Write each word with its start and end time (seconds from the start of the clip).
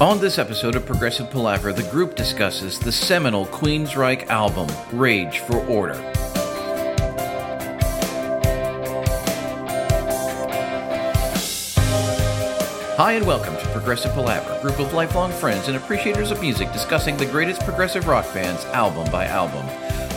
On 0.00 0.18
this 0.18 0.40
episode 0.40 0.74
of 0.74 0.84
Progressive 0.84 1.30
Palaver, 1.30 1.72
the 1.72 1.84
group 1.84 2.16
discusses 2.16 2.80
the 2.80 2.90
seminal 2.90 3.46
Queensryche 3.46 4.26
album, 4.26 4.68
Rage 4.92 5.38
for 5.38 5.64
Order. 5.66 5.94
Hi, 12.96 13.12
and 13.12 13.24
welcome 13.24 13.56
to 13.56 13.66
Progressive 13.68 14.12
Palaver, 14.14 14.60
group 14.60 14.80
of 14.80 14.92
lifelong 14.92 15.30
friends 15.30 15.68
and 15.68 15.76
appreciators 15.76 16.32
of 16.32 16.40
music 16.40 16.72
discussing 16.72 17.16
the 17.16 17.26
greatest 17.26 17.62
progressive 17.62 18.08
rock 18.08 18.26
bands 18.34 18.64
album 18.66 19.08
by 19.12 19.26
album. 19.26 19.64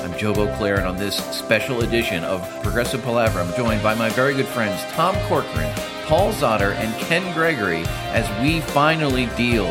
I'm 0.01 0.17
Joe 0.17 0.33
Beauclair, 0.33 0.77
and 0.77 0.87
on 0.87 0.97
this 0.97 1.17
special 1.35 1.81
edition 1.81 2.23
of 2.23 2.41
Progressive 2.63 3.03
Palaver, 3.03 3.41
I'm 3.41 3.53
joined 3.55 3.83
by 3.83 3.93
my 3.93 4.09
very 4.09 4.33
good 4.33 4.47
friends 4.47 4.81
Tom 4.93 5.15
Corcoran, 5.27 5.71
Paul 6.07 6.31
Zotter, 6.31 6.73
and 6.73 6.95
Ken 7.01 7.33
Gregory 7.33 7.83
as 8.13 8.27
we 8.41 8.61
finally 8.61 9.25
deal 9.35 9.65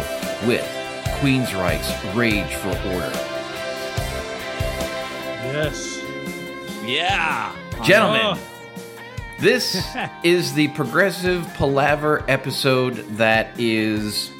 with 0.46 0.62
Queensryche's 1.20 2.14
Rage 2.14 2.54
for 2.56 2.68
Order. 2.68 3.10
Yes. 5.42 5.98
Yeah. 6.84 7.56
Gentlemen, 7.82 8.20
Oh. 8.22 8.38
this 9.40 9.82
is 10.22 10.52
the 10.52 10.68
Progressive 10.68 11.42
Palaver 11.54 12.22
episode 12.28 12.96
that 13.16 13.58
is 13.58 14.30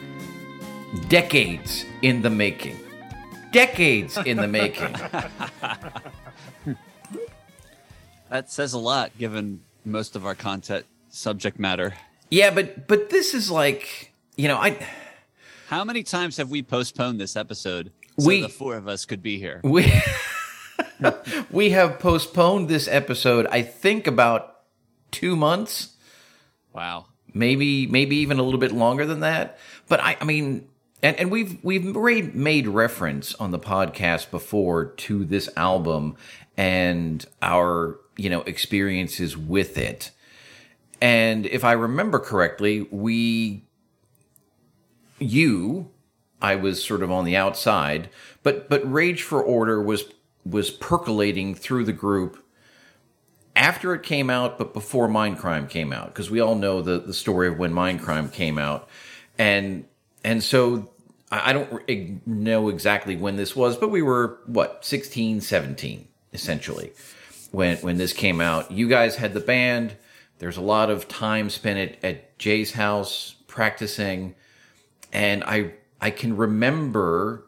decades 1.09 1.87
in 2.03 2.21
the 2.21 2.31
making. 2.31 2.79
Decades 3.53 4.19
in 4.19 4.37
the 4.37 4.49
making. 4.49 4.95
That 8.29 8.51
says 8.51 8.73
a 8.73 8.79
lot 8.79 9.17
given 9.17 9.63
most 9.85 10.17
of 10.17 10.27
our 10.27 10.35
content 10.35 10.85
subject 11.17 11.59
matter. 11.59 11.95
Yeah, 12.31 12.51
but 12.51 12.87
but 12.89 13.11
this 13.11 13.35
is 13.35 13.51
like, 13.51 14.13
you 14.37 14.49
know, 14.49 14.57
I 14.57 14.79
How 15.69 15.85
many 15.85 16.03
times 16.03 16.37
have 16.37 16.51
we 16.51 16.63
postponed 16.63 17.21
this 17.21 17.37
episode 17.37 17.91
so 18.19 18.27
We- 18.29 18.43
the 18.43 18.49
four 18.49 18.77
of 18.77 18.87
us 18.89 19.05
could 19.05 19.23
be 19.23 19.39
here? 19.39 19.61
we 19.65 19.93
we 21.51 21.71
have 21.71 21.99
postponed 21.99 22.69
this 22.69 22.89
episode 22.89 23.47
I 23.51 23.63
think 23.63 24.07
about 24.07 24.61
2 25.13 25.37
months. 25.37 25.95
Wow. 26.73 27.07
maybe 27.33 27.87
maybe 27.87 28.17
even 28.17 28.39
a 28.39 28.43
little 28.43 28.61
bit 28.61 28.73
longer 28.73 29.07
than 29.07 29.21
that. 29.21 29.59
But 29.89 30.01
I, 30.01 30.17
I 30.21 30.25
mean, 30.25 30.69
and, 31.03 31.17
and 31.17 31.31
we've 31.31 31.63
we've 31.63 31.85
made, 31.85 32.35
made 32.35 32.67
reference 32.67 33.35
on 33.37 33.51
the 33.51 33.59
podcast 33.59 34.31
before 34.31 34.85
to 35.07 35.25
this 35.25 35.49
album 35.57 36.17
and 36.57 37.25
our 37.41 37.99
you 38.17 38.29
know 38.31 38.43
experiences 38.43 39.37
with 39.37 39.79
it. 39.79 40.11
And 41.01 41.47
if 41.47 41.65
I 41.65 41.73
remember 41.73 42.19
correctly, 42.19 42.89
we 42.91 43.65
you 45.19 45.91
I 46.41 46.55
was 46.57 46.83
sort 46.85 47.03
of 47.03 47.11
on 47.11 47.25
the 47.25 47.37
outside, 47.37 48.09
but 48.43 48.69
but 48.69 48.91
Rage 48.91 49.23
for 49.23 49.43
Order 49.43 49.83
was 49.83 50.05
was 50.45 50.71
percolating 50.71 51.55
through 51.55 51.85
the 51.85 51.93
group 51.93 52.43
after 53.57 53.95
it 53.95 54.03
came 54.03 54.29
out, 54.29 54.59
but 54.59 54.75
before 54.75 55.09
Mindcrime 55.09 55.69
came 55.69 55.93
out, 55.93 56.09
because 56.09 56.31
we 56.31 56.41
all 56.41 56.55
know 56.55 56.83
the, 56.83 56.99
the 56.99 57.15
story 57.15 57.49
of 57.49 57.59
when 57.59 57.73
Mindcrime 57.73 58.31
came 58.31 58.59
out, 58.59 58.89
and 59.39 59.87
and 60.23 60.43
so 60.43 60.91
I 61.33 61.53
don't 61.53 62.27
know 62.27 62.69
exactly 62.69 63.17
when 63.17 63.37
this 63.37 63.57
was, 63.57 63.77
but 63.77 63.89
we 63.89 64.03
were 64.03 64.39
what 64.47 64.85
16, 64.85 65.41
17, 65.41 66.07
essentially 66.33 66.93
when 67.51 67.79
when 67.79 67.97
this 67.97 68.13
came 68.13 68.41
out. 68.41 68.71
You 68.71 68.89
guys 68.89 69.17
had 69.17 69.35
the 69.35 69.41
band. 69.41 69.97
There's 70.39 70.57
a 70.57 70.63
lot 70.63 70.91
of 70.91 71.09
time 71.09 71.51
spent 71.51 71.79
at, 71.79 72.05
at 72.05 72.39
Jay's 72.39 72.73
house 72.73 73.37
practicing, 73.47 74.35
and 75.13 75.43
I 75.45 75.73
I 76.01 76.11
can 76.11 76.37
remember 76.37 77.47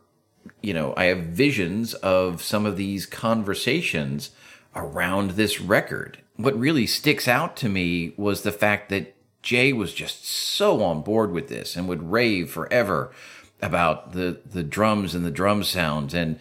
you 0.62 0.75
know, 0.75 0.94
I 0.97 1.04
have 1.04 1.19
visions 1.19 1.94
of 1.94 2.43
some 2.43 2.66
of 2.66 2.76
these 2.76 3.06
conversations 3.06 4.31
around 4.75 5.32
this 5.32 5.60
record. 5.60 6.19
What 6.37 6.59
really 6.59 6.87
sticks 6.87 7.28
out 7.28 7.56
to 7.59 7.69
me 7.69 8.12
was 8.16 8.43
the 8.43 8.53
fact 8.53 8.88
that 8.91 9.15
Jay 9.43 9.72
was 9.72 9.94
just 9.94 10.26
so 10.26 10.82
on 10.82 11.03
board 11.03 11.32
with 11.32 11.49
this 11.49 11.76
and 11.76 11.88
would 11.88 12.10
rave 12.10 12.50
forever 12.50 13.12
about 13.60 14.12
the 14.12 14.41
the 14.44 14.62
drums 14.62 15.15
and 15.15 15.25
the 15.25 15.32
drum 15.32 15.65
sounds 15.65 16.15
and 16.15 16.38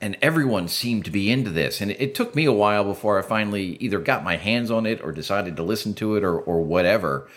and 0.00 0.16
everyone 0.22 0.68
seemed 0.68 1.04
to 1.04 1.10
be 1.10 1.30
into 1.30 1.50
this 1.50 1.80
and 1.80 1.90
it, 1.90 2.14
took 2.14 2.34
me 2.34 2.44
a 2.44 2.52
while 2.52 2.84
before 2.84 3.18
I 3.18 3.22
finally 3.22 3.76
either 3.80 3.98
got 3.98 4.22
my 4.22 4.36
hands 4.36 4.70
on 4.70 4.86
it 4.86 5.02
or 5.02 5.12
decided 5.12 5.56
to 5.56 5.62
listen 5.62 5.94
to 5.94 6.16
it 6.16 6.24
or 6.24 6.38
or 6.38 6.62
whatever 6.62 7.28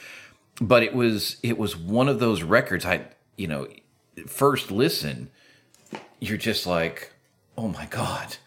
but 0.60 0.84
it 0.84 0.94
was 0.94 1.38
it 1.42 1.58
was 1.58 1.76
one 1.76 2.08
of 2.08 2.20
those 2.20 2.44
records 2.44 2.86
I 2.86 3.06
you 3.36 3.48
know 3.48 3.68
first 4.28 4.70
listen 4.72 5.32
you're 6.22 6.38
just 6.38 6.66
like, 6.66 7.12
oh 7.58 7.68
my 7.68 7.86
god, 7.88 8.38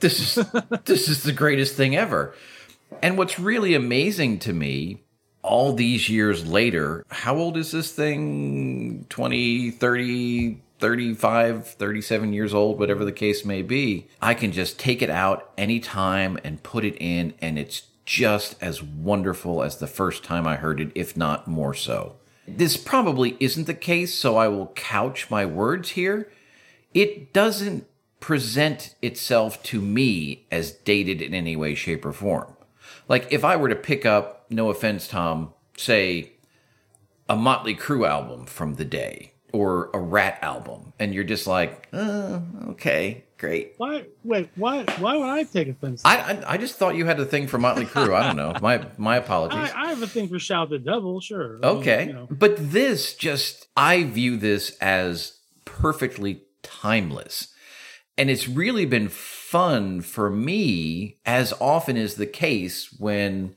this 0.00 0.36
is 0.36 0.46
this 0.84 1.08
is 1.08 1.22
the 1.22 1.32
greatest 1.32 1.76
thing 1.76 1.94
ever. 1.94 2.34
And 3.02 3.16
what's 3.16 3.38
really 3.38 3.74
amazing 3.74 4.40
to 4.40 4.52
me, 4.52 5.02
all 5.42 5.72
these 5.74 6.08
years 6.08 6.46
later, 6.46 7.04
how 7.10 7.36
old 7.36 7.56
is 7.56 7.70
this 7.70 7.92
thing? 7.92 9.06
20, 9.10 9.70
30, 9.72 10.60
35, 10.84 11.66
37 11.66 12.34
years 12.34 12.52
old, 12.52 12.78
whatever 12.78 13.06
the 13.06 13.10
case 13.10 13.42
may 13.42 13.62
be. 13.62 14.06
I 14.20 14.34
can 14.34 14.52
just 14.52 14.78
take 14.78 15.00
it 15.00 15.08
out 15.08 15.50
anytime 15.56 16.38
and 16.44 16.62
put 16.62 16.84
it 16.84 16.94
in, 17.00 17.32
and 17.40 17.58
it's 17.58 17.84
just 18.04 18.54
as 18.60 18.82
wonderful 18.82 19.62
as 19.62 19.78
the 19.78 19.86
first 19.86 20.22
time 20.22 20.46
I 20.46 20.56
heard 20.56 20.80
it, 20.80 20.92
if 20.94 21.16
not 21.16 21.48
more 21.48 21.72
so. 21.72 22.16
This 22.46 22.76
probably 22.76 23.38
isn't 23.40 23.66
the 23.66 23.72
case, 23.72 24.14
so 24.14 24.36
I 24.36 24.48
will 24.48 24.66
couch 24.74 25.30
my 25.30 25.46
words 25.46 25.88
here 25.90 26.30
it 26.92 27.32
doesn't 27.32 27.86
present 28.20 28.94
itself 29.02 29.62
to 29.64 29.80
me 29.80 30.46
as 30.50 30.70
dated 30.70 31.20
in 31.20 31.34
any 31.34 31.56
way, 31.56 31.74
shape, 31.74 32.04
or 32.04 32.12
form. 32.12 32.56
Like 33.08 33.32
if 33.32 33.44
I 33.44 33.56
were 33.56 33.68
to 33.68 33.74
pick 33.74 34.06
up, 34.06 34.46
no 34.50 34.70
offense, 34.70 35.08
Tom, 35.08 35.54
say 35.76 36.32
a 37.28 37.36
Motley 37.36 37.74
Crue 37.74 38.08
album 38.08 38.46
from 38.46 38.74
the 38.74 38.84
day 38.84 39.33
or 39.54 39.90
a 39.94 39.98
Ratt 39.98 40.38
album, 40.42 40.92
and 40.98 41.14
you're 41.14 41.24
just 41.24 41.46
like, 41.46 41.88
uh, 41.92 42.40
okay, 42.70 43.24
great. 43.38 43.74
Why? 43.78 44.04
Wait. 44.24 44.50
Why? 44.56 44.84
Why 44.98 45.16
would 45.16 45.28
I 45.28 45.44
take 45.44 45.68
offense? 45.68 46.02
I, 46.04 46.16
I 46.18 46.54
I 46.54 46.56
just 46.58 46.74
thought 46.76 46.96
you 46.96 47.06
had 47.06 47.20
a 47.20 47.24
thing 47.24 47.46
for 47.46 47.56
Motley 47.58 47.86
Crue. 47.86 48.14
I 48.14 48.26
don't 48.26 48.36
know. 48.36 48.54
My 48.60 48.86
my 48.98 49.16
apologies. 49.16 49.70
I, 49.74 49.84
I 49.84 49.88
have 49.90 50.02
a 50.02 50.06
thing 50.06 50.28
for 50.28 50.38
shout 50.38 50.70
the 50.70 50.78
devil. 50.78 51.20
Sure. 51.20 51.60
I 51.62 51.68
mean, 51.68 51.76
Okay. 51.78 52.06
you 52.08 52.12
know. 52.12 52.26
But 52.30 52.56
this 52.58 53.14
just, 53.14 53.68
I 53.76 54.02
view 54.04 54.36
this 54.36 54.76
as 54.80 55.38
perfectly 55.64 56.42
timeless. 56.62 57.48
And 58.16 58.30
it's 58.30 58.48
really 58.48 58.86
been 58.86 59.08
fun 59.08 60.00
for 60.00 60.30
me, 60.30 61.18
as 61.26 61.52
often 61.60 61.96
is 61.96 62.14
the 62.14 62.26
case 62.26 62.94
when 62.98 63.56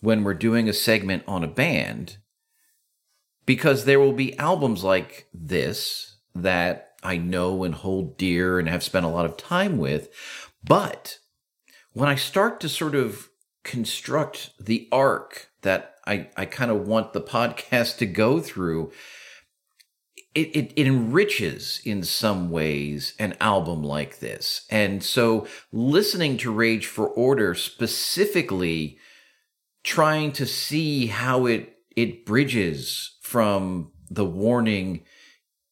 when 0.00 0.24
we're 0.24 0.34
doing 0.34 0.68
a 0.68 0.72
segment 0.72 1.22
on 1.28 1.44
a 1.44 1.48
band, 1.48 2.16
because 3.46 3.84
there 3.84 4.00
will 4.00 4.12
be 4.12 4.38
albums 4.38 4.84
like 4.84 5.28
this 5.32 6.16
that 6.34 6.92
I 7.02 7.16
know 7.16 7.64
and 7.64 7.74
hold 7.74 8.16
dear 8.16 8.58
and 8.58 8.68
have 8.68 8.82
spent 8.82 9.04
a 9.04 9.10
lot 9.10 9.26
of 9.26 9.36
time 9.36 9.78
with. 9.78 10.08
But 10.64 11.18
when 11.92 12.08
I 12.08 12.14
start 12.14 12.60
to 12.60 12.68
sort 12.68 12.94
of 12.94 13.28
construct 13.64 14.50
the 14.60 14.88
arc 14.92 15.48
that 15.62 15.96
I, 16.06 16.28
I 16.36 16.46
kind 16.46 16.70
of 16.70 16.86
want 16.86 17.12
the 17.12 17.20
podcast 17.20 17.98
to 17.98 18.06
go 18.06 18.40
through, 18.40 18.92
it, 20.34 20.48
it, 20.56 20.72
it 20.76 20.86
enriches 20.86 21.80
in 21.84 22.02
some 22.02 22.50
ways 22.50 23.14
an 23.18 23.36
album 23.40 23.82
like 23.82 24.20
this. 24.20 24.64
And 24.70 25.02
so 25.02 25.46
listening 25.72 26.38
to 26.38 26.52
Rage 26.52 26.86
for 26.86 27.08
Order 27.08 27.54
specifically 27.54 28.98
trying 29.82 30.32
to 30.32 30.46
see 30.46 31.06
how 31.06 31.46
it 31.46 31.68
it 31.94 32.24
bridges 32.24 33.11
from 33.32 33.90
the 34.10 34.26
warning 34.26 35.00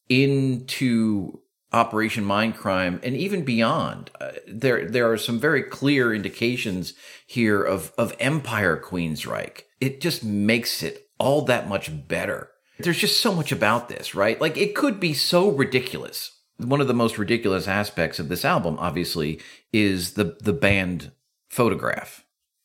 into 0.09 1.41
Operation 1.75 2.25
Mindcrime 2.25 2.99
and 3.03 3.15
even 3.15 3.45
beyond. 3.45 4.11
Uh, 4.19 4.33
there 4.49 4.89
there 4.89 5.13
are 5.13 5.19
some 5.19 5.39
very 5.39 5.63
clear 5.63 6.15
indications 6.15 6.95
here 7.27 7.63
of 7.63 7.93
of 7.99 8.17
Empire 8.19 8.83
Queensryche. 8.83 9.61
It 9.79 10.01
just 10.01 10.25
makes 10.25 10.83
it 10.83 11.11
all 11.19 11.43
that 11.43 11.69
much 11.69 12.09
better. 12.09 12.49
There's 12.79 12.99
just 12.99 13.21
so 13.21 13.35
much 13.35 13.53
about 13.53 13.91
this, 13.91 14.15
right? 14.15 14.41
Like 14.41 14.57
it 14.57 14.75
could 14.75 14.99
be 14.99 15.13
so 15.13 15.51
ridiculous. 15.51 16.33
One 16.57 16.81
of 16.81 16.89
the 16.89 16.95
most 16.95 17.19
ridiculous 17.19 17.69
aspects 17.69 18.19
of 18.19 18.31
this 18.31 18.45
album, 18.45 18.77
obviously, 18.79 19.39
is 19.71 20.15
the 20.15 20.39
the 20.41 20.55
band 20.55 21.13
photograph 21.51 22.25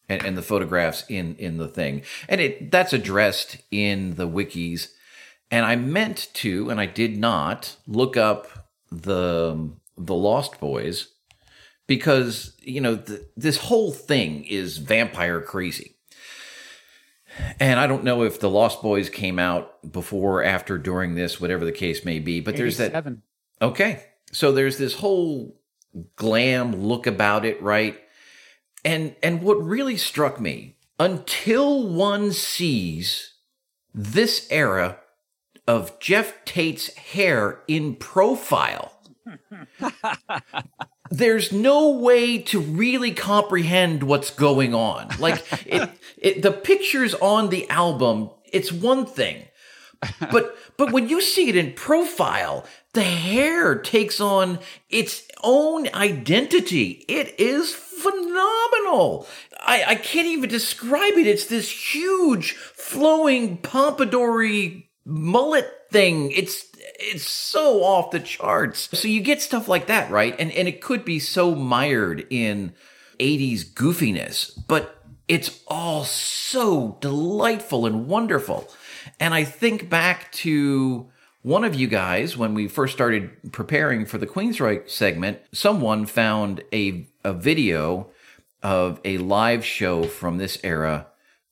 and, 0.09 0.23
and 0.23 0.37
the 0.37 0.41
photographs 0.41 1.03
in 1.09 1.35
in 1.37 1.57
the 1.57 1.67
thing, 1.67 2.03
and 2.27 2.41
it 2.41 2.71
that's 2.71 2.93
addressed 2.93 3.57
in 3.71 4.15
the 4.15 4.27
wikis. 4.27 4.89
And 5.51 5.65
I 5.65 5.75
meant 5.75 6.29
to, 6.35 6.69
and 6.69 6.81
I 6.81 6.87
did 6.87 7.17
not 7.17 7.75
look 7.87 8.17
up 8.17 8.69
the 8.91 9.71
the 9.97 10.15
Lost 10.15 10.59
Boys 10.59 11.09
because 11.87 12.55
you 12.61 12.81
know 12.81 12.97
th- 12.97 13.21
this 13.37 13.57
whole 13.57 13.91
thing 13.91 14.43
is 14.45 14.77
vampire 14.77 15.41
crazy. 15.41 15.95
and 17.59 17.79
I 17.79 17.87
don't 17.87 18.03
know 18.03 18.23
if 18.23 18.39
the 18.39 18.49
Lost 18.49 18.81
Boys 18.81 19.09
came 19.09 19.39
out 19.39 19.91
before, 19.91 20.43
after, 20.43 20.77
during 20.77 21.15
this, 21.15 21.39
whatever 21.39 21.65
the 21.65 21.71
case 21.71 22.05
may 22.05 22.19
be. 22.19 22.39
But 22.39 22.55
there's 22.57 22.77
that. 22.77 22.91
Okay, 23.61 24.03
so 24.31 24.51
there's 24.51 24.77
this 24.77 24.95
whole 24.95 25.55
glam 26.15 26.75
look 26.75 27.07
about 27.07 27.45
it, 27.45 27.61
right? 27.61 27.99
And 28.85 29.15
and 29.21 29.41
what 29.41 29.55
really 29.55 29.97
struck 29.97 30.39
me 30.39 30.77
until 30.99 31.87
one 31.87 32.31
sees 32.31 33.33
this 33.93 34.47
era 34.49 34.99
of 35.67 35.99
Geoff 35.99 36.33
Tate's 36.45 36.93
hair 36.95 37.61
in 37.67 37.95
profile. 37.95 38.91
There's 41.09 41.51
no 41.51 41.89
way 41.89 42.39
to 42.39 42.59
really 42.59 43.11
comprehend 43.11 44.03
what's 44.03 44.31
going 44.31 44.73
on. 44.73 45.09
Like 45.19 45.43
it, 45.65 45.89
it, 46.17 46.41
the 46.41 46.51
pictures 46.51 47.13
on 47.15 47.49
the 47.49 47.69
album, 47.69 48.29
it's 48.51 48.71
one 48.71 49.05
thing, 49.05 49.45
but 50.31 50.55
but 50.77 50.91
when 50.91 51.09
you 51.09 51.21
see 51.21 51.49
it 51.49 51.55
in 51.55 51.73
profile, 51.73 52.65
the 52.93 53.03
hair 53.03 53.75
takes 53.75 54.19
on 54.19 54.59
its 54.89 55.23
own 55.43 55.87
identity. 55.93 57.05
It 57.07 57.39
is 57.39 57.73
phenomenal. 57.73 58.54
I, 59.59 59.83
I 59.87 59.95
can't 59.95 60.27
even 60.27 60.49
describe 60.49 61.13
it. 61.13 61.27
It's 61.27 61.45
this 61.45 61.69
huge, 61.93 62.53
flowing, 62.53 63.57
pompadoury 63.57 64.85
mullet 65.05 65.71
thing. 65.91 66.31
It's 66.31 66.65
it's 66.99 67.27
so 67.27 67.83
off 67.83 68.11
the 68.11 68.19
charts. 68.19 68.89
So 68.97 69.07
you 69.07 69.21
get 69.21 69.41
stuff 69.41 69.67
like 69.67 69.87
that, 69.87 70.09
right? 70.11 70.35
And 70.39 70.51
and 70.51 70.67
it 70.67 70.81
could 70.81 71.05
be 71.05 71.19
so 71.19 71.55
mired 71.55 72.25
in 72.29 72.73
80s 73.19 73.65
goofiness, 73.73 74.57
but 74.67 75.03
it's 75.27 75.61
all 75.67 76.03
so 76.03 76.97
delightful 77.01 77.85
and 77.85 78.07
wonderful. 78.07 78.69
And 79.19 79.33
I 79.33 79.43
think 79.43 79.89
back 79.89 80.31
to 80.33 81.09
one 81.41 81.63
of 81.63 81.75
you 81.75 81.87
guys 81.87 82.35
when 82.35 82.53
we 82.53 82.67
first 82.67 82.93
started 82.93 83.51
preparing 83.51 84.05
for 84.05 84.17
the 84.17 84.27
Queensryche 84.27 84.89
segment, 84.89 85.39
someone 85.51 86.05
found 86.05 86.63
a 86.73 87.07
a 87.23 87.33
video 87.33 88.09
of 88.65 88.99
a 89.05 89.19
live 89.19 89.63
show 89.63 90.05
from 90.05 90.39
this 90.39 90.57
era 90.63 91.05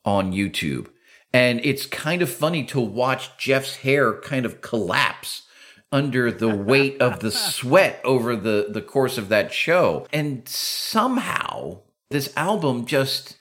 on 0.04 0.34
YouTube. 0.34 0.88
And 1.32 1.62
it's 1.64 1.86
kind 1.86 2.24
of 2.24 2.30
funny 2.30 2.64
to 2.66 2.80
watch 2.80 3.38
Jeff's 3.38 3.78
hair 3.78 4.20
kind 4.20 4.48
of 4.48 4.62
collapse 4.62 5.44
under 5.92 6.32
the 6.32 6.50
weight 6.50 7.00
of 7.00 7.20
the 7.20 7.30
sweat 7.52 8.02
over 8.04 8.36
the, 8.36 8.66
the 8.68 8.82
course 8.82 9.20
of 9.20 9.30
that 9.30 9.54
show. 9.54 10.08
And 10.12 10.50
somehow 10.50 11.82
this 12.10 12.36
album 12.36 12.88
just 12.88 13.38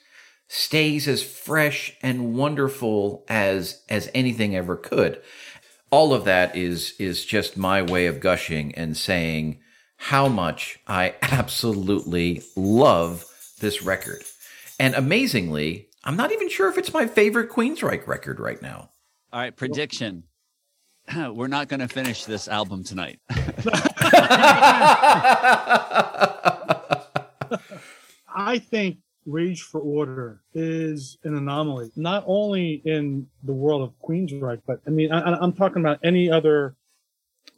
stays 0.49 1.09
as 1.09 1.23
fresh 1.23 1.97
and 2.03 2.35
wonderful 2.35 3.25
as 3.27 3.83
as 3.89 4.11
anything 4.13 4.55
ever 4.55 4.77
could. 4.77 5.19
All 5.91 6.13
of 6.13 6.27
that 6.27 6.55
is 6.55 6.93
is 6.99 7.25
just 7.25 7.57
my 7.57 7.81
way 7.81 8.05
of 8.05 8.21
gushing 8.21 8.75
and 8.75 8.99
saying 8.99 9.61
how 9.97 10.29
much 10.29 10.79
I 10.87 11.15
absolutely 11.23 12.43
love 12.55 13.25
this 13.63 13.83
record. 13.83 14.23
And 14.79 14.95
amazingly, 14.95 15.89
I'm 16.05 16.17
not 16.17 16.33
even 16.33 16.51
sure 16.51 16.69
if 16.69 16.77
it's 16.77 16.93
my 16.93 17.07
favorite 17.07 17.49
Queensryche 17.49 18.07
record 18.07 18.39
right 18.39 18.61
now. 18.61 18.91
All 19.33 19.41
right, 19.41 19.57
prediction. 19.57 20.25
We're 21.17 21.47
not 21.47 21.69
going 21.69 21.81
to 21.81 21.89
finish 21.89 22.27
this 22.27 22.49
album 22.49 22.85
tonight. 22.85 23.21
I 28.35 28.59
think 28.59 28.99
Rage 29.25 29.63
for 29.63 29.81
Order 29.81 30.43
is 30.53 31.17
an 31.23 31.37
anomaly, 31.37 31.93
not 31.97 32.25
only 32.27 32.83
in 32.85 33.27
the 33.45 33.53
world 33.53 33.83
of 33.83 33.93
Queensryche, 34.07 34.63
but 34.67 34.81
I 34.87 34.91
mean, 34.91 35.13
I, 35.13 35.35
I'm 35.37 35.53
talking 35.53 35.83
about 35.83 36.01
any 36.03 36.31
other 36.31 36.75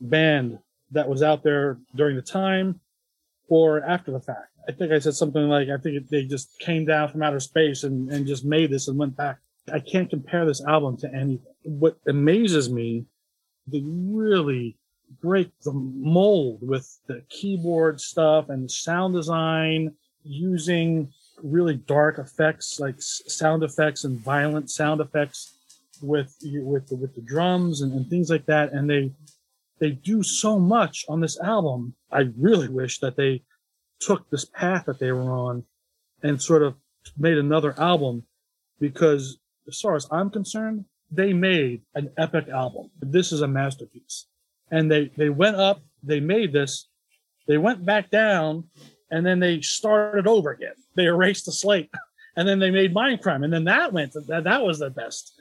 band 0.00 0.58
that 0.90 1.08
was 1.08 1.22
out 1.22 1.42
there 1.42 1.78
during 1.94 2.16
the 2.16 2.22
time 2.22 2.80
or 3.48 3.82
after 3.82 4.10
the 4.10 4.20
fact. 4.20 4.53
I 4.68 4.72
think 4.72 4.92
I 4.92 4.98
said 4.98 5.14
something 5.14 5.48
like, 5.48 5.68
I 5.68 5.76
think 5.76 6.08
they 6.08 6.24
just 6.24 6.58
came 6.58 6.84
down 6.84 7.10
from 7.10 7.22
outer 7.22 7.40
space 7.40 7.84
and, 7.84 8.10
and 8.10 8.26
just 8.26 8.44
made 8.44 8.70
this 8.70 8.88
and 8.88 8.98
went 8.98 9.16
back. 9.16 9.38
I 9.72 9.80
can't 9.80 10.10
compare 10.10 10.44
this 10.46 10.64
album 10.64 10.96
to 10.98 11.08
anything. 11.08 11.40
What 11.64 11.98
amazes 12.06 12.70
me, 12.70 13.06
they 13.66 13.82
really 13.84 14.76
break 15.20 15.50
the 15.62 15.72
mold 15.72 16.58
with 16.62 16.98
the 17.06 17.22
keyboard 17.28 18.00
stuff 18.00 18.48
and 18.48 18.70
sound 18.70 19.14
design 19.14 19.94
using 20.24 21.12
really 21.42 21.74
dark 21.74 22.18
effects 22.18 22.80
like 22.80 22.94
sound 22.98 23.62
effects 23.62 24.04
and 24.04 24.18
violent 24.20 24.70
sound 24.70 25.00
effects 25.00 25.56
with 26.00 26.36
with 26.42 26.88
the, 26.88 26.96
with 26.96 27.14
the 27.14 27.20
drums 27.20 27.82
and, 27.82 27.92
and 27.92 28.08
things 28.08 28.30
like 28.30 28.46
that 28.46 28.72
and 28.72 28.88
they 28.88 29.10
they 29.78 29.90
do 29.90 30.22
so 30.22 30.58
much 30.58 31.04
on 31.08 31.20
this 31.20 31.38
album 31.40 31.94
i 32.12 32.28
really 32.38 32.68
wish 32.68 32.98
that 33.00 33.16
they 33.16 33.42
took 34.00 34.28
this 34.30 34.44
path 34.44 34.86
that 34.86 34.98
they 34.98 35.12
were 35.12 35.32
on 35.32 35.64
and 36.22 36.40
sort 36.40 36.62
of 36.62 36.74
made 37.18 37.38
another 37.38 37.78
album 37.78 38.24
because 38.80 39.38
as 39.68 39.80
far 39.80 39.94
as 39.94 40.06
I'm 40.10 40.30
concerned, 40.30 40.84
they 41.10 41.32
made 41.32 41.82
an 41.94 42.10
epic 42.16 42.48
album. 42.48 42.90
This 43.00 43.32
is 43.32 43.40
a 43.40 43.48
masterpiece. 43.48 44.26
And 44.70 44.90
they, 44.90 45.10
they 45.16 45.28
went 45.28 45.56
up, 45.56 45.82
they 46.02 46.20
made 46.20 46.52
this, 46.52 46.88
they 47.46 47.58
went 47.58 47.84
back 47.84 48.10
down, 48.10 48.64
and 49.10 49.24
then 49.24 49.38
they 49.38 49.60
started 49.60 50.26
over 50.26 50.50
again. 50.50 50.74
They 50.96 51.04
erased 51.04 51.46
the 51.46 51.52
slate. 51.52 51.90
And 52.36 52.48
then 52.48 52.58
they 52.58 52.72
made 52.72 52.92
Mindcrime. 52.92 53.44
And 53.44 53.52
then 53.52 53.62
that 53.66 53.92
went 53.92 54.12
that, 54.26 54.42
that 54.42 54.64
was 54.64 54.80
the 54.80 54.90
best. 54.90 55.40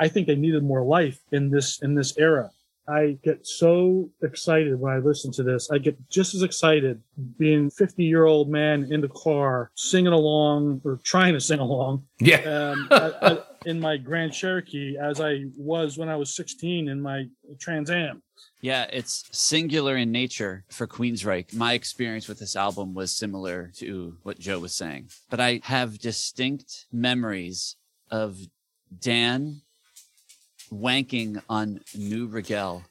I 0.00 0.08
think 0.08 0.26
they 0.26 0.34
needed 0.34 0.64
more 0.64 0.82
life 0.82 1.20
in 1.30 1.50
this 1.50 1.80
in 1.80 1.94
this 1.94 2.18
era. 2.18 2.50
I 2.88 3.18
get 3.24 3.46
so 3.46 4.10
excited 4.22 4.78
when 4.78 4.92
I 4.92 4.98
listen 4.98 5.32
to 5.32 5.42
this. 5.42 5.70
I 5.70 5.78
get 5.78 5.96
just 6.08 6.34
as 6.34 6.42
excited 6.42 7.02
being 7.38 7.68
50 7.70 8.04
year 8.04 8.24
old 8.26 8.48
man 8.48 8.92
in 8.92 9.00
the 9.00 9.08
car 9.08 9.70
singing 9.74 10.12
along 10.12 10.80
or 10.84 11.00
trying 11.02 11.34
to 11.34 11.40
sing 11.40 11.58
along. 11.58 12.04
Yeah. 12.20 12.36
um, 12.74 12.88
I- 12.90 13.12
I- 13.22 13.38
in 13.64 13.80
my 13.80 13.96
Grand 13.96 14.32
Cherokee 14.32 14.96
as 14.96 15.20
I 15.20 15.46
was 15.56 15.98
when 15.98 16.08
I 16.08 16.14
was 16.14 16.36
16 16.36 16.86
in 16.88 17.00
my 17.02 17.24
Trans 17.58 17.90
Am. 17.90 18.22
Yeah, 18.60 18.86
it's 18.92 19.24
singular 19.32 19.96
in 19.96 20.12
nature 20.12 20.64
for 20.70 20.86
Queensryche. 20.86 21.52
My 21.52 21.72
experience 21.72 22.28
with 22.28 22.38
this 22.38 22.54
album 22.54 22.94
was 22.94 23.10
similar 23.10 23.72
to 23.78 24.18
what 24.22 24.38
Joe 24.38 24.60
was 24.60 24.72
saying, 24.72 25.08
but 25.30 25.40
I 25.40 25.60
have 25.64 25.98
distinct 25.98 26.86
memories 26.92 27.74
of 28.08 28.38
Dan 29.00 29.62
wanking 30.72 31.42
on 31.48 31.80
Neue 31.94 32.26
Regel 32.26 32.82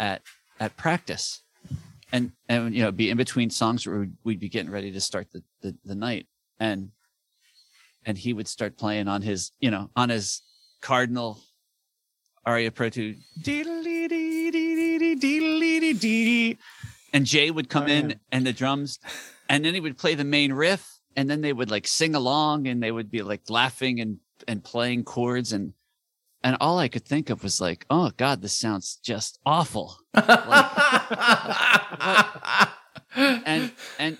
at 0.00 0.22
at 0.60 0.76
practice, 0.76 1.42
and 2.12 2.32
and 2.48 2.74
you 2.74 2.82
know 2.82 2.92
be 2.92 3.10
in 3.10 3.16
between 3.16 3.50
songs 3.50 3.86
where 3.86 4.00
we'd, 4.00 4.12
we'd 4.24 4.40
be 4.40 4.48
getting 4.48 4.70
ready 4.72 4.90
to 4.92 5.00
start 5.00 5.28
the, 5.32 5.42
the 5.62 5.76
the 5.84 5.94
night, 5.94 6.26
and 6.58 6.90
and 8.06 8.16
he 8.18 8.32
would 8.32 8.48
start 8.48 8.76
playing 8.78 9.08
on 9.08 9.22
his 9.22 9.52
you 9.60 9.70
know 9.70 9.90
on 9.96 10.08
his 10.08 10.42
Cardinal 10.80 11.38
Aria 12.46 12.70
Pro 12.70 12.88
2 12.88 13.14
and 17.12 17.26
Jay 17.26 17.50
would 17.50 17.68
come 17.68 17.84
Oh, 17.84 17.86
yeah. 17.86 17.98
in 17.98 18.20
and 18.32 18.46
the 18.46 18.52
drums. 18.52 18.98
And 19.48 19.64
then 19.64 19.74
he 19.74 19.80
would 19.80 19.98
play 19.98 20.14
the 20.14 20.24
main 20.24 20.52
riff. 20.52 20.98
And 21.16 21.28
then 21.28 21.40
they 21.40 21.52
would 21.52 21.70
like 21.70 21.86
sing 21.86 22.14
along 22.14 22.68
and 22.68 22.82
they 22.82 22.92
would 22.92 23.10
be 23.10 23.22
like 23.22 23.42
laughing 23.50 24.00
and 24.00 24.18
and 24.46 24.62
playing 24.62 25.04
chords 25.04 25.52
and 25.52 25.72
and 26.42 26.56
all 26.60 26.78
I 26.78 26.88
could 26.88 27.04
think 27.04 27.30
of 27.30 27.42
was 27.42 27.60
like 27.60 27.86
oh 27.90 28.10
god 28.16 28.42
this 28.42 28.56
sounds 28.56 28.98
just 29.02 29.38
awful. 29.46 29.98
And 33.16 33.72
and 33.98 34.18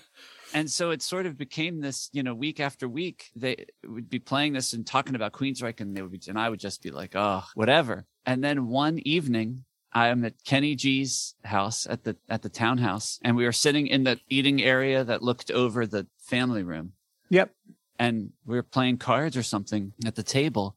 and 0.53 0.69
so 0.69 0.89
it 0.89 1.01
sort 1.01 1.25
of 1.25 1.37
became 1.37 1.79
this 1.79 2.09
you 2.11 2.23
know 2.23 2.33
week 2.33 2.59
after 2.59 2.89
week 2.89 3.27
they 3.35 3.67
would 3.87 4.09
be 4.09 4.19
playing 4.19 4.53
this 4.53 4.73
and 4.73 4.85
talking 4.85 5.15
about 5.15 5.31
queensryche 5.31 5.79
and 5.79 5.95
they 5.95 6.01
would 6.01 6.11
be 6.11 6.19
and 6.27 6.39
i 6.39 6.49
would 6.49 6.59
just 6.59 6.81
be 6.81 6.91
like 6.91 7.15
oh 7.15 7.43
whatever. 7.55 8.05
And 8.25 8.43
then 8.43 8.67
one 8.67 8.99
evening 9.05 9.63
i'm 9.93 10.25
at 10.25 10.43
kenny 10.43 10.75
g's 10.75 11.35
house 11.45 11.87
at 11.89 12.03
the 12.03 12.17
at 12.29 12.41
the 12.41 12.49
townhouse 12.49 13.19
and 13.23 13.35
we 13.35 13.45
were 13.45 13.51
sitting 13.51 13.87
in 13.87 14.03
the 14.03 14.19
eating 14.27 14.61
area 14.61 15.03
that 15.03 15.23
looked 15.23 15.51
over 15.51 15.85
the 15.85 16.07
family 16.19 16.63
room. 16.63 16.93
Yep. 17.29 17.53
and 17.99 18.31
we 18.45 18.55
were 18.55 18.63
playing 18.63 18.97
cards 18.97 19.37
or 19.37 19.43
something 19.43 19.93
at 20.05 20.15
the 20.15 20.23
table 20.23 20.75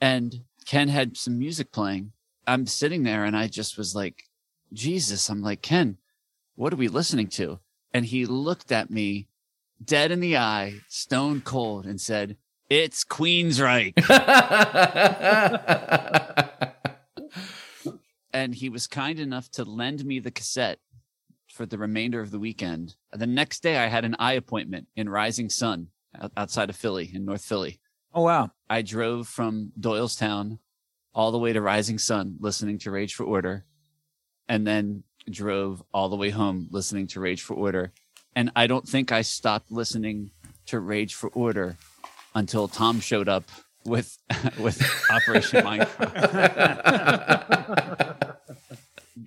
and 0.00 0.34
ken 0.66 0.88
had 0.88 1.16
some 1.16 1.38
music 1.38 1.72
playing 1.72 2.12
i'm 2.46 2.66
sitting 2.66 3.02
there 3.02 3.24
and 3.24 3.36
i 3.36 3.46
just 3.46 3.76
was 3.76 3.94
like 3.94 4.24
jesus 4.72 5.28
i'm 5.28 5.42
like 5.42 5.62
ken 5.62 5.96
what 6.54 6.72
are 6.72 6.76
we 6.76 6.88
listening 6.88 7.26
to 7.26 7.58
and 7.92 8.06
he 8.06 8.26
looked 8.26 8.72
at 8.72 8.90
me 8.90 9.28
dead 9.84 10.10
in 10.10 10.20
the 10.20 10.36
eye 10.36 10.74
stone 10.88 11.40
cold 11.40 11.86
and 11.86 12.00
said 12.00 12.36
it's 12.70 13.04
queensryche 13.04 13.92
and 18.32 18.54
he 18.54 18.68
was 18.68 18.86
kind 18.86 19.18
enough 19.18 19.50
to 19.50 19.64
lend 19.64 20.04
me 20.04 20.18
the 20.18 20.30
cassette 20.30 20.78
for 21.52 21.66
the 21.66 21.78
remainder 21.78 22.20
of 22.20 22.30
the 22.30 22.38
weekend. 22.38 22.96
The 23.12 23.26
next 23.26 23.62
day, 23.62 23.76
I 23.76 23.86
had 23.86 24.04
an 24.04 24.16
eye 24.18 24.32
appointment 24.32 24.88
in 24.96 25.08
Rising 25.08 25.50
Sun 25.50 25.88
outside 26.36 26.70
of 26.70 26.76
Philly, 26.76 27.10
in 27.12 27.24
North 27.24 27.44
Philly. 27.44 27.78
Oh 28.14 28.22
wow. 28.22 28.50
I 28.68 28.82
drove 28.82 29.26
from 29.28 29.72
Doylestown 29.78 30.58
all 31.14 31.30
the 31.32 31.38
way 31.38 31.52
to 31.52 31.60
Rising 31.60 31.98
Sun 31.98 32.36
listening 32.40 32.78
to 32.78 32.90
Rage 32.90 33.14
for 33.14 33.24
Order 33.24 33.64
and 34.48 34.66
then 34.66 35.04
drove 35.30 35.82
all 35.94 36.08
the 36.08 36.16
way 36.16 36.30
home 36.30 36.68
listening 36.70 37.06
to 37.08 37.20
Rage 37.20 37.42
for 37.42 37.54
Order. 37.54 37.92
And 38.34 38.50
I 38.56 38.66
don't 38.66 38.88
think 38.88 39.12
I 39.12 39.22
stopped 39.22 39.70
listening 39.70 40.30
to 40.66 40.80
Rage 40.80 41.14
for 41.14 41.28
Order 41.30 41.76
until 42.34 42.68
Tom 42.68 43.00
showed 43.00 43.28
up 43.28 43.44
with 43.84 44.18
with 44.58 44.82
Operation 45.10 45.64
Minecraft. 45.64 46.86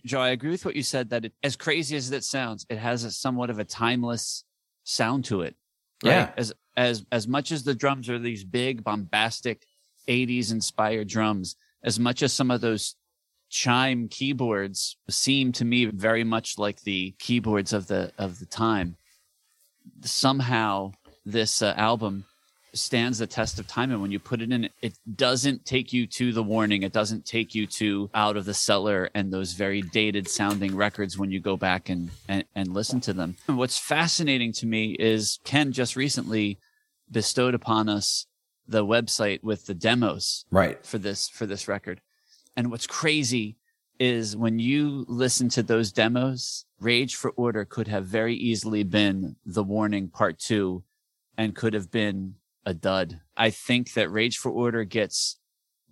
Joe, 0.05 0.21
I 0.21 0.29
agree 0.29 0.51
with 0.51 0.65
what 0.65 0.75
you 0.75 0.83
said 0.83 1.09
that 1.09 1.25
it, 1.25 1.33
as 1.43 1.55
crazy 1.55 1.95
as 1.97 2.11
it 2.11 2.23
sounds, 2.23 2.65
it 2.69 2.77
has 2.77 3.03
a 3.03 3.11
somewhat 3.11 3.49
of 3.49 3.57
a 3.57 3.63
timeless 3.63 4.43
sound 4.83 5.25
to 5.25 5.41
it. 5.41 5.55
Right? 6.03 6.11
Yeah. 6.11 6.31
As 6.37 6.53
as 6.77 7.05
as 7.11 7.27
much 7.27 7.51
as 7.51 7.63
the 7.63 7.75
drums 7.75 8.09
are 8.09 8.19
these 8.19 8.43
big, 8.43 8.83
bombastic 8.83 9.65
80s 10.07 10.51
inspired 10.51 11.07
drums, 11.07 11.55
as 11.83 11.99
much 11.99 12.21
as 12.21 12.33
some 12.33 12.51
of 12.51 12.61
those 12.61 12.95
chime 13.49 14.07
keyboards 14.07 14.97
seem 15.09 15.51
to 15.53 15.65
me 15.65 15.85
very 15.85 16.23
much 16.23 16.57
like 16.57 16.81
the 16.81 17.15
keyboards 17.19 17.73
of 17.73 17.87
the 17.87 18.11
of 18.17 18.39
the 18.39 18.45
time. 18.45 18.97
Somehow 20.01 20.91
this 21.25 21.61
uh, 21.61 21.73
album 21.77 22.25
stands 22.77 23.19
the 23.19 23.27
test 23.27 23.59
of 23.59 23.67
time. 23.67 23.91
And 23.91 24.01
when 24.01 24.11
you 24.11 24.19
put 24.19 24.41
it 24.41 24.51
in 24.51 24.69
it 24.81 24.93
doesn't 25.15 25.65
take 25.65 25.93
you 25.93 26.05
to 26.07 26.31
the 26.31 26.43
warning. 26.43 26.83
It 26.83 26.93
doesn't 26.93 27.25
take 27.25 27.55
you 27.55 27.67
to 27.67 28.09
out 28.13 28.37
of 28.37 28.45
the 28.45 28.53
cellar 28.53 29.09
and 29.15 29.31
those 29.31 29.53
very 29.53 29.81
dated 29.81 30.27
sounding 30.29 30.75
records 30.75 31.17
when 31.17 31.31
you 31.31 31.39
go 31.39 31.57
back 31.57 31.89
and 31.89 32.09
and, 32.27 32.43
and 32.55 32.73
listen 32.73 32.99
to 33.01 33.13
them. 33.13 33.37
And 33.47 33.57
what's 33.57 33.77
fascinating 33.77 34.51
to 34.53 34.65
me 34.65 34.95
is 34.99 35.39
ken 35.43 35.71
just 35.71 35.95
recently 35.95 36.57
bestowed 37.09 37.53
upon 37.53 37.87
us 37.89 38.25
the 38.67 38.85
website 38.85 39.43
with 39.43 39.67
the 39.67 39.75
demos 39.75 40.45
Right. 40.49 40.83
for 40.85 40.97
this 40.97 41.29
for 41.29 41.45
this 41.45 41.67
record. 41.67 42.01
And 42.57 42.71
what's 42.71 42.87
crazy 42.87 43.57
is 43.99 44.35
when 44.35 44.59
you 44.59 45.05
listen 45.07 45.47
to 45.49 45.63
those 45.63 45.91
demos 45.91 46.65
rage 46.79 47.15
for 47.15 47.31
order 47.31 47.63
could 47.63 47.87
have 47.87 48.05
very 48.05 48.35
easily 48.35 48.83
been 48.83 49.35
the 49.45 49.63
warning 49.63 50.09
part 50.09 50.37
2 50.39 50.83
and 51.37 51.55
could 51.55 51.73
have 51.73 51.89
been 51.91 52.35
a 52.65 52.73
dud. 52.73 53.21
I 53.37 53.49
think 53.49 53.93
that 53.93 54.11
Rage 54.11 54.37
for 54.37 54.51
Order 54.51 54.83
gets 54.83 55.37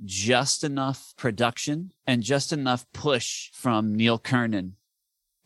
just 0.03 0.63
enough 0.63 1.13
production 1.17 1.91
and 2.05 2.23
just 2.23 2.51
enough 2.51 2.85
push 2.93 3.51
from 3.53 3.95
Neil 3.95 4.17
Kernon 4.17 4.75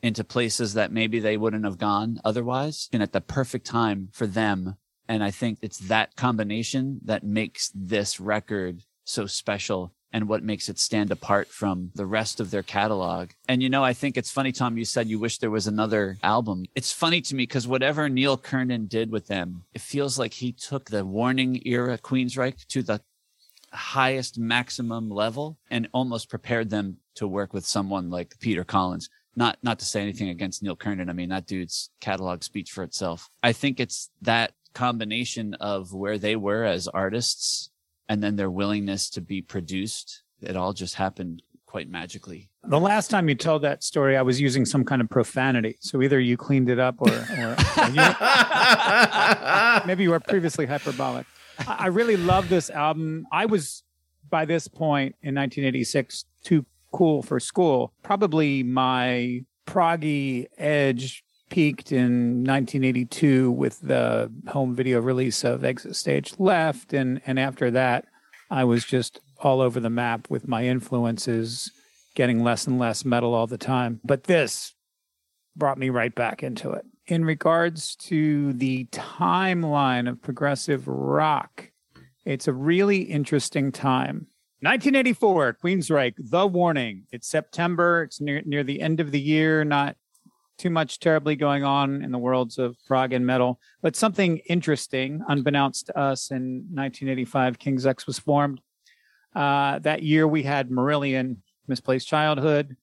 into 0.01 0.23
places 0.23 0.73
that 0.73 0.91
maybe 0.91 1.19
they 1.19 1.37
wouldn't 1.37 1.65
have 1.65 1.77
gone 1.77 2.19
otherwise 2.23 2.87
and 2.93 3.03
at 3.03 3.11
the 3.11 3.21
perfect 3.21 3.65
time 3.65 4.09
for 4.13 4.27
them. 4.27 4.75
And 5.07 5.23
I 5.23 5.31
think 5.31 5.59
it's 5.61 5.79
that 5.79 6.15
combination 6.15 6.99
that 7.05 7.23
makes 7.23 7.71
this 7.73 8.19
record 8.19 8.83
so 9.03 9.25
special 9.25 9.93
and 10.11 10.27
what 10.27 10.43
makes 10.43 10.69
it 10.69 10.79
stand 10.79 11.11
apart 11.11 11.47
from 11.47 11.91
the 11.95 12.05
rest 12.05 12.39
of 12.39 12.51
their 12.51 12.63
catalog. 12.63 13.31
And 13.47 13.61
you 13.61 13.69
know, 13.69 13.83
I 13.83 13.93
think 13.93 14.17
it's 14.17 14.31
funny, 14.31 14.51
Tom, 14.51 14.77
you 14.77 14.85
said 14.85 15.07
you 15.07 15.19
wish 15.19 15.37
there 15.37 15.51
was 15.51 15.67
another 15.67 16.17
album. 16.23 16.65
It's 16.75 16.91
funny 16.91 17.21
to 17.21 17.35
me 17.35 17.43
because 17.43 17.67
whatever 17.67 18.09
Neil 18.09 18.37
Kernon 18.37 18.87
did 18.87 19.11
with 19.11 19.27
them, 19.27 19.63
it 19.73 19.81
feels 19.81 20.17
like 20.17 20.33
he 20.33 20.51
took 20.51 20.89
the 20.89 21.05
Warning 21.05 21.61
era 21.65 21.97
Queensryche 21.97 22.65
to 22.67 22.81
the 22.81 23.01
highest 23.73 24.39
maximum 24.39 25.09
level 25.09 25.57
and 25.69 25.89
almost 25.91 26.29
prepared 26.29 26.69
them 26.69 26.97
to 27.15 27.27
work 27.27 27.53
with 27.53 27.65
someone 27.65 28.09
like 28.09 28.39
Peter 28.39 28.63
Collins. 28.63 29.09
Not 29.35 29.57
not 29.61 29.77
to 29.79 29.85
say 29.85 30.01
anything 30.01 30.29
against 30.29 30.63
Neil 30.63 30.75
Kernon. 30.75 31.09
I 31.09 31.13
mean, 31.13 31.29
that 31.29 31.45
dude's 31.45 31.91
catalog 32.01 32.43
speaks 32.43 32.71
for 32.71 32.83
itself. 32.83 33.29
I 33.43 33.53
think 33.53 33.79
it's 33.79 34.09
that 34.21 34.53
combination 34.73 35.53
of 35.55 35.93
where 35.93 36.17
they 36.17 36.35
were 36.35 36.63
as 36.63 36.87
artists 36.87 37.69
and 38.09 38.23
then 38.23 38.35
their 38.35 38.49
willingness 38.49 39.09
to 39.11 39.21
be 39.21 39.41
produced. 39.41 40.23
It 40.41 40.55
all 40.55 40.73
just 40.73 40.95
happened 40.95 41.41
quite 41.65 41.89
magically. 41.89 42.49
The 42.63 42.79
last 42.79 43.09
time 43.09 43.29
you 43.29 43.35
told 43.35 43.61
that 43.61 43.83
story, 43.83 44.17
I 44.17 44.21
was 44.21 44.41
using 44.41 44.65
some 44.65 44.83
kind 44.83 45.01
of 45.01 45.09
profanity. 45.09 45.77
So 45.79 46.01
either 46.01 46.19
you 46.19 46.37
cleaned 46.37 46.69
it 46.69 46.79
up 46.79 46.95
or, 46.99 47.09
or, 47.09 47.55
or 47.77 47.89
you, 47.89 48.01
maybe 49.87 50.03
you 50.03 50.09
were 50.09 50.19
previously 50.19 50.65
hyperbolic. 50.65 51.25
I, 51.59 51.75
I 51.79 51.87
really 51.87 52.17
love 52.17 52.49
this 52.49 52.69
album. 52.69 53.27
I 53.31 53.45
was 53.45 53.83
by 54.29 54.45
this 54.45 54.67
point 54.67 55.15
in 55.21 55.35
1986 55.35 56.25
too 56.43 56.65
cool 56.91 57.21
for 57.21 57.39
school. 57.39 57.93
Probably 58.03 58.63
my 58.63 59.43
proggy 59.65 60.47
edge 60.57 61.23
peaked 61.49 61.91
in 61.91 62.43
1982 62.43 63.51
with 63.51 63.79
the 63.81 64.31
home 64.47 64.75
video 64.75 64.99
release 64.99 65.43
of 65.43 65.63
Exit 65.63 65.95
Stage 65.95 66.33
Left, 66.37 66.93
and 66.93 67.21
and 67.25 67.39
after 67.39 67.71
that, 67.71 68.05
I 68.49 68.63
was 68.63 68.85
just 68.85 69.19
all 69.39 69.61
over 69.61 69.79
the 69.79 69.89
map 69.89 70.29
with 70.29 70.47
my 70.47 70.65
influences, 70.65 71.71
getting 72.15 72.43
less 72.43 72.67
and 72.67 72.79
less 72.79 73.05
metal 73.05 73.33
all 73.33 73.47
the 73.47 73.57
time. 73.57 73.99
But 74.03 74.23
this 74.23 74.73
brought 75.55 75.77
me 75.77 75.89
right 75.89 76.13
back 76.13 76.43
into 76.43 76.71
it. 76.71 76.85
In 77.07 77.23
regards 77.23 77.95
to 77.95 78.53
the 78.53 78.85
timeline 78.85 80.09
of 80.09 80.21
progressive 80.21 80.87
rock, 80.87 81.71
it's 82.25 82.47
a 82.47 82.53
really 82.53 83.03
interesting 83.03 83.71
time. 83.71 84.27
1984, 84.61 85.59
Queensryche, 85.63 86.15
The 86.17 86.47
Warning. 86.47 87.03
It's 87.11 87.27
September. 87.27 88.03
It's 88.03 88.19
near 88.19 88.41
near 88.45 88.63
the 88.63 88.81
end 88.81 88.99
of 88.99 89.11
the 89.11 89.21
year. 89.21 89.63
Not 89.63 89.95
too 90.57 90.69
much 90.69 90.99
terribly 90.99 91.35
going 91.35 91.63
on 91.63 92.03
in 92.03 92.11
the 92.11 92.17
worlds 92.17 92.57
of 92.57 92.75
prog 92.85 93.13
and 93.13 93.25
metal, 93.25 93.59
but 93.81 93.95
something 93.95 94.37
interesting, 94.49 95.21
unbeknownst 95.27 95.87
to 95.87 95.97
us, 95.97 96.31
in 96.31 96.65
1985, 96.71 97.59
King's 97.59 97.85
X 97.85 98.07
was 98.07 98.19
formed. 98.19 98.61
Uh, 99.35 99.79
that 99.79 100.03
year, 100.03 100.27
we 100.27 100.43
had 100.43 100.69
Marillion, 100.69 101.37
Misplaced 101.67 102.07
Childhood, 102.07 102.75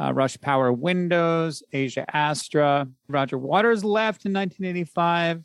uh, 0.00 0.12
Rush 0.12 0.40
Power 0.40 0.72
Windows, 0.72 1.62
Asia 1.72 2.04
Astra. 2.16 2.88
Roger 3.08 3.36
Waters 3.36 3.84
left 3.84 4.24
in 4.24 4.32
1985. 4.32 5.42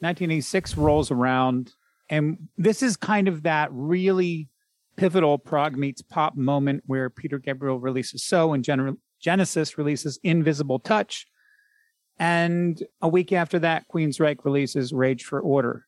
1986 0.00 0.76
rolls 0.76 1.10
around, 1.10 1.72
and 2.10 2.48
this 2.58 2.82
is 2.82 2.96
kind 2.96 3.28
of 3.28 3.44
that 3.44 3.70
really 3.72 4.48
pivotal 4.96 5.38
prog 5.38 5.76
meets 5.76 6.02
pop 6.02 6.36
moment 6.36 6.82
where 6.86 7.08
Peter 7.08 7.38
Gabriel 7.38 7.80
releases 7.80 8.22
So 8.22 8.52
and 8.52 8.62
Gen- 8.62 8.98
Genesis 9.20 9.78
releases 9.78 10.18
Invisible 10.22 10.78
Touch. 10.78 11.26
And 12.18 12.82
a 13.02 13.08
week 13.08 13.32
after 13.32 13.58
that, 13.58 13.86
Queensryche 13.92 14.44
releases 14.44 14.92
Rage 14.92 15.24
for 15.24 15.40
Order. 15.40 15.86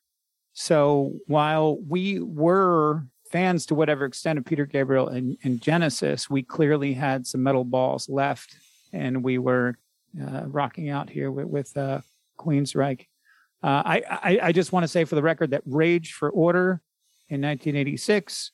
So 0.52 1.12
while 1.26 1.78
we 1.88 2.20
were 2.20 3.04
fans 3.30 3.66
to 3.66 3.74
whatever 3.74 4.04
extent 4.04 4.38
of 4.38 4.44
Peter 4.44 4.66
Gabriel 4.66 5.08
and, 5.08 5.36
and 5.44 5.60
Genesis, 5.60 6.28
we 6.28 6.42
clearly 6.42 6.92
had 6.94 7.26
some 7.26 7.42
metal 7.42 7.64
balls 7.64 8.08
left, 8.08 8.56
and 8.92 9.22
we 9.22 9.38
were 9.38 9.78
uh, 10.20 10.46
rocking 10.46 10.88
out 10.90 11.08
here 11.08 11.30
with, 11.30 11.46
with 11.46 11.76
uh, 11.76 12.00
Queensryche. 12.38 13.06
Uh, 13.62 13.82
I, 13.84 14.02
I, 14.08 14.38
I 14.44 14.52
just 14.52 14.72
want 14.72 14.84
to 14.84 14.88
say 14.88 15.04
for 15.04 15.14
the 15.14 15.22
record 15.22 15.50
that 15.50 15.62
Rage 15.64 16.12
for 16.12 16.30
Order 16.30 16.80
in 17.28 17.40
1986 17.40 18.52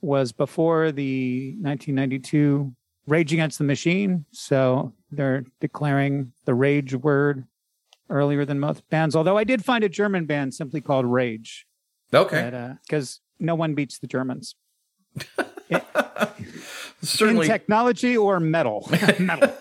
was 0.00 0.32
before 0.32 0.92
the 0.92 1.56
1992 1.60 2.74
Rage 3.06 3.32
Against 3.32 3.58
the 3.58 3.64
Machine. 3.64 4.24
So 4.32 4.92
they're 5.10 5.44
declaring 5.60 6.32
the 6.44 6.54
Rage 6.54 6.94
word 6.94 7.46
earlier 8.10 8.44
than 8.44 8.60
most 8.60 8.88
bands. 8.88 9.16
Although 9.16 9.36
I 9.36 9.44
did 9.44 9.64
find 9.64 9.84
a 9.84 9.88
German 9.88 10.26
band 10.26 10.54
simply 10.54 10.80
called 10.80 11.06
Rage. 11.06 11.66
Okay. 12.12 12.74
Because 12.86 13.20
uh, 13.20 13.44
no 13.44 13.54
one 13.54 13.74
beats 13.74 13.98
the 13.98 14.06
Germans 14.06 14.54
certainly, 17.02 17.46
in 17.46 17.52
technology 17.52 18.16
or 18.16 18.40
metal. 18.40 18.88
metal. 19.18 19.52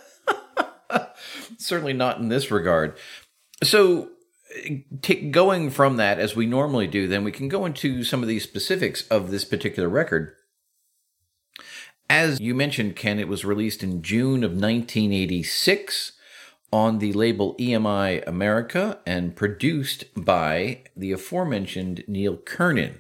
certainly 1.58 1.94
not 1.94 2.20
in 2.20 2.30
this 2.30 2.52
regard. 2.52 2.98
So, 3.64 4.10
t- 5.02 5.30
going 5.30 5.70
from 5.70 5.98
that 5.98 6.20
as 6.20 6.36
we 6.36 6.46
normally 6.46 6.88
do, 6.88 7.08
then 7.08 7.24
we 7.24 7.32
can 7.32 7.48
go 7.48 7.66
into 7.66 8.04
some 8.04 8.22
of 8.22 8.28
these 8.28 8.44
specifics 8.44 9.08
of 9.08 9.32
this 9.32 9.46
particular 9.46 9.90
record. 9.90 10.34
As 12.10 12.40
you 12.40 12.54
mentioned, 12.54 12.96
Ken, 12.96 13.20
it 13.20 13.28
was 13.28 13.46
released 13.46 13.84
in 13.84 14.02
June 14.02 14.44
of 14.44 14.52
1986 14.52 16.14
on 16.72 17.00
the 17.00 17.14
label 17.14 17.56
EMI 17.58 18.26
America 18.28 19.00
and 19.06 19.36
produced 19.36 20.06
by 20.16 20.84
the 20.96 21.12
aforementioned 21.12 22.04
Neil 22.08 22.38
Kernon. 22.38 23.00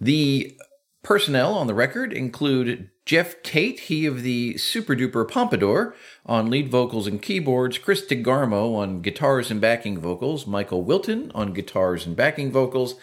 The 0.00 0.56
personnel 1.02 1.54
on 1.54 1.66
the 1.66 1.74
record 1.74 2.12
include 2.12 2.90
Geoff 3.04 3.36
Tate, 3.44 3.80
he 3.80 4.06
of 4.06 4.24
the 4.24 4.58
Super 4.58 4.96
Duper 4.96 5.28
Pompadour, 5.30 5.94
on 6.24 6.50
lead 6.50 6.68
vocals 6.68 7.06
and 7.06 7.22
keyboards, 7.22 7.78
Chris 7.78 8.04
DeGarmo 8.04 8.74
on 8.74 9.02
guitars 9.02 9.48
and 9.48 9.60
backing 9.60 10.00
vocals, 10.00 10.46
Michael 10.46 10.82
Wilton 10.82 11.30
on 11.32 11.52
guitars 11.52 12.06
and 12.06 12.16
backing 12.16 12.50
vocals, 12.50 12.96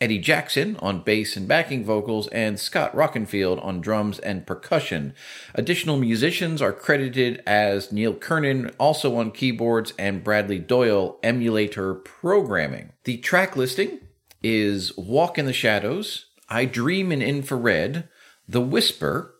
Eddie 0.00 0.18
Jackson 0.18 0.76
on 0.78 1.02
bass 1.02 1.36
and 1.36 1.46
backing 1.46 1.84
vocals, 1.84 2.26
and 2.28 2.58
Scott 2.58 2.94
Rockenfield 2.94 3.62
on 3.62 3.82
drums 3.82 4.18
and 4.18 4.46
percussion. 4.46 5.12
Additional 5.54 5.98
musicians 5.98 6.62
are 6.62 6.72
credited 6.72 7.42
as 7.46 7.92
Neil 7.92 8.14
Kernon, 8.14 8.70
also 8.78 9.16
on 9.16 9.30
keyboards, 9.30 9.92
and 9.98 10.24
Bradley 10.24 10.58
Doyle, 10.58 11.18
emulator 11.22 11.94
programming. 11.94 12.92
The 13.04 13.18
track 13.18 13.56
listing 13.56 14.00
is 14.42 14.96
Walk 14.96 15.38
in 15.38 15.44
the 15.44 15.52
Shadows, 15.52 16.26
I 16.48 16.64
Dream 16.64 17.12
in 17.12 17.20
Infrared, 17.20 18.08
The 18.48 18.62
Whisper, 18.62 19.34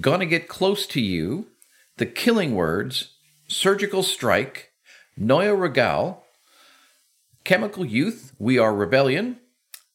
Gonna 0.00 0.26
Get 0.26 0.48
Close 0.48 0.86
to 0.88 1.00
You, 1.00 1.46
The 1.96 2.06
Killing 2.06 2.54
Words, 2.54 3.14
Surgical 3.48 4.02
Strike, 4.02 4.72
Neue 5.16 5.54
Regel, 5.54 6.24
Chemical 7.44 7.86
Youth, 7.86 8.34
We 8.38 8.58
Are 8.58 8.74
Rebellion, 8.74 9.38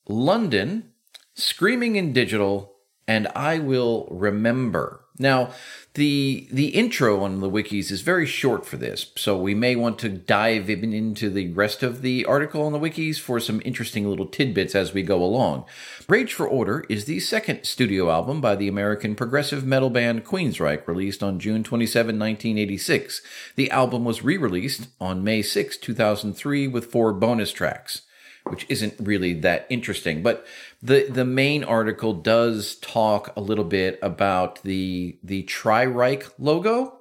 London, 0.09 0.91
Screaming 1.35 1.95
in 1.95 2.13
Digital, 2.13 2.73
and 3.07 3.27
I 3.35 3.59
Will 3.59 4.07
Remember. 4.09 5.05
Now, 5.19 5.51
the 5.93 6.47
the 6.51 6.69
intro 6.69 7.23
on 7.23 7.41
the 7.41 7.49
wikis 7.49 7.91
is 7.91 8.01
very 8.01 8.25
short 8.25 8.65
for 8.65 8.77
this, 8.77 9.11
so 9.15 9.37
we 9.37 9.53
may 9.53 9.75
want 9.75 9.99
to 9.99 10.09
dive 10.09 10.69
in 10.69 10.93
into 10.93 11.29
the 11.29 11.51
rest 11.51 11.83
of 11.83 12.01
the 12.01 12.25
article 12.25 12.63
on 12.63 12.71
the 12.71 12.79
wikis 12.79 13.19
for 13.19 13.39
some 13.39 13.61
interesting 13.63 14.09
little 14.09 14.25
tidbits 14.25 14.73
as 14.73 14.93
we 14.93 15.03
go 15.03 15.21
along. 15.21 15.65
Rage 16.07 16.33
for 16.33 16.47
Order 16.47 16.85
is 16.89 17.05
the 17.05 17.19
second 17.19 17.65
studio 17.65 18.09
album 18.09 18.41
by 18.41 18.55
the 18.55 18.67
American 18.67 19.13
progressive 19.13 19.63
metal 19.63 19.91
band 19.91 20.25
Queensryche, 20.25 20.87
released 20.87 21.21
on 21.21 21.39
June 21.39 21.63
27, 21.63 22.17
1986. 22.17 23.21
The 23.57 23.69
album 23.69 24.05
was 24.05 24.23
re-released 24.23 24.87
on 24.99 25.23
May 25.23 25.43
6, 25.43 25.77
2003 25.77 26.67
with 26.67 26.91
four 26.91 27.13
bonus 27.13 27.51
tracks 27.51 28.01
which 28.49 28.65
isn't 28.69 28.95
really 28.99 29.33
that 29.33 29.65
interesting. 29.69 30.21
But 30.21 30.45
the 30.81 31.07
the 31.09 31.25
main 31.25 31.63
article 31.63 32.13
does 32.13 32.75
talk 32.75 33.35
a 33.35 33.41
little 33.41 33.65
bit 33.65 33.99
about 34.01 34.61
the 34.63 35.17
the 35.23 35.43
Tri-Ryche 35.43 36.31
logo. 36.37 36.99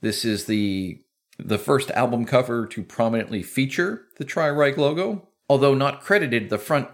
This 0.00 0.24
is 0.24 0.46
the 0.46 1.00
the 1.38 1.58
first 1.58 1.90
album 1.92 2.24
cover 2.24 2.66
to 2.66 2.82
prominently 2.82 3.42
feature 3.42 4.06
the 4.16 4.24
Tri-Ryche 4.24 4.76
logo. 4.76 5.28
Although 5.48 5.74
not 5.74 6.02
credited, 6.02 6.50
the 6.50 6.58
front 6.58 6.88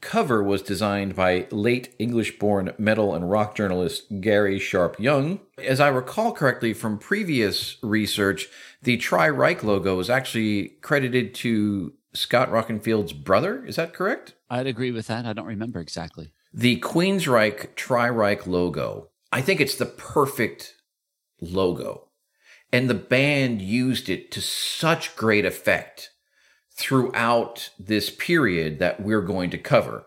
cover 0.00 0.42
was 0.42 0.62
designed 0.62 1.16
by 1.16 1.46
late 1.50 1.94
English 1.98 2.38
born 2.38 2.72
metal 2.78 3.14
and 3.14 3.30
rock 3.30 3.56
journalist 3.56 4.20
Garry 4.20 4.58
Sharpe-Young. 4.58 5.40
As 5.58 5.80
I 5.80 5.88
recall 5.88 6.32
correctly 6.32 6.72
from 6.72 6.98
previous 6.98 7.76
research, 7.82 8.48
the 8.82 8.96
Tri-Ryche 8.96 9.64
logo 9.64 9.98
is 9.98 10.08
actually 10.08 10.68
credited 10.80 11.34
to 11.36 11.92
Scott 12.12 12.50
Rockenfield's 12.50 13.12
brother. 13.12 13.64
Is 13.64 13.76
that 13.76 13.94
correct? 13.94 14.34
I'd 14.50 14.66
agree 14.66 14.90
with 14.90 15.06
that. 15.08 15.26
I 15.26 15.32
don't 15.32 15.46
remember 15.46 15.80
exactly. 15.80 16.32
The 16.52 16.80
Queensryche 16.80 17.74
Tri-Ryche 17.74 18.46
logo. 18.46 19.08
I 19.30 19.42
think 19.42 19.60
it's 19.60 19.76
the 19.76 19.86
perfect 19.86 20.74
logo. 21.40 22.08
And 22.72 22.88
the 22.88 22.94
band 22.94 23.62
used 23.62 24.08
it 24.08 24.30
to 24.32 24.40
such 24.40 25.16
great 25.16 25.44
effect 25.44 26.10
throughout 26.72 27.70
this 27.78 28.10
period 28.10 28.78
that 28.78 29.02
we're 29.02 29.22
going 29.22 29.50
to 29.50 29.58
cover. 29.58 30.06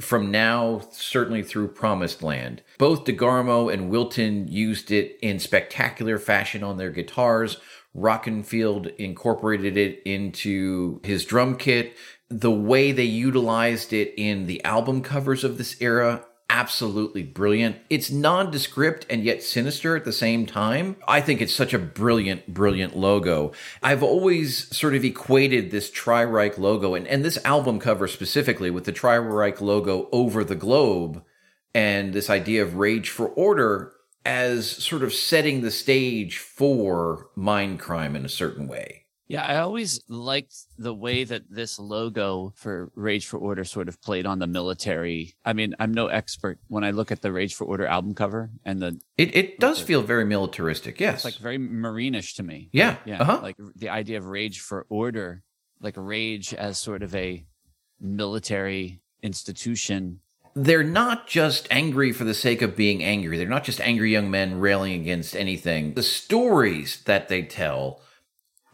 From 0.00 0.30
now, 0.30 0.80
certainly 0.90 1.42
through 1.42 1.68
Promised 1.68 2.22
Land. 2.22 2.62
Both 2.78 3.04
DeGarmo 3.04 3.72
and 3.72 3.90
Wilton 3.90 4.48
used 4.48 4.90
it 4.90 5.18
in 5.20 5.38
spectacular 5.38 6.18
fashion 6.18 6.62
on 6.62 6.78
their 6.78 6.90
guitars. 6.90 7.58
Rockenfield 7.96 8.96
incorporated 8.96 9.76
it 9.76 10.02
into 10.04 11.00
his 11.04 11.24
drum 11.24 11.56
kit. 11.56 11.96
The 12.28 12.50
way 12.50 12.92
they 12.92 13.04
utilized 13.04 13.92
it 13.92 14.14
in 14.16 14.46
the 14.46 14.64
album 14.64 15.02
covers 15.02 15.44
of 15.44 15.58
this 15.58 15.76
era, 15.80 16.24
absolutely 16.52 17.22
brilliant. 17.22 17.76
It's 17.88 18.10
nondescript 18.10 19.06
and 19.08 19.24
yet 19.24 19.42
sinister 19.42 19.96
at 19.96 20.04
the 20.04 20.12
same 20.12 20.44
time. 20.44 20.96
I 21.08 21.22
think 21.22 21.40
it's 21.40 21.54
such 21.54 21.72
a 21.72 21.78
brilliant, 21.78 22.52
brilliant 22.52 22.96
logo. 22.96 23.52
I've 23.82 24.02
always 24.02 24.74
sort 24.76 24.94
of 24.94 25.04
equated 25.04 25.70
this 25.70 25.90
Tri-Ryche 25.90 26.58
logo 26.58 26.94
and, 26.94 27.06
and 27.06 27.24
this 27.24 27.42
album 27.44 27.78
cover 27.78 28.06
specifically 28.06 28.70
with 28.70 28.84
the 28.84 28.92
Tri-Ryche 28.92 29.62
logo 29.62 30.08
over 30.12 30.44
the 30.44 30.54
globe 30.54 31.24
and 31.74 32.12
this 32.12 32.28
idea 32.28 32.62
of 32.62 32.76
rage 32.76 33.08
for 33.08 33.28
order 33.28 33.94
as 34.24 34.70
sort 34.70 35.02
of 35.02 35.12
setting 35.12 35.60
the 35.62 35.70
stage 35.70 36.38
for 36.38 37.28
Mindcrime 37.36 38.14
in 38.14 38.24
a 38.24 38.28
certain 38.28 38.68
way. 38.68 38.98
Yeah, 39.28 39.44
I 39.46 39.58
always 39.58 40.02
liked 40.08 40.54
the 40.76 40.92
way 40.92 41.24
that 41.24 41.44
this 41.48 41.78
logo 41.78 42.52
for 42.54 42.92
Rage 42.94 43.24
for 43.26 43.38
Order 43.38 43.64
sort 43.64 43.88
of 43.88 44.02
played 44.02 44.26
on 44.26 44.40
the 44.40 44.46
military. 44.46 45.34
I 45.42 45.54
mean, 45.54 45.74
I'm 45.78 45.94
no 45.94 46.08
expert 46.08 46.58
when 46.68 46.84
I 46.84 46.90
look 46.90 47.10
at 47.10 47.22
the 47.22 47.32
Rage 47.32 47.54
for 47.54 47.64
Order 47.64 47.86
album 47.86 48.14
cover 48.14 48.50
and 48.64 48.82
the 48.82 49.00
It 49.16 49.34
it 49.34 49.58
does 49.58 49.80
feel 49.80 50.02
very 50.02 50.26
militaristic, 50.26 51.00
yes. 51.00 51.14
it's 51.16 51.24
like 51.24 51.36
very 51.36 51.56
marinish 51.56 52.34
to 52.34 52.42
me. 52.42 52.68
Yeah, 52.72 52.96
Yeah. 53.06 53.22
uh-huh. 53.22 53.40
Like 53.42 53.56
the 53.74 53.88
idea 53.88 54.18
of 54.18 54.26
Rage 54.26 54.60
for 54.60 54.86
Order, 54.90 55.44
like 55.80 55.94
rage 55.96 56.52
as 56.52 56.76
sort 56.76 57.02
of 57.02 57.14
a 57.14 57.46
military 58.00 59.00
institution. 59.22 60.20
They're 60.54 60.84
not 60.84 61.26
just 61.26 61.66
angry 61.70 62.12
for 62.12 62.24
the 62.24 62.34
sake 62.34 62.62
of 62.62 62.76
being 62.76 63.02
angry. 63.02 63.38
They're 63.38 63.48
not 63.48 63.64
just 63.64 63.80
angry 63.80 64.12
young 64.12 64.30
men 64.30 64.60
railing 64.60 65.00
against 65.00 65.34
anything. 65.34 65.94
The 65.94 66.02
stories 66.02 67.02
that 67.04 67.28
they 67.28 67.42
tell 67.42 68.00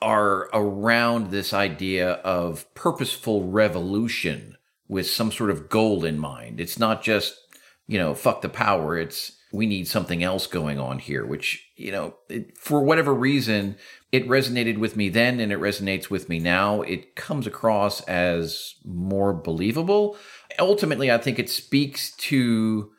are 0.00 0.48
around 0.52 1.30
this 1.30 1.52
idea 1.52 2.12
of 2.12 2.72
purposeful 2.74 3.48
revolution 3.48 4.56
with 4.88 5.08
some 5.08 5.30
sort 5.30 5.50
of 5.50 5.68
goal 5.68 6.04
in 6.04 6.18
mind. 6.18 6.60
It's 6.60 6.78
not 6.78 7.02
just, 7.02 7.38
you 7.86 7.98
know, 7.98 8.14
fuck 8.14 8.42
the 8.42 8.48
power. 8.48 8.96
It's 8.96 9.32
we 9.52 9.66
need 9.66 9.88
something 9.88 10.22
else 10.22 10.46
going 10.46 10.78
on 10.78 10.98
here, 10.98 11.24
which, 11.24 11.70
you 11.76 11.90
know, 11.90 12.14
it, 12.28 12.58
for 12.58 12.82
whatever 12.82 13.14
reason, 13.14 13.76
it 14.12 14.28
resonated 14.28 14.78
with 14.78 14.94
me 14.96 15.08
then 15.08 15.40
and 15.40 15.52
it 15.52 15.58
resonates 15.58 16.10
with 16.10 16.28
me 16.28 16.38
now. 16.38 16.82
It 16.82 17.14
comes 17.14 17.46
across 17.46 18.02
as 18.02 18.74
more 18.84 19.32
believable. 19.32 20.16
Ultimately, 20.58 21.10
I 21.10 21.18
think 21.18 21.38
it 21.38 21.50
speaks 21.50 22.12
to 22.16 22.90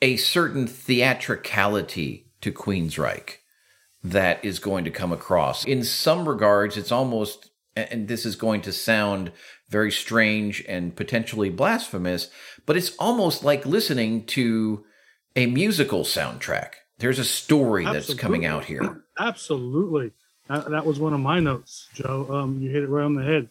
a 0.00 0.16
certain 0.16 0.66
theatricality 0.66 2.26
to 2.40 2.52
Queensryche 2.52 3.36
that 4.04 4.44
is 4.44 4.58
going 4.58 4.84
to 4.84 4.90
come 4.90 5.12
across. 5.12 5.64
In 5.64 5.84
some 5.84 6.28
regards, 6.28 6.76
it's 6.76 6.92
almost, 6.92 7.50
and 7.76 8.08
this 8.08 8.26
is 8.26 8.34
going 8.36 8.60
to 8.62 8.72
sound 8.72 9.32
very 9.68 9.92
strange 9.92 10.64
and 10.68 10.94
potentially 10.94 11.48
blasphemous, 11.48 12.28
but 12.66 12.76
it's 12.76 12.94
almost 12.96 13.44
like 13.44 13.64
listening 13.64 14.26
to 14.26 14.84
a 15.36 15.46
musical 15.46 16.02
soundtrack. 16.02 16.72
There's 16.98 17.18
a 17.18 17.24
story 17.24 17.84
that's 17.84 18.14
coming 18.14 18.44
out 18.44 18.64
here. 18.64 19.02
Absolutely. 19.18 20.12
That, 20.48 20.70
that 20.70 20.86
was 20.86 20.98
one 20.98 21.14
of 21.14 21.20
my 21.20 21.40
notes, 21.40 21.88
Joe. 21.94 22.26
Um, 22.30 22.60
you 22.60 22.70
hit 22.70 22.82
it 22.82 22.88
right 22.88 23.04
on 23.04 23.14
the 23.14 23.24
head. 23.24 23.48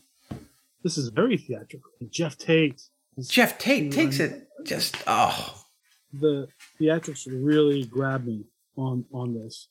This 0.84 0.98
is 0.98 1.10
very 1.10 1.38
theatrical. 1.38 1.92
Geoff 2.10 2.38
Tate. 2.38 2.82
Is- 3.22 3.28
Geoff 3.28 3.58
Tate 3.58 3.92
takes 3.92 4.20
it 4.20 4.48
just, 4.64 4.98
oh, 5.08 5.64
the 6.12 6.48
theatrics 6.80 7.28
really 7.28 7.86
grabbed 7.86 8.26
me 8.26 8.46
on 8.76 9.06
on 9.14 9.34
this. 9.34 9.68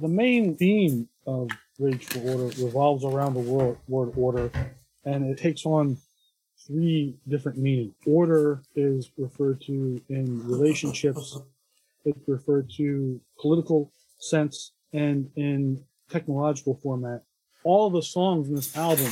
The 0.00 0.08
main 0.08 0.56
theme 0.56 1.08
of 1.26 1.50
Rage 1.78 2.06
for 2.06 2.18
Order 2.20 2.62
revolves 2.64 3.04
around 3.04 3.34
the 3.34 3.40
word, 3.40 3.76
word 3.88 4.12
order, 4.16 4.50
and 5.04 5.24
it 5.30 5.38
takes 5.38 5.66
on 5.66 5.98
three 6.66 7.16
different 7.28 7.58
meanings. 7.58 7.94
Order 8.06 8.62
is 8.74 9.10
referred 9.18 9.60
to 9.66 10.00
in 10.08 10.46
relationships. 10.48 11.38
It's 12.04 12.26
referred 12.26 12.70
to 12.78 13.20
political 13.38 13.92
sense 14.18 14.72
and 14.92 15.30
in 15.36 15.84
technological 16.10 16.74
format. 16.82 17.22
All 17.64 17.90
the 17.90 18.02
songs 18.02 18.48
in 18.48 18.54
this 18.54 18.76
album 18.76 19.10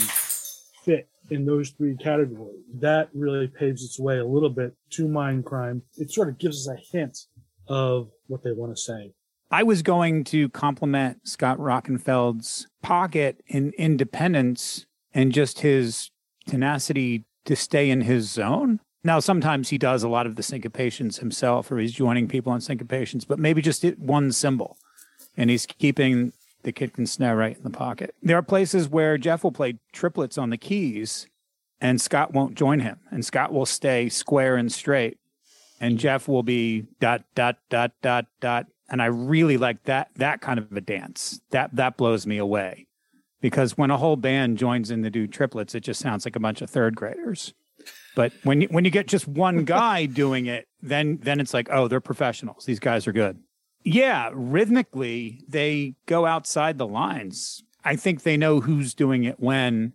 fit 0.84 1.08
in 1.30 1.46
those 1.46 1.70
three 1.70 1.96
categories. 1.96 2.60
That 2.74 3.08
really 3.14 3.48
paves 3.48 3.84
its 3.84 3.98
way 3.98 4.18
a 4.18 4.24
little 4.24 4.50
bit 4.50 4.74
to 4.90 5.08
Mind 5.08 5.44
Crime. 5.44 5.82
It 5.96 6.10
sort 6.10 6.28
of 6.28 6.38
gives 6.38 6.66
us 6.66 6.74
a 6.74 6.96
hint 6.96 7.26
of 7.68 8.10
what 8.26 8.42
they 8.42 8.52
want 8.52 8.74
to 8.74 8.80
say. 8.80 9.12
I 9.50 9.62
was 9.62 9.82
going 9.82 10.24
to 10.24 10.48
compliment 10.48 11.28
Scott 11.28 11.58
Rockenfield's 11.58 12.66
pocket 12.82 13.42
in 13.46 13.72
independence 13.76 14.86
and 15.12 15.32
just 15.32 15.60
his 15.60 16.10
tenacity 16.46 17.24
to 17.44 17.54
stay 17.54 17.90
in 17.90 18.02
his 18.02 18.30
zone. 18.30 18.80
Now, 19.04 19.20
sometimes 19.20 19.68
he 19.68 19.78
does 19.78 20.02
a 20.02 20.08
lot 20.08 20.26
of 20.26 20.36
the 20.36 20.42
syncopations 20.42 21.18
himself, 21.18 21.70
or 21.70 21.78
he's 21.78 21.92
joining 21.92 22.28
people 22.28 22.52
on 22.52 22.60
syncopations, 22.60 23.26
but 23.26 23.38
maybe 23.38 23.60
just 23.60 23.84
one 23.98 24.32
cymbal, 24.32 24.78
and 25.36 25.50
he's 25.50 25.66
keeping 25.66 26.32
the 26.62 26.72
kid 26.72 26.92
can 26.92 27.06
snare 27.06 27.36
right 27.36 27.56
in 27.56 27.62
the 27.62 27.70
pocket. 27.70 28.14
There 28.22 28.36
are 28.36 28.42
places 28.42 28.88
where 28.88 29.18
Jeff 29.18 29.44
will 29.44 29.52
play 29.52 29.78
triplets 29.92 30.38
on 30.38 30.50
the 30.50 30.58
keys, 30.58 31.26
and 31.80 32.00
Scott 32.00 32.32
won't 32.32 32.54
join 32.54 32.80
him, 32.80 33.00
and 33.10 33.24
Scott 33.24 33.52
will 33.52 33.66
stay 33.66 34.08
square 34.08 34.56
and 34.56 34.72
straight, 34.72 35.18
and 35.80 35.98
Jeff 35.98 36.28
will 36.28 36.42
be 36.42 36.86
dot 37.00 37.24
dot 37.34 37.58
dot 37.70 37.92
dot 38.02 38.26
dot 38.40 38.66
and 38.92 39.00
I 39.00 39.06
really 39.06 39.56
like 39.56 39.84
that 39.84 40.10
that 40.16 40.40
kind 40.40 40.58
of 40.58 40.70
a 40.76 40.80
dance. 40.80 41.40
That 41.50 41.74
that 41.74 41.96
blows 41.96 42.26
me 42.26 42.36
away. 42.36 42.86
Because 43.40 43.76
when 43.76 43.90
a 43.90 43.96
whole 43.96 44.16
band 44.16 44.58
joins 44.58 44.92
in 44.92 45.02
to 45.02 45.10
do 45.10 45.26
triplets, 45.26 45.74
it 45.74 45.80
just 45.80 46.00
sounds 46.00 46.24
like 46.24 46.36
a 46.36 46.40
bunch 46.40 46.62
of 46.62 46.70
third 46.70 46.94
graders. 46.94 47.54
But 48.14 48.32
when 48.44 48.60
you, 48.60 48.68
when 48.68 48.84
you 48.84 48.92
get 48.92 49.08
just 49.08 49.26
one 49.26 49.64
guy 49.64 50.06
doing 50.06 50.46
it, 50.46 50.68
then 50.80 51.18
then 51.22 51.40
it's 51.40 51.54
like, 51.54 51.68
oh, 51.72 51.88
they're 51.88 52.00
professionals. 52.00 52.66
These 52.66 52.78
guys 52.78 53.06
are 53.06 53.12
good. 53.12 53.40
Yeah, 53.84 54.30
rhythmically, 54.32 55.42
they 55.48 55.94
go 56.06 56.26
outside 56.26 56.78
the 56.78 56.86
lines. 56.86 57.64
I 57.84 57.96
think 57.96 58.22
they 58.22 58.36
know 58.36 58.60
who's 58.60 58.94
doing 58.94 59.24
it 59.24 59.40
when, 59.40 59.94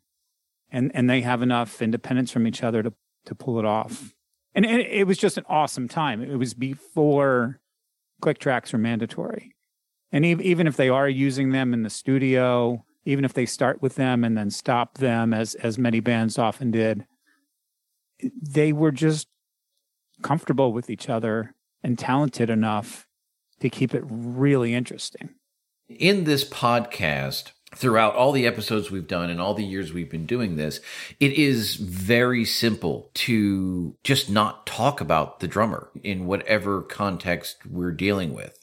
and 0.71 0.91
and 0.93 1.09
they 1.09 1.21
have 1.21 1.41
enough 1.41 1.81
independence 1.81 2.31
from 2.31 2.47
each 2.47 2.63
other 2.63 2.83
to 2.83 2.93
to 3.25 3.35
pull 3.35 3.59
it 3.59 3.65
off. 3.65 4.13
and, 4.55 4.65
and 4.65 4.81
it 4.81 5.07
was 5.07 5.17
just 5.17 5.37
an 5.37 5.45
awesome 5.47 5.87
time. 5.87 6.21
It 6.21 6.35
was 6.35 6.53
before 6.53 7.59
click 8.21 8.39
tracks 8.39 8.73
were 8.73 8.79
mandatory, 8.79 9.55
and 10.11 10.25
even 10.25 10.45
even 10.45 10.67
if 10.67 10.75
they 10.75 10.89
are 10.89 11.07
using 11.07 11.51
them 11.51 11.73
in 11.73 11.83
the 11.83 11.89
studio, 11.89 12.83
even 13.05 13.23
if 13.23 13.33
they 13.33 13.45
start 13.45 13.81
with 13.81 13.95
them 13.95 14.23
and 14.23 14.37
then 14.37 14.49
stop 14.49 14.97
them, 14.97 15.33
as 15.33 15.55
as 15.55 15.77
many 15.77 16.01
bands 16.01 16.37
often 16.37 16.71
did, 16.71 17.05
they 18.41 18.73
were 18.73 18.91
just 18.91 19.29
comfortable 20.21 20.73
with 20.73 20.89
each 20.89 21.07
other 21.07 21.53
and 21.83 21.97
talented 21.97 22.49
enough 22.49 23.06
to 23.59 23.69
keep 23.69 23.93
it 23.93 24.03
really 24.07 24.73
interesting. 24.73 25.29
In 25.89 26.25
this 26.25 26.47
podcast, 26.47 27.51
throughout 27.75 28.15
all 28.15 28.31
the 28.31 28.47
episodes 28.47 28.89
we've 28.89 29.07
done 29.07 29.29
and 29.29 29.41
all 29.41 29.53
the 29.53 29.63
years 29.63 29.93
we've 29.93 30.09
been 30.09 30.25
doing 30.25 30.55
this, 30.55 30.79
it 31.19 31.33
is 31.33 31.75
very 31.75 32.45
simple 32.45 33.09
to 33.13 33.95
just 34.03 34.29
not 34.29 34.65
talk 34.65 35.01
about 35.01 35.39
the 35.39 35.47
drummer 35.47 35.89
in 36.03 36.25
whatever 36.25 36.81
context 36.81 37.65
we're 37.69 37.91
dealing 37.91 38.33
with. 38.33 38.59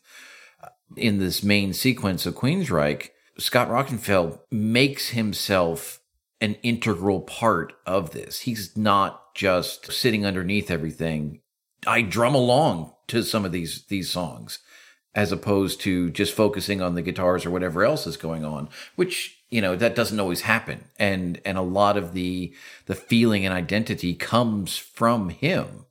In 0.96 1.18
this 1.18 1.42
main 1.42 1.72
sequence 1.72 2.24
of 2.24 2.34
Queensryche, 2.34 3.08
Scott 3.38 3.68
Rockenfield 3.68 4.38
makes 4.50 5.10
himself 5.10 6.00
an 6.40 6.54
integral 6.62 7.20
part 7.20 7.72
of 7.86 8.12
this. 8.12 8.40
He's 8.40 8.76
not 8.76 9.34
just 9.34 9.92
sitting 9.92 10.24
underneath 10.24 10.70
everything. 10.70 11.40
I 11.86 12.02
drum 12.02 12.34
along 12.34 12.92
to 13.08 13.22
some 13.22 13.44
of 13.44 13.52
these 13.52 13.84
these 13.88 14.08
songs 14.10 14.60
as 15.14 15.30
opposed 15.30 15.80
to 15.82 16.10
just 16.10 16.34
focusing 16.34 16.82
on 16.82 16.94
the 16.94 17.02
guitars 17.02 17.46
or 17.46 17.50
whatever 17.50 17.84
else 17.84 18.06
is 18.06 18.16
going 18.16 18.44
on, 18.44 18.68
which 18.96 19.38
you 19.50 19.60
know 19.60 19.76
that 19.76 19.94
doesn't 19.94 20.20
always 20.20 20.42
happen. 20.42 20.84
And 20.98 21.40
and 21.44 21.56
a 21.56 21.62
lot 21.62 21.96
of 21.96 22.12
the 22.12 22.52
the 22.86 22.94
feeling 22.94 23.44
and 23.44 23.54
identity 23.54 24.14
comes 24.14 24.76
from 24.76 25.28
him. 25.30 25.86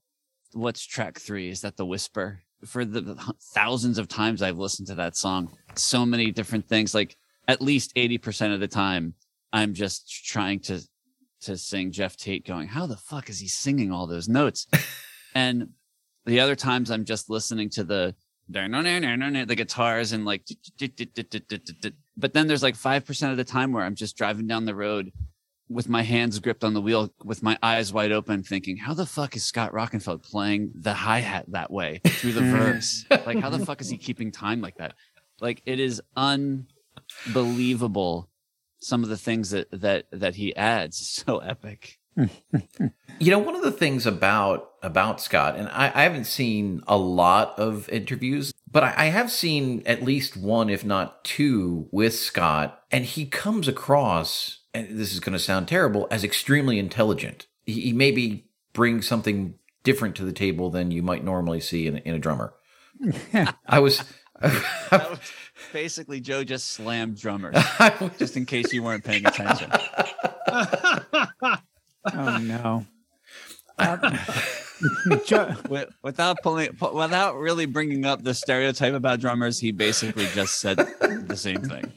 What's 0.54 0.86
track 0.86 1.20
three? 1.20 1.50
Is 1.50 1.62
that 1.62 1.78
the 1.78 1.86
whisper? 1.86 2.42
For 2.66 2.86
the 2.86 3.16
thousands 3.54 3.98
of 3.98 4.08
times 4.08 4.42
I've 4.42 4.58
listened 4.58 4.88
to 4.88 4.96
that 4.96 5.18
song, 5.18 5.52
so 5.76 6.06
many 6.06 6.32
different 6.32 6.68
things. 6.68 6.94
Like 6.94 7.18
at 7.48 7.62
least 7.62 7.94
eighty 7.96 8.18
percent 8.18 8.54
of 8.54 8.60
the 8.60 8.68
time, 8.68 9.16
I'm 9.52 9.74
just 9.74 10.26
trying 10.26 10.60
to 10.62 10.82
to 11.42 11.58
sing 11.58 11.92
Geoff 11.92 12.18
Tate, 12.18 12.46
going, 12.46 12.68
"How 12.68 12.86
the 12.86 12.98
fuck 12.98 13.30
is 13.30 13.40
he 13.40 13.48
singing 13.48 13.92
all 13.92 14.08
those 14.08 14.30
notes?" 14.30 14.68
and 15.36 15.70
the 16.26 16.40
other 16.40 16.56
times 16.56 16.90
I'm 16.90 17.06
just 17.06 17.30
listening 17.30 17.70
to 17.72 17.84
the 17.84 18.16
the 19.46 19.56
guitars 19.56 20.12
and 20.12 20.26
like 20.26 20.48
but 22.16 22.34
then 22.34 22.48
there's 22.48 22.64
like 22.64 22.76
5% 22.76 23.32
of 23.32 23.38
the 23.38 23.44
time 23.44 23.72
where 23.72 23.84
i'm 23.84 23.96
just 23.96 24.18
driving 24.18 24.48
down 24.48 24.66
the 24.66 24.76
road 24.76 25.12
with 25.70 25.90
my 25.90 26.04
hands 26.04 26.40
gripped 26.40 26.64
on 26.64 26.74
the 26.74 26.82
wheel 26.82 27.12
with 27.24 27.42
my 27.42 27.58
eyes 27.64 27.94
wide 27.94 28.12
open 28.12 28.44
thinking 28.44 28.78
how 28.78 28.94
the 28.94 29.06
fuck 29.06 29.36
is 29.36 29.44
scott 29.44 29.72
rockenfield 29.72 30.24
playing 30.24 30.72
the 30.76 30.94
hi-hat 30.94 31.46
that 31.48 31.72
way 31.72 32.02
through 32.06 32.34
the 32.34 32.42
hmm. 32.42 32.52
verse? 32.52 33.06
Like 33.10 33.40
how 33.40 33.50
the 33.50 33.66
fuck 33.66 33.82
is 33.82 33.90
he 33.90 33.98
keeping 33.98 34.32
time 34.32 34.62
like 34.62 34.78
that? 34.78 34.94
Like 35.40 35.62
it 35.66 35.80
is 35.80 36.02
unbelievable 36.16 38.30
some 38.80 39.04
of 39.04 39.10
the 39.10 39.18
things 39.18 39.52
that 39.52 39.68
that 39.72 40.06
that 40.12 40.36
he 40.36 40.56
adds. 40.56 41.24
So 41.26 41.40
epic 41.40 42.00
you 42.16 43.32
know, 43.32 43.40
one 43.40 43.56
of 43.56 43.62
the 43.62 43.72
things 43.72 44.06
about 44.06 44.72
about 44.82 45.22
Scott, 45.22 45.56
and 45.56 45.70
I, 45.70 45.92
I 45.96 46.04
haven't 46.04 46.26
seen 46.26 46.84
a 46.88 46.98
lot 46.98 47.58
of 47.58 47.90
interviews, 47.90 48.54
but 48.70 48.84
I, 48.84 48.94
I, 48.98 49.06
have 49.06 49.32
seen 49.32 49.82
at 49.86 50.04
least 50.04 50.36
one, 50.36 50.70
if 50.70 50.84
not 50.84 51.24
two, 51.24 51.88
with 51.92 52.14
Scott, 52.14 52.84
and 52.92 53.06
he 53.06 53.26
comes 53.26 53.68
across, 53.68 54.60
and 54.74 55.00
this 55.00 55.14
is 55.14 55.22
going 55.22 55.34
to 55.34 55.40
sound 55.40 55.68
terrible, 55.68 56.08
as 56.12 56.24
extremely 56.24 56.78
intelligent. 56.78 57.48
He, 57.66 57.82
he 57.82 57.94
maybe 57.94 58.50
brings 58.74 59.08
something 59.08 59.56
different 59.84 60.16
to 60.18 60.26
the 60.26 60.34
table 60.34 60.70
than 60.70 60.92
you 60.92 61.02
might 61.02 61.24
normally 61.24 61.62
see 61.62 61.88
in, 61.88 61.98
in 61.98 62.14
a 62.14 62.20
drummer. 62.20 62.54
I 63.66 63.80
was. 63.80 64.04
basically 65.72 66.20
Joe 66.20 66.44
just 66.44 66.72
slammed 66.72 67.18
drummers, 67.18 67.56
just 68.20 68.36
in 68.36 68.46
case 68.46 68.74
you 68.74 68.84
weren't 68.84 69.04
paying 69.04 69.26
attention. 69.26 69.72
oh 72.14 72.38
no. 72.38 72.86
without 76.04 76.42
pulling, 76.42 76.78
without 76.94 77.38
really 77.38 77.66
bringing 77.66 78.06
up 78.06 78.24
the 78.24 78.34
stereotype 78.34 78.94
about 78.94 79.20
drummers, 79.20 79.60
he 79.60 79.72
basically 79.72 80.28
just 80.28 80.60
said 80.60 80.78
the 80.78 81.36
same 81.36 81.62
thing. 81.62 81.92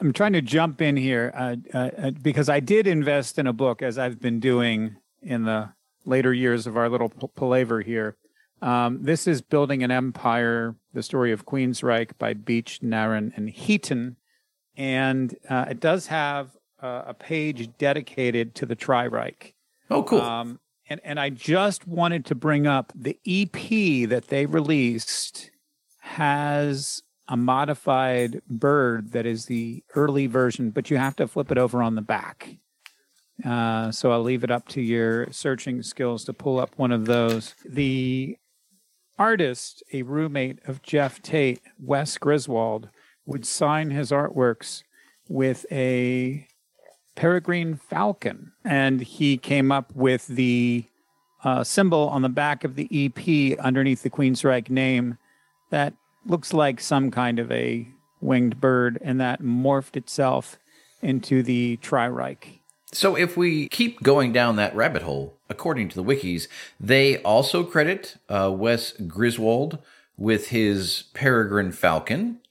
I'm 0.00 0.12
trying 0.12 0.32
to 0.32 0.42
jump 0.42 0.80
in 0.80 0.96
here 0.96 1.32
uh, 1.34 1.56
uh, 1.74 1.90
uh, 1.98 2.10
because 2.22 2.48
I 2.48 2.60
did 2.60 2.86
invest 2.86 3.38
in 3.38 3.46
a 3.46 3.52
book, 3.52 3.82
as 3.82 3.98
I've 3.98 4.20
been 4.20 4.40
doing 4.40 4.96
in 5.20 5.44
the 5.44 5.72
later 6.04 6.32
years 6.32 6.66
of 6.66 6.76
our 6.76 6.88
little 6.88 7.08
palaver 7.08 7.80
here. 7.80 8.16
Um, 8.60 9.02
this 9.02 9.26
is 9.26 9.42
Building 9.42 9.82
an 9.82 9.90
Empire, 9.90 10.76
the 10.92 11.02
story 11.02 11.32
of 11.32 11.46
Queensryche 11.46 12.16
by 12.18 12.32
Beach, 12.34 12.80
Narron, 12.82 13.32
and 13.36 13.50
Heaton. 13.50 14.16
And 14.76 15.36
uh, 15.48 15.66
it 15.70 15.80
does 15.80 16.06
have 16.06 16.56
uh, 16.82 17.04
a 17.06 17.14
page 17.14 17.70
dedicated 17.78 18.54
to 18.56 18.66
the 18.66 18.74
Tri-Ryche. 18.74 19.52
Oh, 19.90 20.02
cool. 20.02 20.20
Um, 20.20 20.60
and, 20.88 21.00
and 21.04 21.20
I 21.20 21.30
just 21.30 21.86
wanted 21.86 22.26
to 22.26 22.34
bring 22.34 22.66
up 22.66 22.92
the 22.94 23.18
EP 23.26 24.08
that 24.08 24.28
they 24.28 24.46
released 24.46 25.50
has 26.00 27.02
a 27.28 27.36
modified 27.36 28.42
bird 28.48 29.12
that 29.12 29.24
is 29.24 29.46
the 29.46 29.84
early 29.94 30.26
version, 30.26 30.70
but 30.70 30.90
you 30.90 30.96
have 30.96 31.16
to 31.16 31.28
flip 31.28 31.50
it 31.50 31.58
over 31.58 31.82
on 31.82 31.94
the 31.94 32.02
back. 32.02 32.56
Uh, 33.44 33.90
so 33.90 34.12
I'll 34.12 34.22
leave 34.22 34.44
it 34.44 34.50
up 34.50 34.68
to 34.68 34.80
your 34.80 35.30
searching 35.32 35.82
skills 35.82 36.24
to 36.24 36.32
pull 36.32 36.60
up 36.60 36.74
one 36.76 36.92
of 36.92 37.06
those. 37.06 37.54
The 37.64 38.36
artist, 39.18 39.82
a 39.92 40.02
roommate 40.02 40.58
of 40.66 40.82
Geoff 40.82 41.22
Tate, 41.22 41.60
Wes 41.78 42.18
Griswold, 42.18 42.88
would 43.24 43.46
sign 43.46 43.90
his 43.90 44.10
artworks 44.10 44.82
with 45.28 45.64
a 45.70 46.46
peregrine 47.14 47.76
falcon. 47.76 48.52
And 48.64 49.00
he 49.00 49.36
came 49.36 49.70
up 49.72 49.94
with 49.94 50.26
the 50.26 50.84
uh, 51.44 51.64
symbol 51.64 52.08
on 52.08 52.22
the 52.22 52.28
back 52.28 52.64
of 52.64 52.76
the 52.76 52.88
EP 52.92 53.58
underneath 53.58 54.02
the 54.02 54.10
Queensryche 54.10 54.70
name 54.70 55.18
that 55.70 55.94
looks 56.24 56.52
like 56.52 56.80
some 56.80 57.10
kind 57.10 57.38
of 57.38 57.50
a 57.50 57.88
winged 58.20 58.60
bird, 58.60 58.98
and 59.02 59.20
that 59.20 59.42
morphed 59.42 59.96
itself 59.96 60.58
into 61.00 61.42
the 61.42 61.76
Tri-Ryche. 61.78 62.60
So 62.92 63.16
if 63.16 63.36
we 63.36 63.68
keep 63.68 64.02
going 64.02 64.32
down 64.32 64.56
that 64.56 64.76
rabbit 64.76 65.02
hole, 65.02 65.38
according 65.48 65.88
to 65.90 65.96
the 65.96 66.04
wikis, 66.04 66.46
they 66.78 67.18
also 67.22 67.64
credit 67.64 68.16
uh, 68.28 68.52
Wes 68.54 68.92
Griswold 68.92 69.78
with 70.18 70.48
his 70.48 71.04
peregrine 71.14 71.72
falcon 71.72 72.41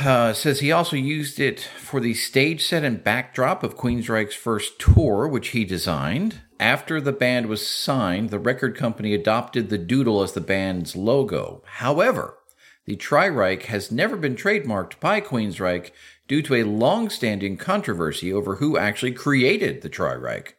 uh, 0.00 0.32
says 0.32 0.60
he 0.60 0.72
also 0.72 0.96
used 0.96 1.40
it 1.40 1.60
for 1.60 2.00
the 2.00 2.14
stage 2.14 2.64
set 2.64 2.84
and 2.84 3.04
backdrop 3.04 3.62
of 3.62 3.76
Queensryche's 3.76 4.34
first 4.34 4.78
tour, 4.78 5.26
which 5.28 5.48
he 5.48 5.64
designed. 5.64 6.40
After 6.58 7.00
the 7.00 7.12
band 7.12 7.46
was 7.46 7.66
signed, 7.66 8.30
the 8.30 8.38
record 8.38 8.76
company 8.76 9.14
adopted 9.14 9.68
the 9.68 9.78
doodle 9.78 10.22
as 10.22 10.32
the 10.32 10.40
band's 10.40 10.96
logo. 10.96 11.62
However, 11.66 12.38
the 12.86 12.96
Tri-Ryche 12.96 13.64
has 13.64 13.90
never 13.90 14.16
been 14.16 14.36
trademarked 14.36 15.00
by 15.00 15.20
Queensryche 15.20 15.90
due 16.28 16.42
to 16.42 16.54
a 16.54 16.62
long-standing 16.64 17.56
controversy 17.56 18.32
over 18.32 18.56
who 18.56 18.78
actually 18.78 19.12
created 19.12 19.82
the 19.82 19.88
Tri-Ryche. 19.88 20.52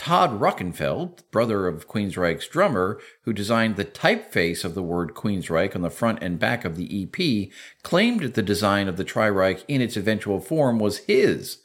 Todd 0.00 0.40
Rockenfield, 0.40 1.24
brother 1.30 1.68
of 1.68 1.86
Queensryche's 1.86 2.48
drummer, 2.48 2.98
who 3.24 3.34
designed 3.34 3.76
the 3.76 3.84
typeface 3.84 4.64
of 4.64 4.74
the 4.74 4.82
word 4.82 5.12
Queensryche 5.12 5.76
on 5.76 5.82
the 5.82 5.90
front 5.90 6.22
and 6.22 6.38
back 6.38 6.64
of 6.64 6.76
the 6.76 7.02
EP, 7.02 7.50
claimed 7.82 8.20
that 8.20 8.32
the 8.32 8.40
design 8.40 8.88
of 8.88 8.96
the 8.96 9.04
Tri-Ryche 9.04 9.62
in 9.68 9.82
its 9.82 9.98
eventual 9.98 10.40
form 10.40 10.78
was 10.78 11.00
his, 11.00 11.58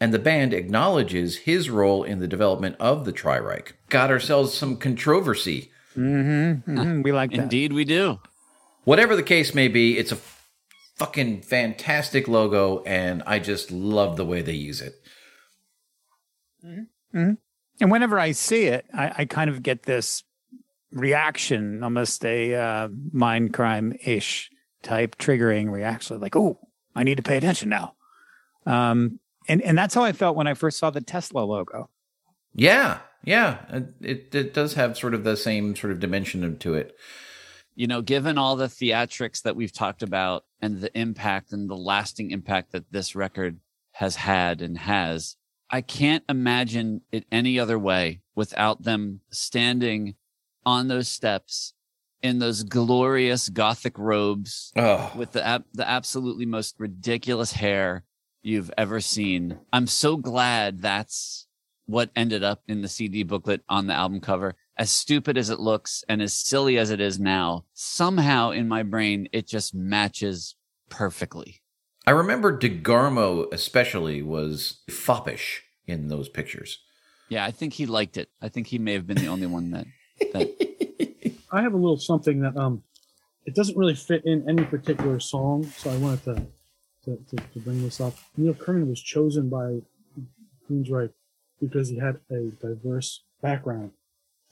and 0.00 0.14
the 0.14 0.20
band 0.20 0.54
acknowledges 0.54 1.38
his 1.38 1.68
role 1.68 2.04
in 2.04 2.20
the 2.20 2.28
development 2.28 2.76
of 2.78 3.04
the 3.04 3.10
Tri-Ryche. 3.10 3.72
Got 3.88 4.12
ourselves 4.12 4.54
some 4.54 4.76
controversy. 4.76 5.72
Mm-hmm, 5.96 6.70
mm-hmm. 6.70 7.02
We 7.02 7.10
like 7.10 7.32
that. 7.32 7.40
Indeed, 7.40 7.72
we 7.72 7.84
do. 7.84 8.20
Whatever 8.84 9.16
the 9.16 9.24
case 9.24 9.52
may 9.52 9.66
be, 9.66 9.98
it's 9.98 10.12
a 10.12 10.18
fucking 10.94 11.42
fantastic 11.42 12.28
logo, 12.28 12.84
and 12.84 13.24
I 13.26 13.40
just 13.40 13.72
love 13.72 14.16
the 14.16 14.24
way 14.24 14.42
they 14.42 14.52
use 14.52 14.80
it. 14.80 14.94
Mm-hmm. 16.64 17.32
And 17.80 17.90
whenever 17.90 18.18
I 18.18 18.32
see 18.32 18.64
it, 18.64 18.86
I, 18.92 19.12
I 19.18 19.24
kind 19.24 19.48
of 19.50 19.62
get 19.62 19.84
this 19.84 20.22
reaction, 20.92 21.82
almost 21.82 22.24
a 22.24 22.54
uh, 22.54 22.88
mind 23.12 23.54
crime 23.54 23.94
ish 24.04 24.50
type 24.82 25.16
triggering 25.16 25.70
reaction, 25.70 26.20
like, 26.20 26.36
oh, 26.36 26.58
I 26.94 27.04
need 27.04 27.16
to 27.16 27.22
pay 27.22 27.36
attention 27.36 27.68
now. 27.68 27.94
Um, 28.66 29.20
and, 29.48 29.62
and 29.62 29.76
that's 29.76 29.94
how 29.94 30.04
I 30.04 30.12
felt 30.12 30.36
when 30.36 30.46
I 30.46 30.54
first 30.54 30.78
saw 30.78 30.90
the 30.90 31.00
Tesla 31.00 31.40
logo. 31.40 31.88
Yeah, 32.54 32.98
yeah. 33.24 33.58
It, 34.00 34.34
it 34.34 34.54
does 34.54 34.74
have 34.74 34.98
sort 34.98 35.14
of 35.14 35.24
the 35.24 35.36
same 35.36 35.76
sort 35.76 35.92
of 35.92 36.00
dimension 36.00 36.58
to 36.58 36.74
it. 36.74 36.96
You 37.74 37.86
know, 37.86 38.02
given 38.02 38.36
all 38.36 38.56
the 38.56 38.66
theatrics 38.66 39.42
that 39.42 39.56
we've 39.56 39.72
talked 39.72 40.02
about 40.02 40.44
and 40.60 40.80
the 40.80 40.96
impact 40.98 41.52
and 41.52 41.70
the 41.70 41.76
lasting 41.76 42.30
impact 42.30 42.72
that 42.72 42.90
this 42.90 43.14
record 43.14 43.60
has 43.92 44.16
had 44.16 44.60
and 44.60 44.76
has, 44.76 45.36
I 45.70 45.80
can't 45.82 46.24
imagine 46.28 47.02
it 47.12 47.24
any 47.30 47.58
other 47.58 47.78
way 47.78 48.22
without 48.34 48.82
them 48.82 49.20
standing 49.30 50.14
on 50.66 50.88
those 50.88 51.08
steps 51.08 51.74
in 52.22 52.38
those 52.38 52.64
glorious 52.64 53.48
gothic 53.48 53.98
robes 53.98 54.72
Oh, 54.76 55.12
with 55.16 55.32
the 55.32 55.46
ab- 55.46 55.64
the 55.72 55.88
absolutely 55.88 56.44
most 56.44 56.74
ridiculous 56.78 57.52
hair 57.52 58.04
you've 58.42 58.70
ever 58.76 59.00
seen. 59.00 59.58
I'm 59.72 59.86
so 59.86 60.16
glad 60.16 60.82
that's 60.82 61.46
what 61.86 62.10
ended 62.14 62.42
up 62.42 62.62
in 62.68 62.82
the 62.82 62.88
CD 62.88 63.22
booklet 63.22 63.62
on 63.68 63.86
the 63.86 63.94
album 63.94 64.20
cover. 64.20 64.54
As 64.76 64.90
stupid 64.90 65.36
as 65.38 65.50
it 65.50 65.60
looks 65.60 66.04
and 66.08 66.20
as 66.22 66.34
silly 66.34 66.78
as 66.78 66.90
it 66.90 67.00
is 67.00 67.18
now, 67.20 67.64
somehow 67.74 68.50
in 68.50 68.66
my 68.68 68.82
brain 68.82 69.28
it 69.32 69.46
just 69.46 69.74
matches 69.74 70.56
perfectly. 70.88 71.62
I 72.06 72.12
remember 72.12 72.56
DeGarmo 72.56 73.52
especially 73.52 74.22
was 74.22 74.80
foppish 74.88 75.64
in 75.86 76.08
those 76.08 76.28
pictures. 76.28 76.78
Yeah, 77.28 77.44
I 77.44 77.50
think 77.50 77.74
he 77.74 77.86
liked 77.86 78.16
it. 78.16 78.30
I 78.40 78.48
think 78.48 78.68
he 78.68 78.78
may 78.78 78.94
have 78.94 79.06
been 79.06 79.18
the 79.18 79.28
only 79.28 79.46
one 79.46 79.70
that 79.70 79.86
that 80.32 81.34
I 81.52 81.62
have 81.62 81.74
a 81.74 81.76
little 81.76 81.98
something 81.98 82.40
that 82.40 82.56
um, 82.56 82.82
it 83.44 83.54
doesn't 83.54 83.76
really 83.76 83.94
fit 83.94 84.24
in 84.24 84.48
any 84.48 84.64
particular 84.64 85.20
song, 85.20 85.64
so 85.64 85.90
I 85.90 85.96
wanted 85.96 86.24
to 86.24 86.46
to, 87.04 87.16
to, 87.30 87.36
to 87.36 87.58
bring 87.60 87.82
this 87.82 88.00
up. 88.00 88.14
Neil 88.36 88.54
Kernon 88.54 88.88
was 88.88 89.00
chosen 89.00 89.48
by 89.48 89.80
Queensryche 90.68 91.12
because 91.60 91.88
he 91.88 91.96
had 91.96 92.18
a 92.30 92.50
diverse 92.60 93.22
background, 93.42 93.92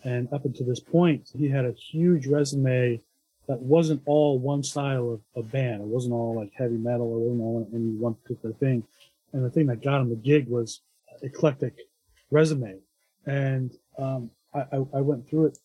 and 0.04 0.32
up 0.32 0.44
until 0.44 0.66
this 0.66 0.80
point, 0.80 1.28
he 1.36 1.48
had 1.48 1.64
a 1.64 1.72
huge 1.72 2.26
resume 2.26 3.00
that 3.48 3.60
wasn't 3.60 4.02
all 4.06 4.38
one 4.38 4.62
style 4.62 5.12
of, 5.12 5.20
of 5.34 5.50
band. 5.50 5.80
It 5.82 5.88
wasn't 5.88 6.14
all 6.14 6.36
like 6.36 6.52
heavy 6.54 6.76
metal 6.76 7.06
or 7.06 7.18
wasn't 7.18 7.42
all 7.42 7.68
any 7.74 7.96
one 7.96 8.14
particular 8.14 8.54
thing. 8.54 8.84
And 9.32 9.44
the 9.44 9.50
thing 9.50 9.66
that 9.66 9.82
got 9.82 10.00
him 10.00 10.10
the 10.10 10.16
gig 10.16 10.48
was 10.48 10.80
eclectic 11.22 11.74
resume. 12.30 12.78
And 13.26 13.72
um, 13.98 14.30
I, 14.54 14.60
I, 14.60 14.76
I 14.94 15.00
went 15.00 15.28
through 15.28 15.46
it 15.46 15.58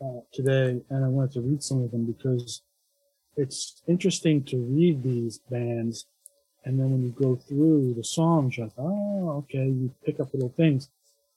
uh, 0.00 0.20
today, 0.32 0.80
and 0.90 1.04
I 1.04 1.08
wanted 1.08 1.32
to 1.32 1.40
read 1.40 1.62
some 1.62 1.82
of 1.82 1.90
them 1.90 2.04
because 2.04 2.62
it's 3.36 3.82
interesting 3.86 4.42
to 4.44 4.56
read 4.58 5.02
these 5.02 5.38
bands, 5.50 6.06
and 6.64 6.78
then 6.78 6.90
when 6.90 7.02
you 7.02 7.10
go 7.10 7.36
through 7.36 7.94
the 7.94 8.04
songs, 8.04 8.56
you're 8.56 8.66
like, 8.66 8.74
oh, 8.78 9.38
okay, 9.38 9.66
you 9.66 9.92
pick 10.04 10.20
up 10.20 10.32
little 10.34 10.52
things. 10.56 10.88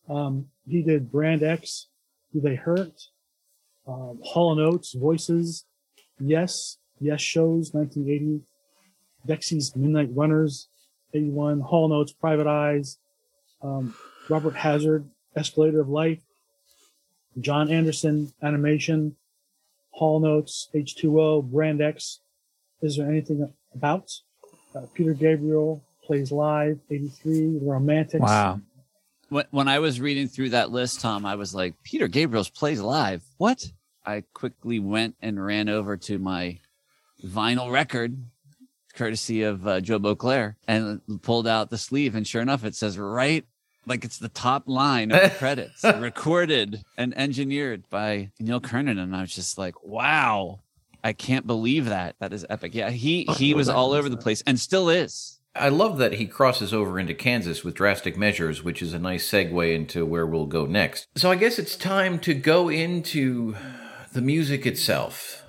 Um, 0.10 0.48
he 0.68 0.82
did 0.82 1.12
Brand 1.12 1.44
X, 1.44 1.88
Do 2.34 2.42
They 2.42 2.56
Hurt, 2.56 3.08
um, 3.92 4.20
Hall 4.24 4.52
and 4.52 4.62
Oates, 4.62 4.94
Voices, 4.94 5.66
Yes, 6.20 6.78
Yes 7.00 7.22
Shows, 7.22 7.74
1980, 7.74 8.42
Dexy's 9.28 9.76
Midnight 9.76 10.10
Runners, 10.14 10.70
81, 11.14 11.60
Hall 11.60 11.86
and 11.86 11.94
Oates, 11.94 12.14
Private 12.14 12.48
Eyes, 12.48 12.98
um, 13.62 13.94
Robert 14.30 14.56
Hazard, 14.56 15.06
Escalator 15.36 15.82
of 15.82 15.90
Life, 15.90 16.22
John 17.40 17.70
Anderson, 17.70 18.34
Animation, 18.42 19.16
Hall 19.92 20.20
Notes, 20.20 20.70
H2O, 20.74 21.44
Brand 21.52 21.82
X. 21.82 22.20
Is 22.82 22.98
there 22.98 23.10
anything 23.10 23.52
about? 23.74 24.12
Uh, 24.74 24.82
Peter 24.94 25.14
Gabriel 25.14 25.84
plays 26.04 26.32
live, 26.32 26.80
83, 26.90 27.60
The 27.60 27.60
Romantics. 27.62 28.22
Wow. 28.22 28.62
when, 29.30 29.46
when 29.52 29.68
I 29.68 29.80
was 29.80 30.00
reading 30.00 30.28
through 30.28 30.50
that 30.50 30.72
list, 30.72 31.02
Tom, 31.02 31.26
I 31.26 31.36
was 31.36 31.54
like, 31.54 31.76
Peter 31.84 32.08
Gabriel's 32.08 32.50
plays 32.50 32.82
live. 32.82 33.22
What? 33.38 33.66
I 34.06 34.24
quickly 34.34 34.80
went 34.80 35.16
and 35.22 35.44
ran 35.44 35.70
over 35.70 35.98
to 35.98 36.18
my 36.18 36.60
vinyl 37.24 37.72
record, 37.72 38.18
courtesy 38.94 39.44
of 39.44 39.68
uh, 39.68 39.82
Joe 39.82 40.00
Beauclair, 40.00 40.58
and 40.68 41.02
pulled 41.22 41.48
out 41.48 41.70
the 41.70 41.78
sleeve. 41.78 42.16
And 42.16 42.28
sure 42.28 42.42
enough, 42.42 42.66
it 42.66 42.76
says 42.76 42.98
right, 42.98 43.46
like 43.86 44.04
it's 44.04 44.18
the 44.18 44.30
top 44.30 44.64
line 44.68 45.12
of 45.12 45.22
the 45.22 45.30
credits, 45.38 45.84
recorded 45.84 46.84
and 46.98 47.18
engineered 47.18 47.90
by 47.90 48.32
Neil 48.40 48.60
Kernon. 48.60 48.98
And 48.98 49.16
I 49.16 49.22
was 49.22 49.36
just 49.36 49.58
like, 49.58 49.84
wow, 49.84 50.60
I 51.04 51.14
can't 51.14 51.48
believe 51.48 51.86
that. 51.86 52.16
That 52.20 52.34
is 52.34 52.46
epic. 52.50 52.76
Yeah, 52.76 52.90
he 52.90 53.26
he 53.38 53.54
was 53.54 53.70
all 53.70 53.94
over 53.94 54.10
the 54.10 54.18
place 54.18 54.44
and 54.46 54.60
still 54.60 54.90
is. 54.90 55.38
I 55.54 55.68
love 55.68 55.98
that 55.98 56.14
he 56.14 56.28
crosses 56.28 56.74
over 56.74 56.98
into 56.98 57.14
Kansas 57.14 57.62
with 57.62 57.76
drastic 57.76 58.16
measures, 58.18 58.64
which 58.64 58.82
is 58.82 58.94
a 58.94 59.00
nice 59.00 59.30
segue 59.30 59.76
into 59.76 60.06
where 60.06 60.26
we'll 60.26 60.46
go 60.46 60.66
next. 60.66 61.08
So 61.18 61.30
I 61.30 61.36
guess 61.36 61.60
it's 61.60 61.76
time 61.76 62.20
to 62.20 62.34
go 62.34 62.70
into 62.70 63.58
the 64.14 64.22
music 64.22 64.66
itself. 64.66 65.44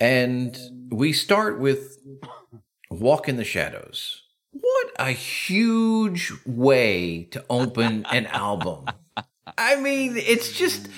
And 0.00 0.56
we 0.90 1.12
start 1.12 1.58
with 1.58 1.98
Walk 2.90 3.28
in 3.28 3.36
the 3.36 3.44
Shadows. 3.44 4.22
What 4.52 4.90
a 4.98 5.10
huge 5.10 6.32
way 6.46 7.24
to 7.32 7.44
open 7.50 8.06
an 8.10 8.26
album. 8.26 8.86
I 9.58 9.76
mean, 9.76 10.16
it's 10.16 10.52
just 10.52 10.88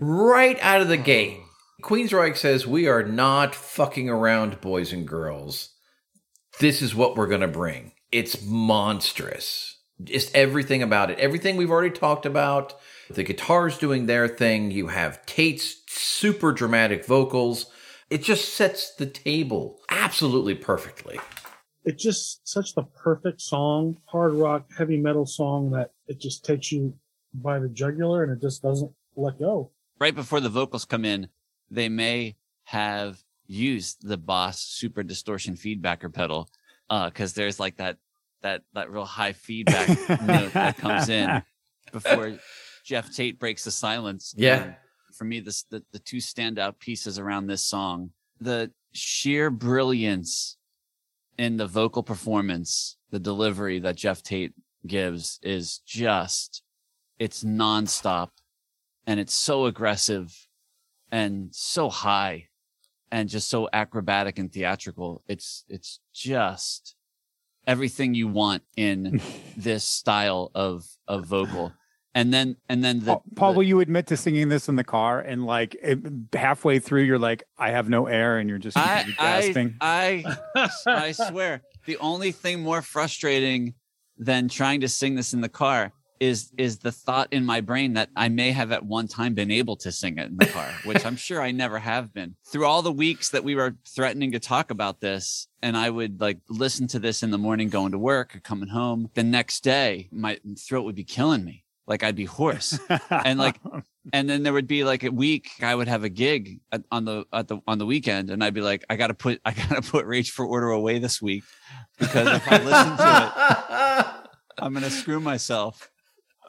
right 0.00 0.58
out 0.60 0.80
of 0.80 0.88
the 0.88 0.96
gate. 0.96 1.38
Queensryche 1.82 2.36
says, 2.36 2.66
We 2.66 2.86
are 2.88 3.02
not 3.02 3.54
fucking 3.54 4.08
around, 4.08 4.60
boys 4.60 4.92
and 4.92 5.06
girls 5.06 5.72
this 6.58 6.82
is 6.82 6.94
what 6.94 7.16
we're 7.16 7.26
going 7.26 7.40
to 7.40 7.48
bring. 7.48 7.92
It's 8.10 8.44
monstrous. 8.44 9.78
Just 10.02 10.34
everything 10.34 10.82
about 10.82 11.10
it. 11.10 11.18
Everything 11.18 11.56
we've 11.56 11.70
already 11.70 11.94
talked 11.94 12.26
about. 12.26 12.74
The 13.10 13.24
guitars 13.24 13.78
doing 13.78 14.06
their 14.06 14.28
thing. 14.28 14.70
You 14.70 14.88
have 14.88 15.24
Tate's 15.26 15.82
super 15.88 16.52
dramatic 16.52 17.04
vocals. 17.04 17.66
It 18.10 18.22
just 18.22 18.54
sets 18.54 18.94
the 18.94 19.06
table 19.06 19.80
absolutely 19.90 20.54
perfectly. 20.54 21.18
It's 21.84 22.02
just 22.02 22.46
such 22.46 22.74
the 22.74 22.82
perfect 22.82 23.40
song, 23.40 23.98
hard 24.06 24.34
rock, 24.34 24.66
heavy 24.76 24.98
metal 24.98 25.26
song 25.26 25.70
that 25.72 25.92
it 26.06 26.20
just 26.20 26.44
takes 26.44 26.70
you 26.70 26.94
by 27.34 27.58
the 27.58 27.68
jugular 27.68 28.22
and 28.22 28.32
it 28.32 28.40
just 28.40 28.62
doesn't 28.62 28.92
let 29.16 29.38
go. 29.38 29.70
right 29.98 30.14
before 30.14 30.40
the 30.40 30.48
vocals 30.48 30.84
come 30.84 31.04
in, 31.04 31.28
they 31.70 31.88
may 31.88 32.36
have 32.64 33.22
used 33.46 34.06
the 34.06 34.16
Boss 34.16 34.60
Super 34.60 35.02
Distortion 35.02 35.54
feedbacker 35.54 36.12
pedal 36.12 36.48
uh, 36.90 37.06
because 37.06 37.32
there's 37.34 37.58
like 37.58 37.76
that 37.78 37.98
that 38.42 38.62
that 38.74 38.90
real 38.90 39.04
high 39.04 39.32
feedback 39.32 39.88
note 40.22 40.52
that 40.52 40.76
comes 40.76 41.08
in 41.08 41.42
before 41.92 42.38
Geoff 42.82 43.14
Tate 43.14 43.38
breaks 43.38 43.64
the 43.64 43.70
silence. 43.70 44.34
Yeah. 44.36 44.62
And 44.62 44.74
for 45.14 45.24
me, 45.24 45.40
this 45.40 45.64
the, 45.64 45.82
the 45.92 45.98
two 45.98 46.18
standout 46.18 46.78
pieces 46.78 47.18
around 47.18 47.46
this 47.46 47.62
song, 47.62 48.10
the 48.40 48.70
sheer 48.92 49.50
brilliance 49.50 50.56
in 51.38 51.56
the 51.56 51.66
vocal 51.66 52.02
performance, 52.02 52.96
the 53.10 53.18
delivery 53.18 53.78
that 53.80 53.96
Geoff 53.96 54.22
Tate 54.22 54.54
gives 54.86 55.38
is 55.42 55.78
just 55.86 56.62
it's 57.18 57.44
nonstop 57.44 58.30
and 59.06 59.20
it's 59.20 59.34
so 59.34 59.66
aggressive 59.66 60.34
and 61.10 61.48
so 61.52 61.88
high 61.88 62.48
and 63.10 63.28
just 63.28 63.48
so 63.48 63.68
acrobatic 63.72 64.38
and 64.38 64.52
theatrical. 64.52 65.22
It's 65.28 65.64
it's 65.68 66.00
just 66.12 66.96
everything 67.66 68.14
you 68.14 68.28
want 68.28 68.62
in 68.76 69.20
this 69.56 69.84
style 69.84 70.50
of 70.54 70.84
of 71.06 71.26
vocal. 71.26 71.72
And 72.14 72.32
then 72.32 72.56
and 72.68 72.84
then 72.84 73.00
the, 73.00 73.06
Paul, 73.06 73.24
Paul, 73.36 73.52
the- 73.52 73.58
will 73.58 73.64
you 73.64 73.80
admit 73.80 74.06
to 74.08 74.16
singing 74.16 74.48
this 74.48 74.68
in 74.68 74.76
the 74.76 74.84
car 74.84 75.20
and 75.20 75.46
like 75.46 75.76
it, 75.82 75.98
halfway 76.32 76.78
through 76.78 77.02
you're 77.02 77.18
like, 77.18 77.44
I 77.58 77.70
have 77.70 77.88
no 77.88 78.06
air, 78.06 78.38
and 78.38 78.48
you're 78.48 78.58
just 78.58 78.76
I, 78.76 79.04
you're 79.04 79.14
I, 79.18 79.40
gasping. 79.40 79.76
I, 79.80 80.36
I 80.86 81.12
swear, 81.12 81.62
the 81.86 81.96
only 81.98 82.32
thing 82.32 82.60
more 82.60 82.82
frustrating 82.82 83.74
than 84.18 84.48
trying 84.48 84.82
to 84.82 84.88
sing 84.88 85.14
this 85.14 85.32
in 85.32 85.40
the 85.40 85.48
car 85.48 85.92
is 86.22 86.52
is 86.56 86.78
the 86.78 86.92
thought 86.92 87.26
in 87.32 87.44
my 87.44 87.60
brain 87.60 87.94
that 87.94 88.08
I 88.14 88.28
may 88.28 88.52
have 88.52 88.70
at 88.70 88.84
one 88.84 89.08
time 89.08 89.34
been 89.34 89.50
able 89.50 89.74
to 89.78 89.90
sing 89.90 90.18
it 90.18 90.28
in 90.28 90.36
the 90.36 90.46
car, 90.46 90.72
which 90.84 91.04
I'm 91.04 91.16
sure 91.16 91.42
I 91.42 91.50
never 91.50 91.80
have 91.80 92.14
been. 92.14 92.36
Through 92.46 92.64
all 92.64 92.80
the 92.80 92.92
weeks 92.92 93.30
that 93.30 93.42
we 93.42 93.56
were 93.56 93.74
threatening 93.88 94.30
to 94.32 94.38
talk 94.38 94.70
about 94.70 95.00
this, 95.00 95.48
and 95.62 95.76
I 95.76 95.90
would 95.90 96.20
like 96.20 96.38
listen 96.48 96.86
to 96.88 97.00
this 97.00 97.24
in 97.24 97.32
the 97.32 97.38
morning 97.38 97.70
going 97.70 97.90
to 97.90 97.98
work 97.98 98.36
or 98.36 98.40
coming 98.40 98.68
home, 98.68 99.10
the 99.14 99.24
next 99.24 99.64
day 99.64 100.08
my 100.12 100.38
throat 100.56 100.84
would 100.84 100.94
be 100.94 101.02
killing 101.02 101.44
me. 101.44 101.61
Like 101.86 102.02
I'd 102.02 102.16
be 102.16 102.24
hoarse 102.24 102.78
and 103.10 103.38
like 103.38 103.58
and 104.12 104.28
then 104.28 104.42
there 104.42 104.52
would 104.52 104.68
be 104.68 104.84
like 104.84 105.02
a 105.02 105.10
week 105.10 105.50
I 105.60 105.74
would 105.74 105.88
have 105.88 106.04
a 106.04 106.08
gig 106.08 106.60
at, 106.70 106.82
on 106.92 107.04
the 107.04 107.24
at 107.32 107.48
the 107.48 107.58
on 107.66 107.78
the 107.78 107.86
weekend 107.86 108.30
and 108.30 108.42
I'd 108.42 108.54
be 108.54 108.60
like 108.60 108.84
I 108.88 108.96
got 108.96 109.08
to 109.08 109.14
put 109.14 109.40
I 109.44 109.52
got 109.52 109.82
to 109.82 109.82
put 109.82 110.06
Rage 110.06 110.30
for 110.30 110.46
Order 110.46 110.70
away 110.70 110.98
this 110.98 111.20
week 111.20 111.44
because 111.98 112.28
if 112.28 112.50
I 112.50 112.58
listen 112.58 112.96
to 112.96 114.22
it 114.22 114.28
I'm 114.58 114.72
going 114.72 114.84
to 114.84 114.90
screw 114.90 115.18
myself 115.18 115.90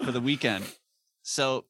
for 0.04 0.12
the 0.12 0.20
weekend. 0.22 0.66
So 1.24 1.66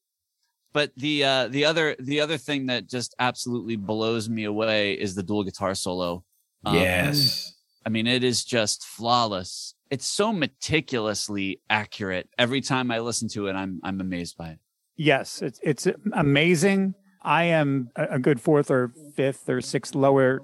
but 0.74 0.92
the 0.98 1.24
uh 1.24 1.48
the 1.48 1.66
other 1.66 1.96
the 2.00 2.20
other 2.20 2.38
thing 2.38 2.66
that 2.66 2.90
just 2.90 3.16
absolutely 3.20 3.76
blows 3.76 4.28
me 4.28 4.44
away 4.44 4.94
is 4.94 5.16
the 5.16 5.24
dual 5.24 5.44
guitar 5.44 5.76
solo. 5.76 6.24
Um, 6.66 6.76
yes. 6.76 7.54
I 7.86 7.90
mean, 7.90 8.08
it 8.08 8.24
is 8.24 8.44
just 8.44 8.86
flawless. 8.86 9.73
It's 9.94 10.08
so 10.08 10.34
meticulously 10.34 11.62
accurate. 11.70 12.28
Every 12.40 12.62
time 12.62 12.90
I 12.90 12.98
listen 12.98 13.28
to 13.30 13.46
it, 13.46 13.54
I'm 13.54 13.80
I'm 13.84 14.02
amazed 14.02 14.36
by 14.38 14.50
it. 14.50 14.60
Yes, 14.96 15.44
it's 15.44 15.60
it's 15.62 15.88
amazing. 16.14 16.96
I 17.22 17.44
am 17.44 17.92
a 17.96 18.16
a 18.16 18.20
good 18.20 18.42
fourth 18.42 18.72
or 18.72 18.92
fifth 19.16 19.48
or 19.48 19.62
sixth 19.62 19.94
lower 19.94 20.42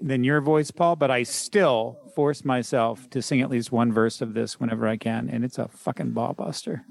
than 0.00 0.24
your 0.24 0.40
voice, 0.40 0.70
Paul, 0.70 0.96
but 0.96 1.10
I 1.10 1.24
still 1.24 1.98
force 2.16 2.46
myself 2.46 3.10
to 3.10 3.20
sing 3.20 3.42
at 3.42 3.50
least 3.50 3.72
one 3.72 3.92
verse 3.92 4.22
of 4.22 4.32
this 4.32 4.58
whenever 4.58 4.88
I 4.88 4.96
can, 4.96 5.28
and 5.28 5.44
it's 5.44 5.58
a 5.58 5.68
fucking 5.68 6.12
ball 6.12 6.32
buster. 6.32 6.86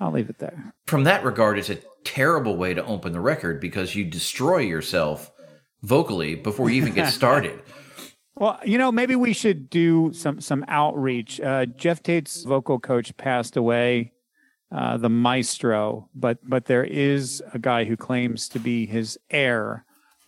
I'll 0.00 0.10
leave 0.10 0.30
it 0.30 0.40
there. 0.40 0.74
From 0.88 1.04
that 1.04 1.22
regard, 1.22 1.56
it's 1.56 1.70
a 1.70 1.78
terrible 2.02 2.56
way 2.56 2.74
to 2.74 2.84
open 2.84 3.12
the 3.12 3.20
record 3.20 3.60
because 3.60 3.94
you 3.94 4.04
destroy 4.04 4.58
yourself 4.58 5.30
vocally 5.82 6.34
before 6.34 6.68
you 6.68 6.78
even 6.78 6.94
get 6.94 7.12
started. 7.20 7.60
Well, 8.38 8.60
you 8.64 8.78
know, 8.78 8.92
maybe 8.92 9.16
we 9.16 9.32
should 9.32 9.68
do 9.68 10.12
some 10.12 10.40
some 10.40 10.64
outreach. 10.68 11.40
Uh, 11.40 11.66
Geoff 11.66 12.02
Tate's 12.02 12.44
vocal 12.44 12.78
coach 12.78 13.16
passed 13.16 13.56
away, 13.56 14.12
uh, 14.70 14.96
the 14.96 15.08
maestro, 15.08 16.08
but 16.14 16.38
but 16.48 16.66
there 16.66 16.84
is 16.84 17.42
a 17.52 17.58
guy 17.58 17.84
who 17.84 17.96
claims 17.96 18.48
to 18.50 18.60
be 18.60 18.86
his 18.86 19.18
heir, 19.30 19.84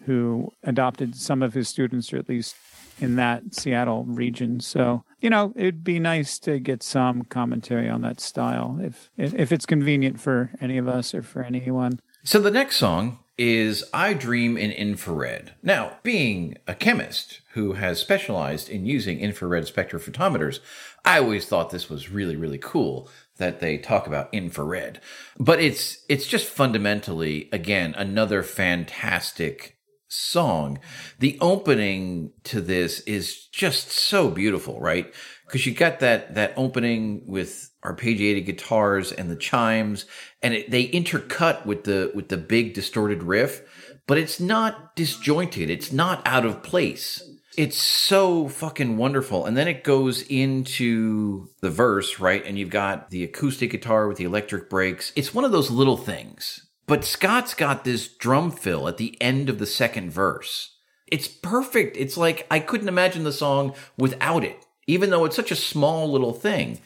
who 0.07 0.51
adopted 0.65 1.15
some 1.15 1.41
of 1.41 1.55
his 1.55 1.69
students, 1.69 2.13
or 2.13 2.17
at 2.17 2.29
least 2.29 2.57
in 2.99 3.15
that 3.15 3.55
Seattle 3.55 4.05
region. 4.05 4.59
So 4.59 5.05
you 5.21 5.31
know, 5.31 5.53
it'd 5.55 5.85
be 5.85 6.01
nice 6.01 6.41
to 6.41 6.59
get 6.59 6.83
some 6.83 7.23
commentary 7.23 7.89
on 7.89 8.03
that 8.03 8.19
style, 8.19 8.81
if 8.83 9.09
if, 9.17 9.35
if 9.35 9.53
it's 9.53 9.67
convenient 9.67 10.19
for 10.19 10.51
any 10.61 10.79
of 10.79 10.89
us 10.89 11.15
or 11.15 11.23
for 11.23 11.45
anyone. 11.45 12.01
So 12.25 12.41
the 12.41 12.51
next 12.51 12.77
song 12.77 13.20
is 13.41 13.83
I 13.95 14.13
Dream 14.13 14.59
in 14.59 14.71
Infrared. 14.71 15.55
Now, 15.63 15.97
being 16.03 16.59
a 16.69 16.75
chemist 16.75 17.41
who 17.55 17.73
has 17.73 17.99
specialized 17.99 18.69
in 18.69 18.85
using 18.85 19.19
infrared 19.19 19.65
spectrophotometers, 19.65 20.61
I 21.07 21.21
always 21.21 21.47
thought 21.47 21.71
this 21.71 21.89
was 21.89 22.11
really, 22.11 22.37
really 22.37 22.59
cool 22.59 23.09
that 23.39 23.61
they 23.61 23.79
talk 23.79 24.07
about 24.07 24.29
infrared. 24.35 25.01
But 25.39 25.59
it's 25.59 26.05
it's 26.11 26.27
just 26.27 26.49
fundamentally 26.49 27.49
again 27.51 27.95
another 27.97 28.43
fantastic 28.43 29.79
song. 30.07 30.79
The 31.19 31.39
opening 31.41 32.33
to 32.45 32.61
this 32.61 33.01
is 33.01 33.47
just 33.47 33.91
so 33.91 34.29
beautiful, 34.31 34.79
right? 34.81 35.15
Because 35.47 35.65
you 35.65 35.73
got 35.73 36.01
that 36.01 36.35
that 36.35 36.53
opening 36.59 37.23
with 37.27 37.70
arpeggiated 37.85 38.47
guitars 38.47 39.13
and 39.13 39.31
the 39.31 39.37
chimes, 39.37 40.05
and 40.43 40.55
it, 40.55 40.71
they 40.71 40.89
intercut 40.89 41.65
with 41.67 41.85
the 41.85 42.11
with 42.15 42.29
the 42.29 42.37
big 42.37 42.75
distorted 42.75 43.23
riff, 43.23 43.63
but 44.07 44.19
it's 44.19 44.41
not 44.41 44.95
disjointed. 44.97 45.71
It's 45.71 45.93
not 45.93 46.23
out 46.27 46.45
of 46.45 46.63
place. 46.63 47.23
It's 47.57 47.77
so 47.77 48.49
fucking 48.49 48.97
wonderful. 48.97 49.45
And 49.45 49.57
then 49.57 49.69
it 49.69 49.85
goes 49.85 50.23
into 50.23 51.49
the 51.61 51.71
verse, 51.71 52.21
right? 52.21 52.45
And 52.45 52.59
you've 52.59 52.71
got 52.71 53.11
the 53.11 53.25
acoustic 53.25 53.73
guitar 53.73 54.07
with 54.07 54.19
the 54.19 54.25
electric 54.25 54.71
breaks. 54.71 55.13
It's 55.17 55.35
one 55.35 55.45
of 55.45 55.53
those 55.53 55.71
little 55.71 55.97
things. 55.97 56.67
But 56.87 57.05
Scott's 57.05 57.55
got 57.55 57.85
this 57.85 58.09
drum 58.09 58.51
fill 58.51 58.89
at 58.89 58.97
the 58.97 59.17
end 59.21 59.49
of 59.49 59.59
the 59.59 59.67
second 59.67 60.11
verse. 60.11 60.77
It's 61.07 61.29
perfect. 61.29 61.97
It's 61.97 62.17
like 62.17 62.47
I 62.51 62.61
couldn't 62.61 62.89
imagine 62.89 63.25
the 63.25 63.33
song 63.33 63.75
without 63.99 64.45
it, 64.45 64.65
even 64.87 65.11
though 65.11 65.25
it's 65.25 65.37
such 65.37 65.51
a 65.51 65.57
small 65.57 66.11
little 66.11 66.33
thing. 66.33 66.81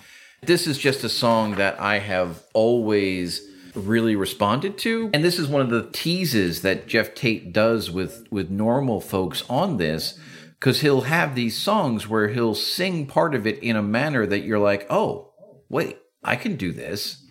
This 0.46 0.66
is 0.66 0.78
just 0.78 1.04
a 1.04 1.08
song 1.08 1.54
that 1.56 1.80
I 1.80 1.98
have 1.98 2.42
always 2.52 3.46
really 3.74 4.16
responded 4.16 4.78
to. 4.78 5.10
And 5.12 5.24
this 5.24 5.38
is 5.38 5.48
one 5.48 5.60
of 5.62 5.70
the 5.70 5.88
teases 5.90 6.62
that 6.62 6.86
Geoff 6.86 7.14
Tate 7.14 7.52
does 7.52 7.90
with, 7.90 8.26
with 8.30 8.50
normal 8.50 9.00
folks 9.00 9.42
on 9.48 9.78
this, 9.78 10.18
because 10.60 10.80
he'll 10.80 11.02
have 11.02 11.34
these 11.34 11.56
songs 11.56 12.08
where 12.08 12.28
he'll 12.28 12.54
sing 12.54 13.06
part 13.06 13.34
of 13.34 13.46
it 13.46 13.58
in 13.58 13.76
a 13.76 13.82
manner 13.82 14.26
that 14.26 14.44
you're 14.44 14.58
like, 14.58 14.86
oh, 14.90 15.32
wait, 15.68 15.98
I 16.22 16.36
can 16.36 16.56
do 16.56 16.72
this. 16.72 17.22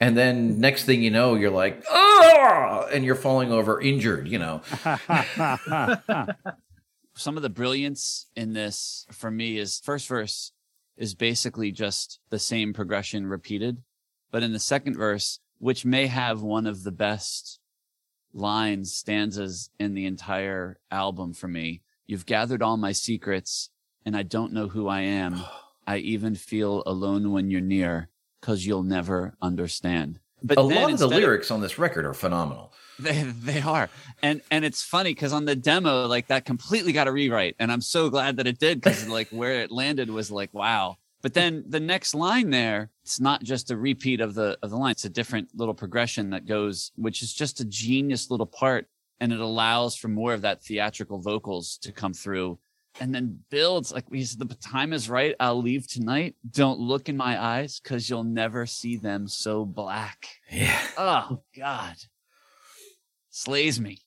And 0.00 0.16
then 0.16 0.60
next 0.60 0.84
thing 0.84 1.02
you 1.02 1.10
know, 1.10 1.34
you're 1.34 1.50
like, 1.50 1.84
oh, 1.90 2.88
and 2.92 3.04
you're 3.04 3.14
falling 3.14 3.52
over 3.52 3.80
injured, 3.80 4.28
you 4.28 4.38
know. 4.38 4.62
Some 7.14 7.36
of 7.36 7.42
the 7.42 7.50
brilliance 7.50 8.26
in 8.34 8.54
this 8.54 9.04
for 9.12 9.30
me 9.30 9.58
is 9.58 9.78
first 9.84 10.08
verse 10.08 10.52
is 11.00 11.14
basically 11.14 11.72
just 11.72 12.20
the 12.28 12.38
same 12.38 12.74
progression 12.74 13.26
repeated. 13.26 13.78
But 14.30 14.42
in 14.42 14.52
the 14.52 14.60
second 14.60 14.96
verse, 14.96 15.40
which 15.58 15.84
may 15.84 16.06
have 16.06 16.42
one 16.42 16.66
of 16.66 16.84
the 16.84 16.92
best 16.92 17.58
lines, 18.34 18.92
stanzas 18.92 19.70
in 19.80 19.94
the 19.94 20.04
entire 20.04 20.78
album 20.90 21.32
for 21.32 21.48
me, 21.48 21.80
you've 22.06 22.26
gathered 22.26 22.62
all 22.62 22.76
my 22.76 22.92
secrets 22.92 23.70
and 24.04 24.14
I 24.14 24.22
don't 24.22 24.52
know 24.52 24.68
who 24.68 24.88
I 24.88 25.00
am. 25.00 25.42
I 25.86 25.96
even 25.96 26.34
feel 26.34 26.82
alone 26.86 27.32
when 27.32 27.50
you're 27.50 27.62
near 27.62 28.10
because 28.40 28.66
you'll 28.66 28.82
never 28.82 29.34
understand. 29.40 30.20
But 30.42 30.58
a 30.58 30.62
lot 30.62 30.92
of 30.92 30.98
the 30.98 31.08
lyrics 31.08 31.50
of, 31.50 31.56
on 31.56 31.60
this 31.62 31.78
record 31.78 32.04
are 32.04 32.14
phenomenal. 32.14 32.72
They 33.02 33.22
they 33.22 33.60
are, 33.60 33.88
and 34.22 34.42
and 34.50 34.64
it's 34.64 34.82
funny 34.82 35.14
because 35.14 35.32
on 35.32 35.44
the 35.44 35.56
demo, 35.56 36.06
like 36.06 36.28
that 36.28 36.44
completely 36.44 36.92
got 36.92 37.08
a 37.08 37.12
rewrite, 37.12 37.56
and 37.58 37.72
I'm 37.72 37.80
so 37.80 38.10
glad 38.10 38.36
that 38.36 38.46
it 38.46 38.58
did 38.58 38.80
because 38.80 39.08
like 39.08 39.28
where 39.30 39.62
it 39.62 39.70
landed 39.70 40.10
was 40.10 40.30
like 40.30 40.52
wow. 40.52 40.96
But 41.22 41.34
then 41.34 41.64
the 41.68 41.80
next 41.80 42.14
line 42.14 42.48
there, 42.48 42.90
it's 43.02 43.20
not 43.20 43.42
just 43.42 43.70
a 43.70 43.76
repeat 43.76 44.20
of 44.20 44.34
the 44.34 44.58
of 44.62 44.70
the 44.70 44.76
line; 44.76 44.92
it's 44.92 45.04
a 45.04 45.10
different 45.10 45.48
little 45.54 45.74
progression 45.74 46.30
that 46.30 46.46
goes, 46.46 46.92
which 46.96 47.22
is 47.22 47.32
just 47.32 47.60
a 47.60 47.64
genius 47.64 48.30
little 48.30 48.46
part, 48.46 48.86
and 49.20 49.32
it 49.32 49.40
allows 49.40 49.96
for 49.96 50.08
more 50.08 50.32
of 50.32 50.42
that 50.42 50.62
theatrical 50.62 51.18
vocals 51.18 51.78
to 51.82 51.92
come 51.92 52.14
through 52.14 52.58
and 52.98 53.14
then 53.14 53.38
builds 53.50 53.92
like 53.92 54.10
we 54.10 54.24
said 54.24 54.40
the 54.40 54.54
time 54.56 54.92
is 54.92 55.08
right 55.08 55.36
i'll 55.38 55.60
leave 55.60 55.86
tonight. 55.86 56.34
Don't 56.50 56.80
look 56.80 57.08
in 57.08 57.16
my 57.16 57.40
eyes 57.40 57.78
because 57.78 58.10
you'll 58.10 58.24
never 58.24 58.66
see 58.66 58.96
them 58.96 59.28
so 59.28 59.64
black. 59.64 60.26
Yeah. 60.50 60.80
Oh 60.98 61.42
god 61.56 61.96
slays 63.40 63.80
me. 63.80 63.98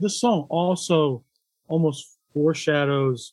This 0.00 0.20
song 0.20 0.46
also 0.50 1.24
almost 1.68 2.18
foreshadows 2.34 3.32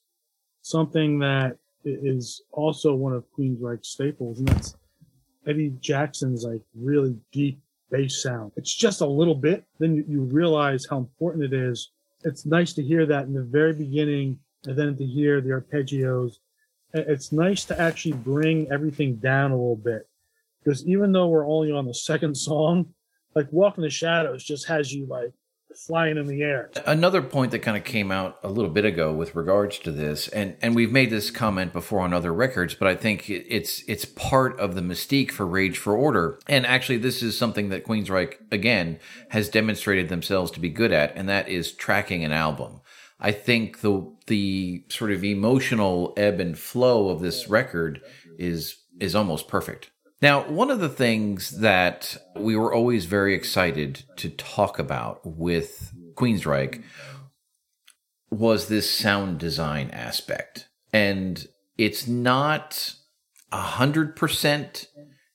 something 0.62 1.19
that 1.19 1.58
is 1.84 2.41
also 2.52 2.93
one 2.93 3.13
of 3.13 3.30
Queen's 3.32 3.62
like 3.62 3.80
staples, 3.82 4.39
and 4.39 4.48
that's 4.48 4.76
Eddie 5.48 5.74
Jackson's 5.80 6.43
like 6.43 6.62
really 6.76 7.15
deep 7.32 7.60
bass 7.91 8.22
sound. 8.22 8.52
It's 8.56 8.74
just 8.74 9.02
a 9.02 9.06
little 9.06 9.36
bit, 9.36 9.65
then 9.80 9.95
you, 9.95 10.06
you 10.08 10.22
realize 10.22 10.86
how 10.89 10.98
important 10.98 11.43
it 11.43 11.54
is. 11.54 11.91
It's 12.24 12.45
nice 12.45 12.74
to 12.74 12.84
hear 12.84 13.06
that 13.08 13.26
in 13.26 13.34
the 13.34 13.43
very 13.43 13.74
beginning, 13.74 14.39
and 14.65 14.78
then 14.78 14.95
to 14.98 15.06
hear 15.06 15.41
the 15.41 15.50
arpeggios. 15.50 16.36
It's 16.93 17.32
nice 17.32 17.65
to 17.65 17.80
actually 17.80 18.13
bring 18.13 18.72
everything 18.72 19.15
down 19.15 19.52
a 19.52 19.56
little 19.56 19.76
bit, 19.76 20.08
because 20.63 20.86
even 20.86 21.12
though 21.12 21.28
we're 21.28 21.48
only 21.48 21.72
on 21.72 21.86
the 21.86 21.93
second 21.93 22.36
song, 22.36 22.93
like 23.36 23.52
Walk 23.52 23.78
in 23.78 23.84
the 23.84 23.89
Shadows 23.89 24.43
just 24.43 24.67
has 24.67 24.91
you 24.93 25.06
like 25.06 25.32
flying 25.75 26.17
in 26.17 26.27
the 26.27 26.41
air. 26.41 26.71
Another 26.86 27.21
point 27.21 27.51
that 27.51 27.60
kind 27.60 27.77
of 27.77 27.84
came 27.84 28.12
out 28.12 28.39
a 28.43 28.49
little 28.49 28.71
bit 28.71 28.86
ago 28.86 29.13
with 29.13 29.36
regards 29.36 29.79
to 29.79 29.91
this, 29.91 30.27
and 30.29 30.55
and 30.62 30.75
we've 30.75 30.91
made 30.91 31.10
this 31.10 31.32
comment 31.32 31.73
before 31.73 32.01
on 32.01 32.13
other 32.13 32.34
records, 32.34 32.73
but 32.73 32.88
I 32.88 32.95
think 32.95 33.29
it's 33.29 33.84
it's 33.88 34.05
part 34.05 34.60
of 34.60 34.75
the 34.75 34.82
mystique 34.82 35.32
for 35.32 35.45
Rage 35.45 35.77
for 35.77 35.95
Order. 35.95 36.39
And 36.47 36.65
actually, 36.65 36.97
this 36.97 37.21
is 37.21 37.38
something 37.38 37.69
that 37.69 37.86
Queensryche 37.86 38.36
again 38.51 38.99
has 39.29 39.49
demonstrated 39.49 40.10
themselves 40.10 40.51
to 40.51 40.60
be 40.60 40.69
good 40.69 40.91
at, 40.91 41.15
and 41.15 41.29
that 41.29 41.49
is 41.49 41.71
tracking 41.71 42.23
an 42.23 42.32
album. 42.32 42.82
I 43.19 43.32
think 43.32 43.82
the 43.82 44.12
the 44.27 44.84
sort 44.89 45.12
of 45.12 45.23
emotional 45.23 46.13
ebb 46.15 46.39
and 46.39 46.58
flow 46.58 47.10
of 47.10 47.19
this 47.19 47.49
record 47.49 48.01
is 48.38 48.77
is 48.99 49.15
almost 49.15 49.47
perfect. 49.47 49.91
Now, 50.21 50.41
one 50.49 50.69
of 50.69 50.79
the 50.79 50.89
things 50.89 51.60
that 51.60 52.17
we 52.36 52.55
were 52.55 52.73
always 52.73 53.05
very 53.05 53.34
excited 53.34 54.03
to 54.17 54.29
talk 54.29 54.77
about 54.77 55.21
with 55.25 55.93
Queensryche 56.15 56.84
was 58.29 58.67
this 58.67 58.91
sound 58.91 59.39
design 59.39 59.89
aspect. 59.91 60.67
And 60.91 61.47
it's 61.77 62.08
not 62.08 62.95
a 63.51 63.62
hundred 63.62 64.15
percent 64.15 64.88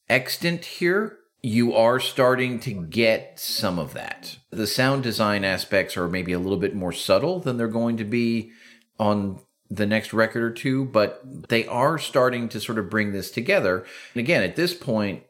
extant 0.09 0.65
here. 0.65 1.19
You 1.43 1.75
are 1.75 1.99
starting 1.99 2.61
to 2.61 2.73
get 2.73 3.41
some 3.41 3.79
of 3.79 3.95
that. 3.95 4.39
The 4.51 4.67
sound 4.67 5.03
design 5.03 5.45
aspects 5.45 5.97
are 5.97 6.09
maybe 6.09 6.33
a 6.33 6.39
little 6.39 6.59
bit 6.59 6.75
more 6.75 6.93
subtle 6.93 7.41
than 7.41 7.57
they're 7.57 7.69
going 7.69 7.97
to 7.99 8.05
be 8.05 8.51
on 8.99 9.41
the 9.71 9.87
next 9.87 10.13
record 10.13 10.43
or 10.43 10.51
two, 10.51 10.85
but 10.85 11.49
they 11.49 11.67
are 11.67 11.99
starting 11.99 12.49
to 12.51 12.61
sort 12.61 12.79
of 12.79 12.91
bring 12.91 13.13
this 13.13 13.31
together. 13.31 13.85
And 14.15 14.21
again, 14.21 14.43
at 14.43 14.57
this 14.57 14.75
point, 14.75 15.25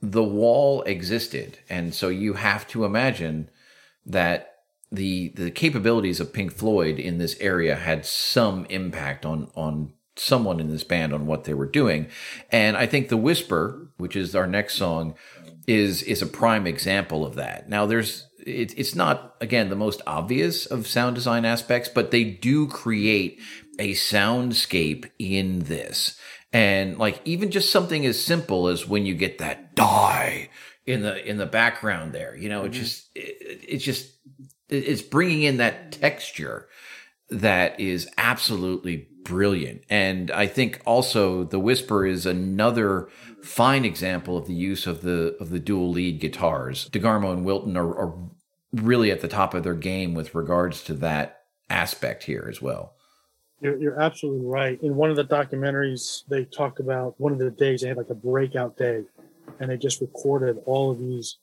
the 0.00 0.24
wall 0.24 0.82
existed. 0.82 1.58
And 1.68 1.94
so 1.94 2.08
you 2.08 2.34
have 2.34 2.66
to 2.68 2.84
imagine 2.84 3.50
that 4.04 4.52
the 4.92 5.30
the 5.30 5.50
capabilities 5.50 6.20
of 6.20 6.32
Pink 6.32 6.52
Floyd 6.52 6.98
in 6.98 7.18
this 7.18 7.36
area 7.40 7.74
had 7.76 8.06
some 8.06 8.66
impact 8.66 9.26
on 9.26 9.50
on 9.54 9.92
someone 10.16 10.60
in 10.60 10.70
this 10.70 10.84
band 10.84 11.12
on 11.12 11.26
what 11.26 11.44
they 11.44 11.54
were 11.54 11.66
doing. 11.66 12.08
And 12.50 12.76
I 12.76 12.86
think 12.86 13.08
The 13.08 13.16
Whisper, 13.16 13.90
which 13.98 14.16
is 14.16 14.34
our 14.34 14.46
next 14.46 14.74
song, 14.74 15.14
is 15.66 16.02
is 16.02 16.22
a 16.22 16.26
prime 16.26 16.66
example 16.66 17.26
of 17.26 17.34
that. 17.34 17.68
Now 17.68 17.86
there's 17.86 18.26
it, 18.38 18.78
it's 18.78 18.94
not 18.94 19.34
again 19.40 19.68
the 19.68 19.76
most 19.76 20.00
obvious 20.06 20.66
of 20.66 20.86
sound 20.86 21.16
design 21.16 21.44
aspects, 21.44 21.88
but 21.88 22.10
they 22.10 22.24
do 22.24 22.68
create 22.68 23.40
a 23.78 23.92
soundscape 23.92 25.10
in 25.18 25.60
this. 25.60 26.18
And 26.52 26.98
like 26.98 27.20
even 27.24 27.50
just 27.50 27.70
something 27.70 28.06
as 28.06 28.22
simple 28.22 28.68
as 28.68 28.88
when 28.88 29.04
you 29.04 29.14
get 29.14 29.38
that 29.38 29.74
die 29.74 30.48
in 30.86 31.02
the 31.02 31.28
in 31.28 31.36
the 31.36 31.46
background 31.46 32.12
there, 32.12 32.36
you 32.36 32.48
know, 32.48 32.62
mm-hmm. 32.62 32.72
it 32.72 32.76
just 32.76 33.10
it, 33.14 33.60
it's 33.68 33.84
just 33.84 34.12
it's 34.68 35.02
bringing 35.02 35.42
in 35.42 35.58
that 35.58 35.92
texture 35.92 36.68
that 37.30 37.78
is 37.80 38.08
absolutely 38.16 39.08
brilliant. 39.24 39.82
And 39.90 40.30
I 40.30 40.46
think 40.46 40.80
also 40.86 41.44
the 41.44 41.58
Whisper 41.58 42.06
is 42.06 42.26
another 42.26 43.08
fine 43.42 43.84
example 43.84 44.36
of 44.36 44.46
the 44.46 44.54
use 44.54 44.86
of 44.86 45.02
the 45.02 45.36
of 45.40 45.50
the 45.50 45.58
dual 45.58 45.90
lead 45.90 46.20
guitars. 46.20 46.88
DeGarmo 46.90 47.32
and 47.32 47.44
Wilton 47.44 47.76
are, 47.76 47.94
are 47.96 48.14
really 48.72 49.10
at 49.10 49.20
the 49.20 49.28
top 49.28 49.54
of 49.54 49.64
their 49.64 49.74
game 49.74 50.14
with 50.14 50.34
regards 50.34 50.82
to 50.84 50.94
that 50.94 51.42
aspect 51.68 52.24
here 52.24 52.46
as 52.48 52.62
well. 52.62 52.95
You're, 53.60 53.78
you're 53.78 54.00
absolutely 54.00 54.46
right. 54.46 54.80
In 54.82 54.96
one 54.96 55.10
of 55.10 55.16
the 55.16 55.24
documentaries, 55.24 56.24
they 56.28 56.44
talked 56.44 56.80
about 56.80 57.18
one 57.18 57.32
of 57.32 57.38
the 57.38 57.50
days 57.50 57.80
they 57.80 57.88
had 57.88 57.96
like 57.96 58.10
a 58.10 58.14
breakout 58.14 58.76
day, 58.76 59.04
and 59.60 59.70
they 59.70 59.76
just 59.76 60.00
recorded 60.00 60.60
all 60.66 60.90
of 60.90 60.98
these 60.98 61.38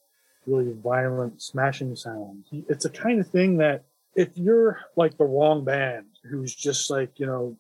really 0.45 0.73
violent 0.83 1.41
smashing 1.41 1.95
sounds. 1.95 2.47
It's 2.69 2.85
a 2.85 2.89
kind 2.89 3.19
of 3.19 3.27
thing 3.27 3.57
that 3.57 3.85
if 4.15 4.29
you're 4.35 4.79
like 4.95 5.17
the 5.17 5.25
wrong 5.25 5.63
band 5.63 6.05
who's 6.29 6.53
just 6.53 6.89
like, 6.89 7.19
you 7.19 7.25
know, 7.25 7.57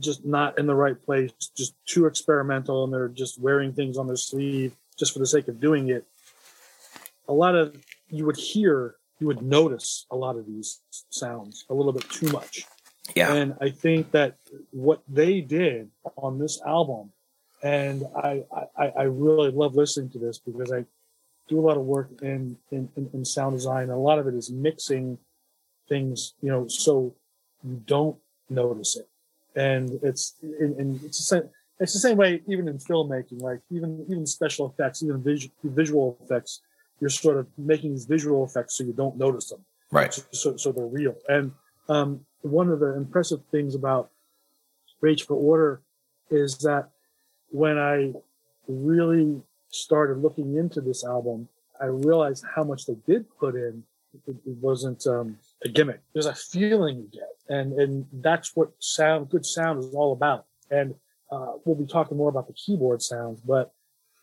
just 0.00 0.24
not 0.24 0.58
in 0.58 0.66
the 0.66 0.74
right 0.74 1.00
place, 1.00 1.32
just 1.56 1.74
too 1.86 2.06
experimental, 2.06 2.84
and 2.84 2.92
they're 2.92 3.08
just 3.08 3.40
wearing 3.40 3.72
things 3.72 3.96
on 3.98 4.06
their 4.06 4.16
sleeve 4.16 4.74
just 4.98 5.12
for 5.12 5.20
the 5.20 5.26
sake 5.26 5.48
of 5.48 5.60
doing 5.60 5.88
it, 5.88 6.04
a 7.28 7.32
lot 7.32 7.54
of 7.54 7.76
you 8.08 8.26
would 8.26 8.36
hear, 8.36 8.96
you 9.20 9.26
would 9.26 9.42
notice 9.42 10.06
a 10.10 10.16
lot 10.16 10.36
of 10.36 10.46
these 10.46 10.80
sounds 11.10 11.64
a 11.70 11.74
little 11.74 11.92
bit 11.92 12.08
too 12.10 12.26
much. 12.28 12.66
Yeah. 13.14 13.32
And 13.32 13.54
I 13.60 13.70
think 13.70 14.10
that 14.12 14.36
what 14.70 15.02
they 15.08 15.40
did 15.40 15.90
on 16.16 16.38
this 16.38 16.60
album, 16.66 17.12
and 17.62 18.04
I, 18.16 18.44
I, 18.76 18.86
I 18.86 19.02
really 19.02 19.50
love 19.50 19.74
listening 19.74 20.10
to 20.10 20.18
this 20.18 20.38
because 20.38 20.72
I 20.72 20.84
do 21.48 21.58
a 21.58 21.62
lot 21.62 21.76
of 21.76 21.84
work 21.84 22.10
in, 22.22 22.56
in, 22.70 22.88
in 22.96 23.24
sound 23.24 23.56
design. 23.56 23.84
And 23.84 23.92
a 23.92 23.96
lot 23.96 24.18
of 24.18 24.26
it 24.26 24.34
is 24.34 24.50
mixing 24.50 25.18
things, 25.88 26.34
you 26.42 26.50
know, 26.50 26.68
so 26.68 27.14
you 27.64 27.82
don't 27.86 28.16
notice 28.50 28.96
it. 28.96 29.08
And 29.56 29.98
it's, 30.02 30.34
and, 30.42 30.76
and 30.76 31.02
it's 31.02 31.18
the 31.18 31.24
same, 31.24 31.48
it's 31.80 31.94
the 31.94 31.98
same 31.98 32.16
way 32.16 32.42
even 32.46 32.68
in 32.68 32.78
filmmaking, 32.78 33.40
like 33.40 33.60
even, 33.70 34.04
even 34.08 34.26
special 34.26 34.66
effects, 34.66 35.02
even 35.02 35.22
visual, 35.22 35.54
visual 35.64 36.18
effects, 36.22 36.60
you're 37.00 37.10
sort 37.10 37.38
of 37.38 37.46
making 37.56 37.92
these 37.92 38.04
visual 38.04 38.44
effects 38.44 38.76
so 38.76 38.84
you 38.84 38.92
don't 38.92 39.16
notice 39.16 39.48
them. 39.48 39.64
Right. 39.90 40.12
So, 40.12 40.22
so, 40.32 40.56
so 40.56 40.72
they're 40.72 40.86
real. 40.86 41.16
And, 41.28 41.52
um, 41.88 42.20
one 42.42 42.70
of 42.70 42.80
the 42.80 42.94
impressive 42.94 43.40
things 43.50 43.74
about 43.74 44.10
Rage 45.00 45.26
for 45.26 45.34
Order 45.34 45.80
is 46.30 46.58
that 46.58 46.90
when 47.50 47.78
I 47.78 48.12
really 48.66 49.40
started 49.70 50.18
looking 50.18 50.56
into 50.56 50.80
this 50.80 51.04
album, 51.04 51.48
I 51.80 51.86
realized 51.86 52.44
how 52.54 52.64
much 52.64 52.86
they 52.86 52.96
did 53.06 53.26
put 53.38 53.54
in. 53.54 53.84
It, 54.26 54.36
it 54.46 54.56
wasn't 54.60 55.06
um, 55.06 55.38
a 55.64 55.68
gimmick. 55.68 56.00
There's 56.12 56.26
a 56.26 56.34
feeling 56.34 56.98
you 56.98 57.08
get, 57.12 57.28
and 57.48 57.78
and 57.78 58.06
that's 58.12 58.56
what 58.56 58.72
sound, 58.78 59.28
good 59.28 59.44
sound, 59.44 59.84
is 59.84 59.94
all 59.94 60.12
about. 60.12 60.46
And 60.70 60.94
uh, 61.30 61.52
we'll 61.64 61.76
be 61.76 61.86
talking 61.86 62.16
more 62.16 62.30
about 62.30 62.46
the 62.46 62.54
keyboard 62.54 63.02
sounds, 63.02 63.40
but 63.40 63.72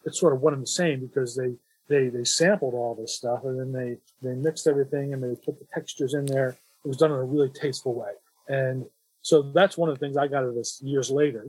it's 0.05 0.19
sort 0.19 0.33
of 0.33 0.41
one 0.41 0.53
and 0.53 0.61
the 0.61 0.67
same 0.67 0.99
because 0.99 1.35
they 1.35 1.55
they 1.87 2.09
they 2.09 2.23
sampled 2.23 2.73
all 2.73 2.95
this 2.95 3.15
stuff 3.15 3.43
and 3.43 3.59
then 3.59 3.71
they 3.71 3.97
they 4.27 4.35
mixed 4.35 4.67
everything 4.67 5.13
and 5.13 5.23
they 5.23 5.35
put 5.35 5.59
the 5.59 5.67
textures 5.73 6.13
in 6.13 6.25
there. 6.25 6.57
It 6.85 6.87
was 6.87 6.97
done 6.97 7.11
in 7.11 7.17
a 7.17 7.23
really 7.23 7.49
tasteful 7.49 7.95
way, 7.95 8.11
and 8.47 8.85
so 9.21 9.51
that's 9.53 9.75
one 9.75 9.89
of 9.89 9.97
the 9.97 10.05
things 10.05 10.17
I 10.17 10.27
got 10.27 10.43
out 10.43 10.49
of 10.49 10.55
this 10.55 10.79
years 10.83 11.09
later. 11.09 11.47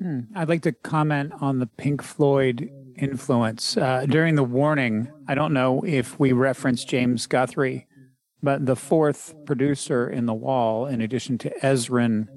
Hmm. 0.00 0.20
I'd 0.34 0.48
like 0.48 0.62
to 0.62 0.72
comment 0.72 1.32
on 1.40 1.58
the 1.58 1.66
Pink 1.66 2.02
Floyd 2.02 2.70
influence. 2.96 3.76
Uh, 3.76 4.06
during 4.06 4.34
the 4.34 4.44
warning, 4.44 5.10
I 5.28 5.34
don't 5.34 5.52
know 5.52 5.82
if 5.86 6.18
we 6.18 6.32
referenced 6.32 6.88
James 6.88 7.26
Guthrie, 7.26 7.86
but 8.42 8.66
the 8.66 8.76
fourth 8.76 9.34
producer 9.46 10.08
in 10.08 10.26
the 10.26 10.34
wall, 10.34 10.86
in 10.86 11.00
addition 11.00 11.38
to 11.38 11.50
Ezrin 11.60 12.28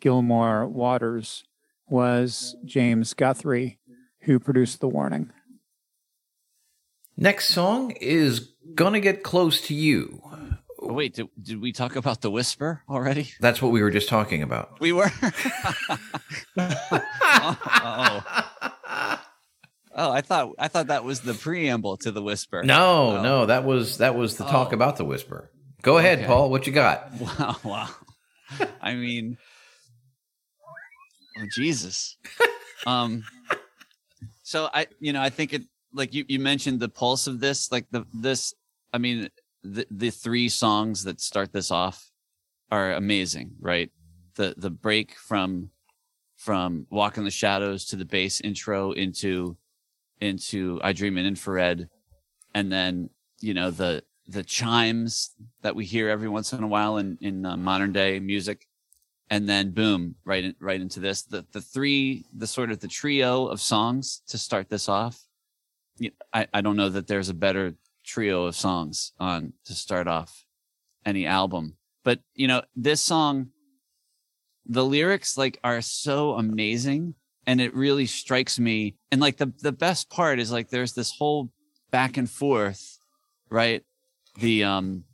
Gilmore 0.00 0.66
Waters, 0.66 1.44
was 1.88 2.56
James 2.64 3.14
Guthrie, 3.14 3.78
who 4.22 4.38
produced 4.38 4.80
the 4.80 4.88
warning. 4.88 5.30
Next 7.16 7.48
song 7.48 7.92
is 8.00 8.52
Gonna 8.74 9.00
Get 9.00 9.24
Close 9.24 9.60
to 9.62 9.74
You. 9.74 10.22
Oh, 10.90 10.94
wait, 10.94 11.12
did, 11.14 11.26
did 11.42 11.60
we 11.60 11.72
talk 11.72 11.96
about 11.96 12.22
the 12.22 12.30
whisper 12.30 12.82
already? 12.88 13.30
That's 13.40 13.60
what 13.60 13.72
we 13.72 13.82
were 13.82 13.90
just 13.90 14.08
talking 14.08 14.42
about. 14.42 14.80
We 14.80 14.92
were. 14.92 15.10
oh, 16.56 18.24
oh, 19.94 20.10
I 20.12 20.20
thought 20.22 20.52
I 20.58 20.68
thought 20.68 20.86
that 20.88 21.04
was 21.04 21.20
the 21.20 21.34
preamble 21.34 21.96
to 21.98 22.10
the 22.10 22.22
whisper. 22.22 22.62
No, 22.62 23.18
Oh. 23.18 23.22
no, 23.22 23.46
that 23.46 23.64
was 23.64 23.98
that 23.98 24.14
was 24.16 24.36
the 24.36 24.44
talk 24.44 24.68
Oh. 24.70 24.74
about 24.74 24.96
the 24.96 25.04
whisper. 25.04 25.50
Go 25.82 25.98
ahead, 25.98 26.18
Okay. 26.20 26.26
Paul. 26.26 26.50
What 26.50 26.66
you 26.66 26.72
got? 26.72 27.10
Wow, 27.20 27.56
wow. 27.64 27.88
I 28.80 28.94
mean, 28.94 29.36
oh, 31.38 31.44
Jesus. 31.54 32.16
Um, 32.86 33.24
so 34.42 34.70
I, 34.72 34.86
you 35.00 35.12
know, 35.12 35.20
I 35.20 35.28
think 35.28 35.52
it 35.52 35.62
like 35.92 36.14
you 36.14 36.24
you 36.28 36.38
mentioned 36.38 36.80
the 36.80 36.88
pulse 36.88 37.26
of 37.26 37.40
this, 37.40 37.70
like 37.70 37.86
the 37.90 38.06
this. 38.14 38.54
I 38.92 38.96
mean, 38.98 39.28
the 39.62 39.86
the 39.90 40.10
three 40.10 40.48
songs 40.48 41.04
that 41.04 41.20
start 41.20 41.52
this 41.52 41.70
off 41.70 42.10
are 42.70 42.92
amazing, 42.92 43.52
right? 43.60 43.90
The 44.34 44.54
the 44.56 44.70
break 44.70 45.14
from 45.16 45.70
from 46.36 46.86
Walk 46.90 47.18
in 47.18 47.24
the 47.24 47.30
Shadows 47.30 47.84
to 47.86 47.96
the 47.96 48.04
bass 48.04 48.40
intro 48.40 48.92
into 48.92 49.56
into 50.20 50.80
I 50.82 50.92
Dream 50.92 51.18
in 51.18 51.26
Infrared, 51.26 51.88
and 52.54 52.70
then 52.70 53.10
you 53.40 53.54
know 53.54 53.70
the 53.70 54.02
the 54.28 54.44
chimes 54.44 55.34
that 55.62 55.74
we 55.74 55.84
hear 55.84 56.08
every 56.08 56.28
once 56.28 56.52
in 56.52 56.62
a 56.62 56.68
while 56.68 56.98
in 56.98 57.18
in 57.20 57.44
uh, 57.44 57.56
modern 57.56 57.92
day 57.92 58.20
music, 58.20 58.68
and 59.30 59.48
then 59.48 59.70
boom, 59.70 60.14
right 60.24 60.44
in, 60.44 60.54
right 60.60 60.80
into 60.80 61.00
this. 61.00 61.22
The 61.22 61.44
the 61.52 61.60
three 61.60 62.24
the 62.32 62.46
sort 62.46 62.70
of 62.70 62.80
the 62.80 62.88
trio 62.88 63.46
of 63.46 63.60
songs 63.60 64.22
to 64.28 64.38
start 64.38 64.68
this 64.68 64.88
off. 64.88 65.20
I 66.32 66.46
I 66.54 66.60
don't 66.60 66.76
know 66.76 66.88
that 66.90 67.08
there's 67.08 67.28
a 67.28 67.34
better 67.34 67.74
trio 68.08 68.46
of 68.46 68.56
songs 68.56 69.12
on 69.20 69.52
to 69.66 69.74
start 69.74 70.08
off 70.08 70.44
any 71.04 71.26
album, 71.26 71.76
but 72.04 72.20
you 72.34 72.48
know 72.48 72.62
this 72.74 73.00
song 73.00 73.48
the 74.70 74.84
lyrics 74.84 75.38
like 75.38 75.58
are 75.64 75.80
so 75.80 76.32
amazing 76.34 77.14
and 77.46 77.60
it 77.60 77.74
really 77.74 78.04
strikes 78.06 78.58
me. 78.58 78.96
And 79.10 79.20
like 79.20 79.36
the 79.38 79.52
the 79.62 79.72
best 79.72 80.10
part 80.10 80.38
is 80.38 80.52
like 80.52 80.68
there's 80.68 80.92
this 80.92 81.12
whole 81.18 81.50
back 81.90 82.16
and 82.16 82.28
forth 82.28 82.98
right? 83.50 83.82
The 84.38 84.64
um 84.64 85.04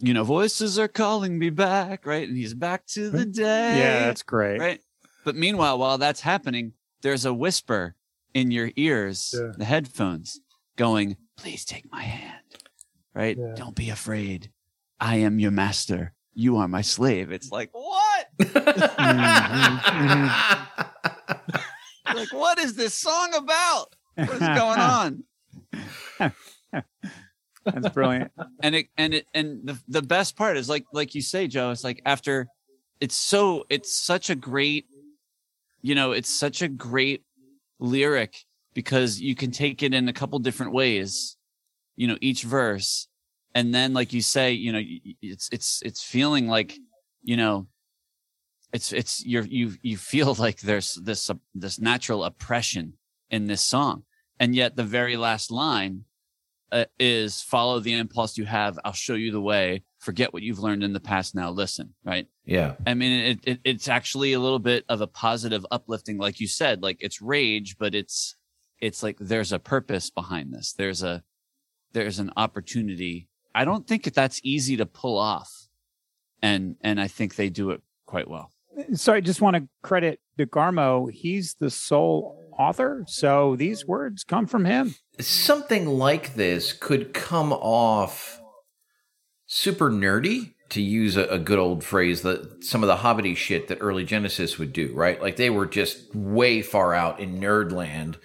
you 0.00 0.12
know 0.12 0.24
voices 0.24 0.78
are 0.78 0.88
calling 0.88 1.38
me 1.38 1.50
back 1.50 2.04
right? 2.06 2.28
And 2.28 2.36
he's 2.36 2.54
back 2.54 2.84
to 2.88 3.10
the 3.10 3.24
day 3.24 3.78
Yeah, 3.78 4.06
that's 4.06 4.22
great. 4.22 4.60
right? 4.60 4.80
But 5.24 5.36
meanwhile 5.36 5.78
while 5.78 5.98
that's 5.98 6.20
happening 6.20 6.72
there's 7.02 7.24
a 7.24 7.32
whisper 7.34 7.94
in 8.34 8.50
your 8.50 8.70
ears 8.76 9.34
Yeah. 9.34 9.52
the 9.56 9.64
headphones 9.64 10.40
going 10.76 11.16
please 11.36 11.64
take 11.64 11.90
my 11.90 12.02
hand. 12.02 12.42
Right? 13.14 13.36
Yeah. 13.36 13.54
don't 13.56 13.76
be 13.76 13.90
afraid. 13.90 14.50
I 15.00 15.16
am 15.16 15.38
your 15.38 15.50
master. 15.50 16.12
You 16.32 16.56
are 16.58 16.68
my 16.68 16.82
slave. 16.82 17.32
It's 17.32 17.50
like 17.50 17.70
what? 17.72 18.26
Like 22.14 22.32
what 22.32 22.58
is 22.58 22.76
this 22.76 22.94
song 22.94 23.34
about? 23.34 23.86
What 24.14 24.30
is 24.30 24.38
going 24.38 24.78
on? 24.78 25.24
That's 27.64 27.88
brilliant. 27.94 28.30
and 28.62 28.74
it 28.74 28.86
and 28.96 29.14
it 29.14 29.26
and 29.32 29.66
the, 29.66 29.78
the 29.88 30.02
best 30.02 30.36
part 30.36 30.56
is 30.56 30.68
like 30.68 30.84
like 30.92 31.14
you 31.14 31.22
say 31.22 31.48
joe 31.48 31.70
it's 31.70 31.82
like 31.82 32.02
after 32.04 32.46
it's 33.00 33.16
so 33.16 33.64
it's 33.70 33.96
such 33.96 34.28
a 34.28 34.34
great 34.34 34.84
you 35.80 35.94
know 35.94 36.12
it's 36.12 36.28
such 36.28 36.60
a 36.60 36.68
great 36.68 37.24
lyric 37.80 38.36
because 38.74 39.20
you 39.20 39.34
can 39.34 39.50
take 39.50 39.82
it 39.82 39.94
in 39.94 40.08
a 40.08 40.12
couple 40.12 40.38
different 40.38 40.72
ways 40.72 41.36
you 41.96 42.08
know 42.08 42.18
each 42.20 42.42
verse. 42.42 43.08
And 43.54 43.74
then 43.74 43.92
like 43.92 44.12
you 44.12 44.22
say 44.22 44.52
you 44.52 44.72
know 44.72 44.82
it's 45.22 45.48
it's 45.52 45.82
it's 45.84 46.02
feeling 46.02 46.48
like 46.48 46.76
you 47.22 47.36
know 47.36 47.66
it's 48.72 48.92
it's 48.92 49.24
you're 49.24 49.44
you 49.44 49.74
you 49.82 49.96
feel 49.96 50.34
like 50.38 50.60
there's 50.60 50.94
this 50.94 51.30
uh, 51.30 51.34
this 51.54 51.80
natural 51.80 52.24
oppression 52.24 52.94
in 53.30 53.46
this 53.46 53.62
song. 53.62 54.04
And 54.40 54.54
yet 54.54 54.74
the 54.74 54.82
very 54.82 55.16
last 55.16 55.52
line 55.52 56.04
uh, 56.72 56.86
is 56.98 57.40
follow 57.40 57.78
the 57.78 57.92
impulse 57.92 58.36
you 58.36 58.44
have. 58.46 58.76
I'll 58.84 58.92
show 58.92 59.14
you 59.14 59.30
the 59.30 59.40
way. 59.40 59.84
Forget 60.00 60.32
what 60.32 60.42
you've 60.42 60.58
learned 60.58 60.82
in 60.82 60.92
the 60.92 60.98
past. 60.98 61.36
Now 61.36 61.50
listen. 61.50 61.94
Right? 62.04 62.26
Yeah, 62.44 62.74
i 62.86 62.92
mean 62.94 63.12
it, 63.12 63.38
it 63.44 63.60
it's 63.64 63.88
actually 63.88 64.32
a 64.32 64.40
little 64.40 64.58
bit 64.58 64.84
of 64.88 65.00
a 65.00 65.06
positive 65.06 65.64
uplifting 65.70 66.18
like 66.18 66.40
you 66.40 66.46
said 66.46 66.82
like 66.82 66.98
it's 67.00 67.22
rage 67.22 67.76
but 67.78 67.94
it's 67.94 68.36
it's 68.84 69.02
like 69.02 69.16
there's 69.18 69.52
a 69.52 69.58
purpose 69.58 70.10
behind 70.10 70.52
this 70.52 70.72
there's 70.74 71.02
a 71.02 71.22
there's 71.92 72.18
an 72.18 72.30
opportunity 72.36 73.28
i 73.54 73.64
don't 73.64 73.86
think 73.86 74.04
that's 74.12 74.40
easy 74.42 74.76
to 74.76 74.86
pull 74.86 75.16
off 75.18 75.68
and 76.42 76.76
and 76.82 77.00
i 77.00 77.08
think 77.08 77.34
they 77.34 77.48
do 77.48 77.70
it 77.70 77.80
quite 78.06 78.28
well 78.28 78.50
So 78.94 79.12
I 79.12 79.20
just 79.20 79.40
want 79.40 79.56
to 79.56 79.68
credit 79.82 80.20
DeGarmo. 80.38 81.10
He's 81.10 81.54
the 81.54 81.70
sole 81.70 82.36
author. 82.58 83.04
So 83.06 83.56
these 83.56 83.86
words 83.86 84.24
come 84.24 84.46
from 84.46 84.64
him. 84.64 84.94
something 85.20 85.86
like 85.86 86.34
this 86.34 86.72
could 86.72 87.14
come 87.14 87.52
off 87.52 88.40
super 89.46 89.90
nerdy, 89.90 90.54
to 90.70 90.82
use 90.82 91.16
a, 91.16 91.24
a 91.26 91.38
good 91.38 91.58
old 91.58 91.84
phrase, 91.84 92.22
that 92.22 92.64
some 92.64 92.82
of 92.82 92.88
the 92.88 92.96
hobbity 92.96 93.36
shit 93.36 93.68
that 93.68 93.78
early 93.80 94.04
Genesis 94.04 94.58
would 94.58 94.72
do, 94.72 94.92
right? 94.94 95.20
Like 95.22 95.36
they 95.36 95.50
were 95.50 95.66
just 95.66 96.12
way 96.14 96.62
far 96.62 96.94
out 96.94 97.20
in 97.20 97.38
nerdland. 97.40 98.16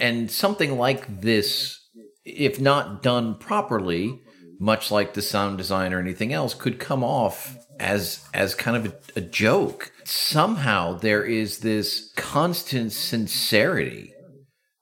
And 0.00 0.30
something 0.30 0.78
like 0.78 1.20
this, 1.20 1.78
if 2.24 2.60
not 2.60 3.02
done 3.02 3.36
properly, 3.36 4.20
much 4.58 4.90
like 4.90 5.14
the 5.14 5.22
sound 5.22 5.58
design 5.58 5.92
or 5.92 6.00
anything 6.00 6.32
else, 6.32 6.54
could 6.54 6.78
come 6.78 7.04
off 7.04 7.56
as 7.78 8.28
as 8.34 8.54
kind 8.54 8.76
of 8.76 8.86
a, 8.86 9.18
a 9.18 9.20
joke. 9.20 9.92
Somehow 10.04 10.94
there 10.94 11.24
is 11.24 11.58
this 11.58 12.12
constant 12.16 12.92
sincerity 12.92 14.14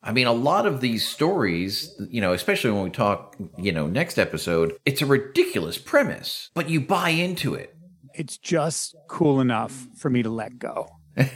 I 0.09 0.13
mean, 0.13 0.27
a 0.27 0.33
lot 0.33 0.65
of 0.65 0.81
these 0.81 1.07
stories, 1.07 1.95
you 2.09 2.23
know, 2.23 2.33
especially 2.33 2.71
when 2.71 2.85
we 2.85 2.91
talk, 2.91 3.37
you 3.59 3.73
know, 3.73 3.87
next 3.87 4.19
episode, 4.19 4.75
it's 4.87 5.03
a 5.03 5.07
ridiculous 5.07 5.77
premise, 5.77 6.51
but 6.55 6.71
you 6.71 6.81
buy 6.81 7.11
into 7.11 7.55
it. 7.55 7.77
It's 8.15 8.39
just 8.39 8.97
cool 9.09 9.41
enough 9.41 9.87
for 9.97 10.09
me 10.09 10.23
to 10.23 10.31
let 10.31 10.59
go. 10.59 10.89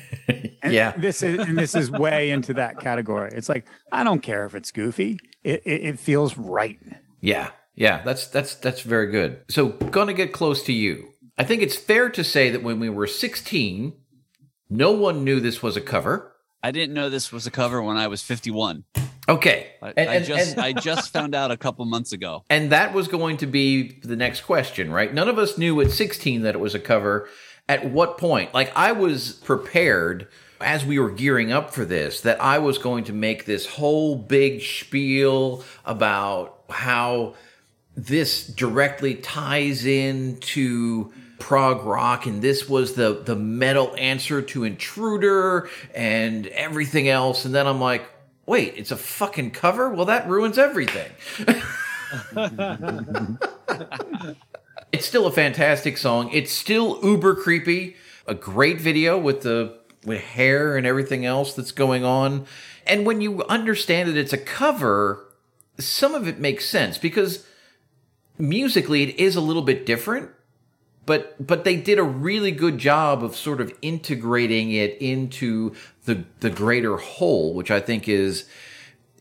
And 0.65 0.73
yeah. 0.73 0.93
This 0.97 1.25
is 1.25 1.41
and 1.41 1.59
this 1.59 1.75
is 1.75 1.91
way 1.91 2.31
into 2.31 2.55
that 2.55 2.79
category. 2.79 3.33
It's 3.35 3.49
like 3.49 3.67
I 3.91 4.05
don't 4.05 4.21
care 4.23 4.47
if 4.47 4.55
it's 4.55 4.71
goofy. 4.71 5.19
It 5.43 5.61
it, 5.67 5.83
it 5.85 5.99
feels 5.99 6.39
right. 6.39 6.79
Yeah. 7.21 7.51
Yeah, 7.75 8.03
that's 8.05 8.29
that's 8.29 8.55
that's 8.55 8.83
very 8.83 9.11
good. 9.11 9.43
So, 9.49 9.71
gonna 9.71 10.13
get 10.13 10.33
close 10.33 10.63
to 10.65 10.73
you. 10.73 11.09
I 11.37 11.45
think 11.45 11.63
it's 11.63 11.75
fair 11.75 12.11
to 12.11 12.23
say 12.23 12.51
that 12.51 12.63
when 12.63 12.79
we 12.79 12.91
were 12.91 13.07
16, 13.07 13.95
no 14.71 14.93
one 14.93 15.25
knew 15.25 15.41
this 15.41 15.63
was 15.63 15.77
a 15.77 15.81
cover. 15.81 16.33
I 16.63 16.71
didn't 16.71 16.95
know 16.95 17.09
this 17.11 17.33
was 17.33 17.47
a 17.47 17.51
cover 17.51 17.83
when 17.83 17.97
I 17.97 18.07
was 18.07 18.23
51. 18.23 18.85
Okay. 19.29 19.73
I, 19.83 19.93
And- 19.97 20.11
I 20.11 20.21
just 20.21 20.53
and- 20.53 20.61
I 20.61 20.73
just 20.75 21.13
found 21.13 21.35
out 21.35 21.51
a 21.51 21.57
couple 21.57 21.85
months 21.87 22.13
ago. 22.13 22.45
And 22.51 22.71
that 22.71 22.93
was 22.93 23.09
going 23.09 23.39
to 23.39 23.47
be 23.47 23.99
the 24.03 24.17
next 24.17 24.43
question, 24.43 24.93
right? 24.93 25.13
None 25.13 25.29
of 25.29 25.39
us 25.39 25.57
knew 25.59 25.81
at 25.81 25.91
16 25.91 26.43
that 26.43 26.55
it 26.55 26.61
was 26.61 26.75
a 26.75 26.79
cover. 26.79 27.29
At 27.73 27.91
what 27.91 28.19
point? 28.19 28.53
Like, 28.53 28.71
I 28.77 28.93
was 28.93 29.33
prepared 29.33 30.29
as 30.61 30.85
we 30.85 30.99
were 30.99 31.11
gearing 31.11 31.51
up 31.51 31.73
for 31.73 31.87
this 31.87 32.21
that 32.21 32.39
I 32.39 32.59
was 32.59 32.77
going 32.77 33.05
to 33.05 33.15
make 33.15 33.47
this 33.47 33.65
whole 33.67 34.15
big 34.15 34.61
spiel 34.61 35.65
about 35.87 36.65
how 36.69 37.33
this 37.97 38.47
directly 38.47 39.15
ties 39.15 39.87
into 39.87 41.11
prog 41.39 41.83
rock 41.87 42.27
and 42.27 42.43
this 42.43 42.69
was 42.69 42.93
the 42.93 43.23
the 43.25 43.35
metal 43.35 43.95
answer 43.99 44.43
to 44.43 44.65
intruder 44.65 45.69
and 45.95 46.47
everything 46.49 47.09
else 47.09 47.45
and 47.45 47.53
then 47.53 47.67
i'm 47.67 47.81
like 47.81 48.05
wait 48.47 48.75
it's 48.77 48.93
a 48.93 48.97
fucking 48.97 49.51
cover 49.51 49.91
well 49.91 50.07
that 50.07 50.29
ruins 50.29 50.57
everything 50.57 51.11
it's 54.93 55.07
still 55.07 55.27
a 55.27 55.33
fantastic 55.33 55.97
song. 55.97 56.31
It's 56.33 56.53
still 56.53 57.01
uber 57.03 57.35
creepy. 57.35 57.97
A 58.27 58.35
great 58.35 58.81
video 58.81 59.19
with 59.19 59.41
the 59.43 59.79
with 60.05 60.21
hair 60.21 60.77
and 60.77 60.87
everything 60.87 61.25
else 61.25 61.55
that's 61.55 61.73
going 61.73 62.05
on. 62.05 62.47
And 62.87 63.07
when 63.07 63.21
you 63.21 63.43
understand 63.45 64.09
that 64.09 64.17
it's 64.17 64.33
a 64.33 64.39
cover, 64.39 65.25
some 65.79 66.15
of 66.15 66.29
it 66.29 66.39
makes 66.39 66.67
sense 66.67 66.99
because 66.99 67.47
musically 68.39 69.05
it 69.05 69.17
is 69.19 69.37
a 69.37 69.41
little 69.41 69.63
bit 69.63 69.87
different. 69.87 70.31
But 71.05 71.45
but 71.45 71.65
they 71.65 71.77
did 71.77 71.99
a 71.99 72.05
really 72.05 72.53
good 72.53 72.79
job 72.79 73.25
of 73.25 73.35
sort 73.35 73.61
of 73.61 73.73
integrating 73.83 74.71
it 74.71 74.97
into 75.01 75.75
the 76.05 76.25
the 76.41 76.51
greater 76.51 76.97
whole, 76.97 77.55
which 77.55 77.71
I 77.71 77.81
think 77.81 78.09
is 78.09 78.45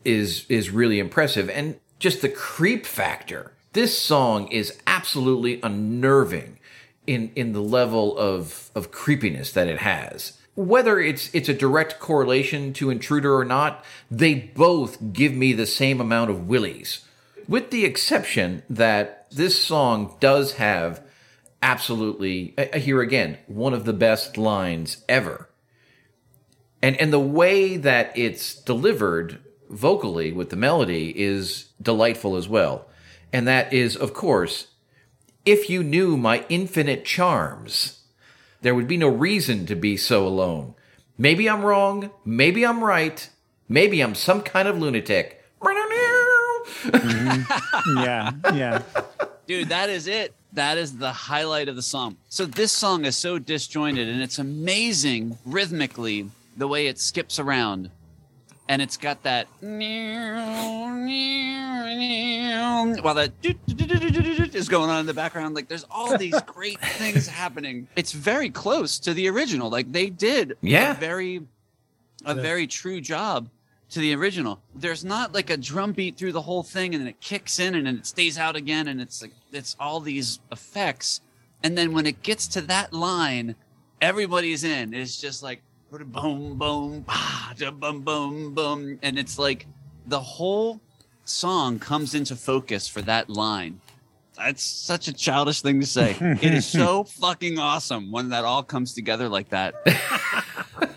is 0.04 0.46
is 0.48 0.70
really 0.70 0.98
impressive 0.98 1.48
and 1.48 1.78
just 1.98 2.20
the 2.20 2.28
creep 2.28 2.84
factor 2.84 3.52
this 3.72 3.98
song 3.98 4.48
is 4.48 4.78
absolutely 4.86 5.60
unnerving 5.62 6.58
in 7.06 7.32
in 7.34 7.52
the 7.52 7.62
level 7.62 8.16
of 8.16 8.70
of 8.74 8.90
creepiness 8.90 9.52
that 9.52 9.68
it 9.68 9.78
has. 9.78 10.38
Whether 10.54 11.00
it's 11.00 11.34
it's 11.34 11.48
a 11.48 11.54
direct 11.54 11.98
correlation 11.98 12.72
to 12.74 12.90
intruder 12.90 13.36
or 13.36 13.44
not 13.44 13.84
they 14.10 14.34
both 14.34 15.12
give 15.12 15.34
me 15.34 15.52
the 15.52 15.66
same 15.66 16.00
amount 16.00 16.30
of 16.30 16.48
willies 16.48 17.04
with 17.48 17.70
the 17.70 17.84
exception 17.84 18.62
that 18.68 19.26
this 19.30 19.62
song 19.62 20.16
does 20.20 20.54
have 20.54 21.02
absolutely 21.62 22.54
here 22.76 23.00
again 23.00 23.38
one 23.46 23.72
of 23.72 23.84
the 23.84 23.92
best 23.92 24.36
lines 24.36 25.04
ever. 25.08 25.48
And 26.82 26.96
and 26.96 27.12
the 27.12 27.20
way 27.20 27.76
that 27.78 28.12
it's 28.16 28.54
delivered 28.54 29.40
vocally 29.70 30.32
with 30.32 30.50
the 30.50 30.56
melody 30.56 31.18
is 31.18 31.70
delightful 31.80 32.36
as 32.36 32.46
well 32.46 32.86
and 33.32 33.46
that 33.46 33.72
is 33.72 33.96
of 33.96 34.14
course 34.14 34.68
if 35.44 35.68
you 35.68 35.82
knew 35.82 36.16
my 36.16 36.44
infinite 36.48 37.04
charms 37.04 38.04
there 38.60 38.74
would 38.74 38.86
be 38.86 38.96
no 38.96 39.08
reason 39.08 39.66
to 39.66 39.74
be 39.74 39.96
so 39.96 40.26
alone 40.26 40.74
maybe 41.18 41.48
i'm 41.48 41.64
wrong 41.64 42.10
maybe 42.24 42.64
i'm 42.64 42.82
right 42.82 43.30
maybe 43.68 44.00
i'm 44.00 44.14
some 44.14 44.42
kind 44.42 44.68
of 44.68 44.78
lunatic 44.78 45.42
mm-hmm. 46.84 47.98
Yeah, 47.98 48.30
yeah. 48.54 48.82
Dude, 49.46 49.68
that 49.68 49.90
is 49.90 50.06
it. 50.06 50.34
That 50.52 50.78
is 50.78 50.98
the 50.98 51.12
highlight 51.12 51.68
of 51.68 51.76
the 51.76 51.82
song. 51.82 52.16
So 52.28 52.44
this 52.44 52.72
song 52.72 53.04
is 53.04 53.16
so 53.16 53.38
disjointed 53.38 54.08
and 54.08 54.22
it's 54.22 54.38
amazing 54.38 55.38
rhythmically 55.44 56.30
the 56.56 56.68
way 56.68 56.86
it 56.86 56.98
skips 56.98 57.38
around. 57.38 57.90
And 58.68 58.80
it's 58.80 58.96
got 58.96 59.22
that 59.24 59.48
while 63.02 63.14
that 63.14 63.32
is 64.54 64.68
going 64.68 64.90
on 64.90 65.00
in 65.00 65.06
the 65.06 65.14
background. 65.14 65.54
Like 65.54 65.68
there's 65.68 65.84
all 65.90 66.16
these 66.16 66.40
great 66.46 66.80
things 66.80 67.26
happening. 67.26 67.88
It's 67.96 68.12
very 68.12 68.50
close 68.50 68.98
to 69.00 69.14
the 69.14 69.28
original. 69.28 69.70
Like 69.70 69.90
they 69.92 70.10
did 70.10 70.56
Yeah. 70.60 70.92
a 70.92 70.94
very 70.94 71.42
a 72.24 72.34
very 72.34 72.66
true 72.68 73.00
job 73.00 73.48
to 73.90 73.98
the 73.98 74.14
original. 74.14 74.60
There's 74.74 75.04
not 75.04 75.34
like 75.34 75.50
a 75.50 75.56
drum 75.56 75.92
beat 75.92 76.16
through 76.16 76.32
the 76.32 76.42
whole 76.42 76.62
thing 76.62 76.94
and 76.94 77.00
then 77.02 77.08
it 77.08 77.20
kicks 77.20 77.58
in 77.58 77.74
and 77.74 77.86
then 77.86 77.96
it 77.96 78.06
stays 78.06 78.38
out 78.38 78.56
again 78.56 78.88
and 78.88 79.00
it's 79.00 79.20
like 79.20 79.32
it's 79.52 79.76
all 79.80 80.00
these 80.00 80.38
effects. 80.50 81.20
And 81.64 81.76
then 81.76 81.92
when 81.92 82.06
it 82.06 82.22
gets 82.22 82.46
to 82.48 82.60
that 82.62 82.92
line, 82.92 83.54
everybody's 84.00 84.64
in. 84.64 84.94
It's 84.94 85.20
just 85.20 85.42
like 85.42 85.62
boom 86.00 86.56
boom 86.58 87.04
bah, 87.06 87.52
da, 87.56 87.70
boom 87.70 88.00
boom 88.00 88.54
boom 88.54 88.98
and 89.02 89.18
it's 89.18 89.38
like 89.38 89.66
the 90.06 90.18
whole 90.18 90.80
song 91.24 91.78
comes 91.78 92.14
into 92.14 92.34
focus 92.34 92.88
for 92.88 93.02
that 93.02 93.28
line. 93.28 93.80
That's 94.36 94.62
such 94.62 95.06
a 95.06 95.12
childish 95.12 95.60
thing 95.62 95.80
to 95.80 95.86
say. 95.86 96.16
it 96.20 96.54
is 96.54 96.66
so 96.66 97.04
fucking 97.04 97.58
awesome 97.58 98.10
when 98.10 98.30
that 98.30 98.44
all 98.44 98.62
comes 98.62 98.94
together 98.94 99.28
like 99.28 99.50
that. 99.50 99.74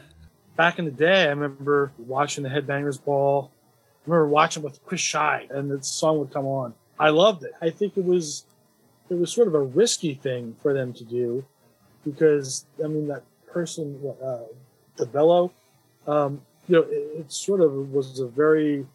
back 0.55 0.79
in 0.79 0.85
the 0.85 0.91
day, 0.91 1.23
I 1.23 1.29
remember 1.29 1.91
watching 1.97 2.43
the 2.43 2.49
Headbangers 2.49 3.03
Ball. 3.03 3.51
I 3.51 4.09
remember 4.09 4.29
watching 4.29 4.63
with 4.63 4.83
Chris 4.85 5.01
Shy, 5.01 5.47
and 5.49 5.69
the 5.69 5.83
song 5.83 6.19
would 6.19 6.31
come 6.31 6.45
on. 6.45 6.73
I 6.97 7.09
loved 7.09 7.43
it. 7.43 7.51
I 7.61 7.69
think 7.69 7.97
it 7.97 8.05
was 8.05 8.45
it 9.09 9.15
was 9.15 9.31
sort 9.31 9.47
of 9.47 9.53
a 9.53 9.61
risky 9.61 10.13
thing 10.13 10.55
for 10.61 10.73
them 10.73 10.93
to 10.93 11.03
do 11.03 11.45
because 12.03 12.65
I 12.83 12.87
mean 12.87 13.07
that 13.07 13.23
person, 13.51 13.99
uh, 14.23 14.37
Dalbello, 14.97 15.51
um, 16.07 16.41
you 16.67 16.75
know, 16.75 16.81
it, 16.83 17.19
it 17.21 17.31
sort 17.31 17.61
of 17.61 17.91
was 17.91 18.19
a 18.19 18.27
very 18.27 18.85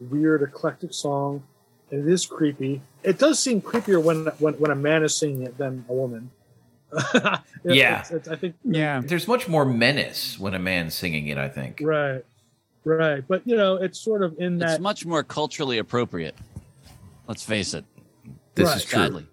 weird, 0.00 0.42
eclectic 0.42 0.92
song. 0.94 1.42
and 1.90 2.06
It 2.08 2.12
is 2.12 2.26
creepy. 2.26 2.80
It 3.02 3.18
does 3.18 3.38
seem 3.38 3.60
creepier 3.62 4.02
when 4.02 4.26
when, 4.38 4.54
when 4.54 4.70
a 4.70 4.74
man 4.76 5.02
is 5.02 5.14
singing 5.16 5.42
it 5.42 5.56
than 5.58 5.84
a 5.88 5.92
woman. 5.92 6.30
It- 7.62 7.74
Yeah. 7.74 8.00
it's- 8.00 8.10
it's- 8.10 8.28
I 8.28 8.36
think 8.36 8.54
Yeah. 8.64 9.02
there's 9.04 9.28
much 9.28 9.46
more 9.46 9.64
menace 9.66 10.38
when 10.38 10.54
a 10.54 10.58
man's 10.58 10.94
singing 10.94 11.26
it 11.28 11.36
i 11.36 11.46
think 11.48 11.80
Right. 11.82 12.24
Right. 12.84 13.22
But 13.28 13.46
you 13.46 13.54
know, 13.56 13.76
it's 13.76 13.98
sort 14.00 14.22
of 14.22 14.38
in 14.40 14.56
that. 14.58 14.70
It's 14.70 14.80
much 14.80 15.04
more 15.04 15.22
culturally 15.22 15.76
appropriate. 15.76 16.34
Let's 17.28 17.44
face 17.44 17.74
it. 17.74 17.84
this 18.54 18.66
Right. 18.68 18.76
is 18.78 18.84
true 18.84 18.98
Sadly. 19.02 19.26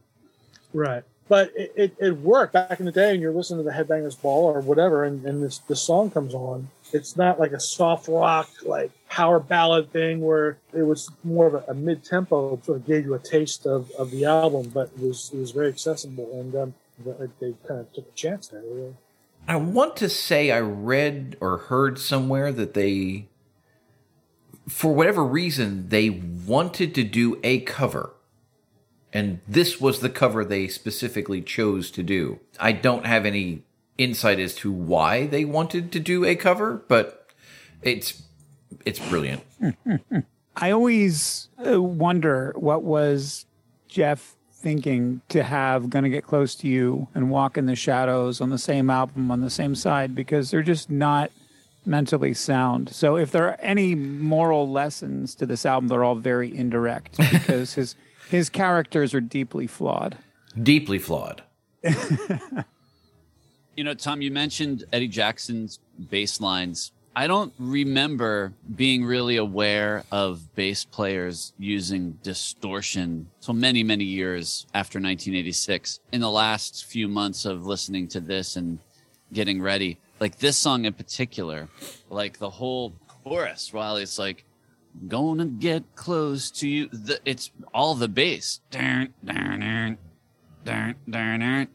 right. 0.74 1.04
But 1.30 1.52
it, 1.56 1.74
it, 1.76 1.96
it 2.00 2.18
worked 2.18 2.54
back 2.54 2.80
in 2.80 2.86
the 2.86 2.92
day 2.92 3.12
and 3.12 3.22
you're 3.22 3.34
listening 3.34 3.64
to 3.66 3.70
the 3.70 3.76
Headbangers 3.76 4.22
Ball 4.22 4.46
or 4.46 4.62
whatever 4.62 5.04
and, 5.04 5.26
and 5.26 5.44
this 5.44 5.60
the 5.60 5.76
song 5.76 6.10
comes 6.10 6.34
on. 6.34 6.70
It's 6.94 7.18
not 7.18 7.40
like 7.40 7.52
a 7.52 7.60
soft 7.60 8.08
rock, 8.08 8.50
like 8.66 8.92
power 9.10 9.40
ballad 9.40 9.92
thing 9.92 10.22
where 10.22 10.58
it 10.74 10.84
was 10.84 11.10
more 11.24 11.48
of 11.48 11.54
a, 11.56 11.64
a 11.72 11.74
mid 11.74 12.04
tempo 12.06 12.60
sort 12.64 12.78
of 12.78 12.86
gave 12.86 13.06
you 13.06 13.14
a 13.14 13.20
taste 13.20 13.66
of, 13.66 13.92
of 13.92 14.12
the 14.12 14.26
album, 14.26 14.72
but 14.74 14.90
it 14.98 15.02
was 15.02 15.32
it 15.34 15.38
was 15.38 15.52
very 15.52 15.68
accessible 15.68 16.30
and 16.40 16.56
um, 16.56 16.74
they, 17.06 17.28
they 17.40 17.56
kind 17.68 17.82
of 17.82 17.92
took 17.94 18.08
a 18.08 18.16
chance 18.16 18.48
there. 18.48 18.62
Really. 18.62 18.96
I 19.48 19.56
want 19.56 19.96
to 19.98 20.10
say 20.10 20.52
I 20.52 20.60
read 20.60 21.38
or 21.40 21.58
heard 21.58 22.00
somewhere 22.00 22.52
that 22.52 22.74
they, 22.74 23.28
for 24.68 24.94
whatever 24.94 25.24
reason, 25.24 25.88
they 25.88 26.10
wanted 26.10 26.94
to 26.96 27.04
do 27.04 27.40
a 27.44 27.62
cover. 27.62 28.12
And 29.18 29.40
this 29.48 29.82
was 29.82 30.02
the 30.02 30.12
cover 30.12 30.46
they 30.46 30.68
specifically 30.68 31.42
chose 31.42 31.90
to 31.90 32.04
do. 32.04 32.40
I 32.60 32.72
don't 32.72 33.08
have 33.08 33.26
any 33.26 33.64
insight 33.98 34.40
as 34.40 34.54
to 34.58 34.72
why 34.72 35.26
they 35.26 35.44
wanted 35.44 35.92
to 35.94 36.00
do 36.00 36.24
a 36.24 36.36
cover, 36.36 36.84
but 36.88 37.26
it's 37.82 38.22
it's 38.86 39.00
brilliant. 39.10 39.42
I 40.56 40.70
always 40.70 41.50
uh, 41.66 41.82
wonder 41.82 42.54
what 42.58 42.84
was 42.84 43.48
Geoff 43.88 44.36
thinking 44.52 45.22
to 45.30 45.42
have 45.42 45.90
Gonna 45.90 46.10
Get 46.10 46.24
Close 46.24 46.54
to 46.54 46.68
You 46.68 47.08
and 47.16 47.32
Walk 47.32 47.58
in 47.58 47.66
the 47.66 47.76
Shadows 47.76 48.40
on 48.40 48.52
the 48.52 48.60
same 48.60 48.92
album 48.92 49.32
on 49.32 49.42
the 49.42 49.50
same 49.50 49.74
side 49.74 50.14
because 50.14 50.52
they're 50.52 50.62
just 50.62 50.92
not 50.92 51.32
mentally 51.88 52.36
sound. 52.36 52.90
So 52.90 53.18
if 53.18 53.32
there 53.32 53.48
are 53.48 53.58
any 53.62 53.96
moral 53.96 54.70
lessons 54.70 55.34
to 55.36 55.48
this 55.48 55.66
album, 55.66 55.88
they're 55.88 56.04
all 56.04 56.14
very 56.14 56.56
indirect 56.56 57.18
because 57.18 57.74
his 57.74 57.96
his 58.30 58.50
characters 58.50 59.14
are 59.14 59.22
deeply 59.22 59.68
flawed. 59.68 60.18
Deeply 60.62 61.00
flawed. 61.00 61.44
You 63.78 63.84
know, 63.84 63.94
Tom, 63.94 64.24
you 64.24 64.32
mentioned 64.32 64.86
Eddie 64.92 65.08
Jackson's 65.08 65.78
bass 66.10 66.42
lines. 66.42 66.92
I 67.16 67.28
don't 67.28 67.54
remember 67.60 68.54
being 68.76 69.06
really 69.06 69.38
aware 69.38 70.04
of 70.12 70.56
bass 70.56 70.84
players 70.84 71.54
using 71.60 72.18
distortion 72.24 73.30
so 73.40 73.54
many, 73.54 73.84
many 73.84 74.04
years 74.04 74.66
after 74.74 74.98
1986. 74.98 76.00
In 76.12 76.22
the 76.22 76.32
last 76.32 76.86
few 76.86 77.08
months 77.08 77.46
of 77.46 77.68
listening 77.68 78.08
to 78.10 78.20
this 78.20 78.56
and 78.56 78.80
getting 79.32 79.62
ready, 79.62 80.00
like 80.20 80.40
this 80.40 80.58
song 80.58 80.86
in 80.86 80.94
particular, 80.94 81.68
like 82.10 82.40
the 82.40 82.50
whole 82.50 82.94
chorus, 83.24 83.72
while 83.72 83.98
it's 83.98 84.18
like, 84.18 84.44
gonna 85.08 85.46
get 85.46 85.84
close 85.96 86.50
to 86.52 86.68
you, 86.68 86.88
the, 86.90 87.20
it's 87.26 87.52
all 87.74 87.96
the 87.96 88.08
bass. 88.08 88.62
Dun, 88.72 89.14
dun, 89.24 89.60
dun, 89.60 89.98
dun, 90.66 90.96
dun, 91.10 91.40
dun 91.40 91.68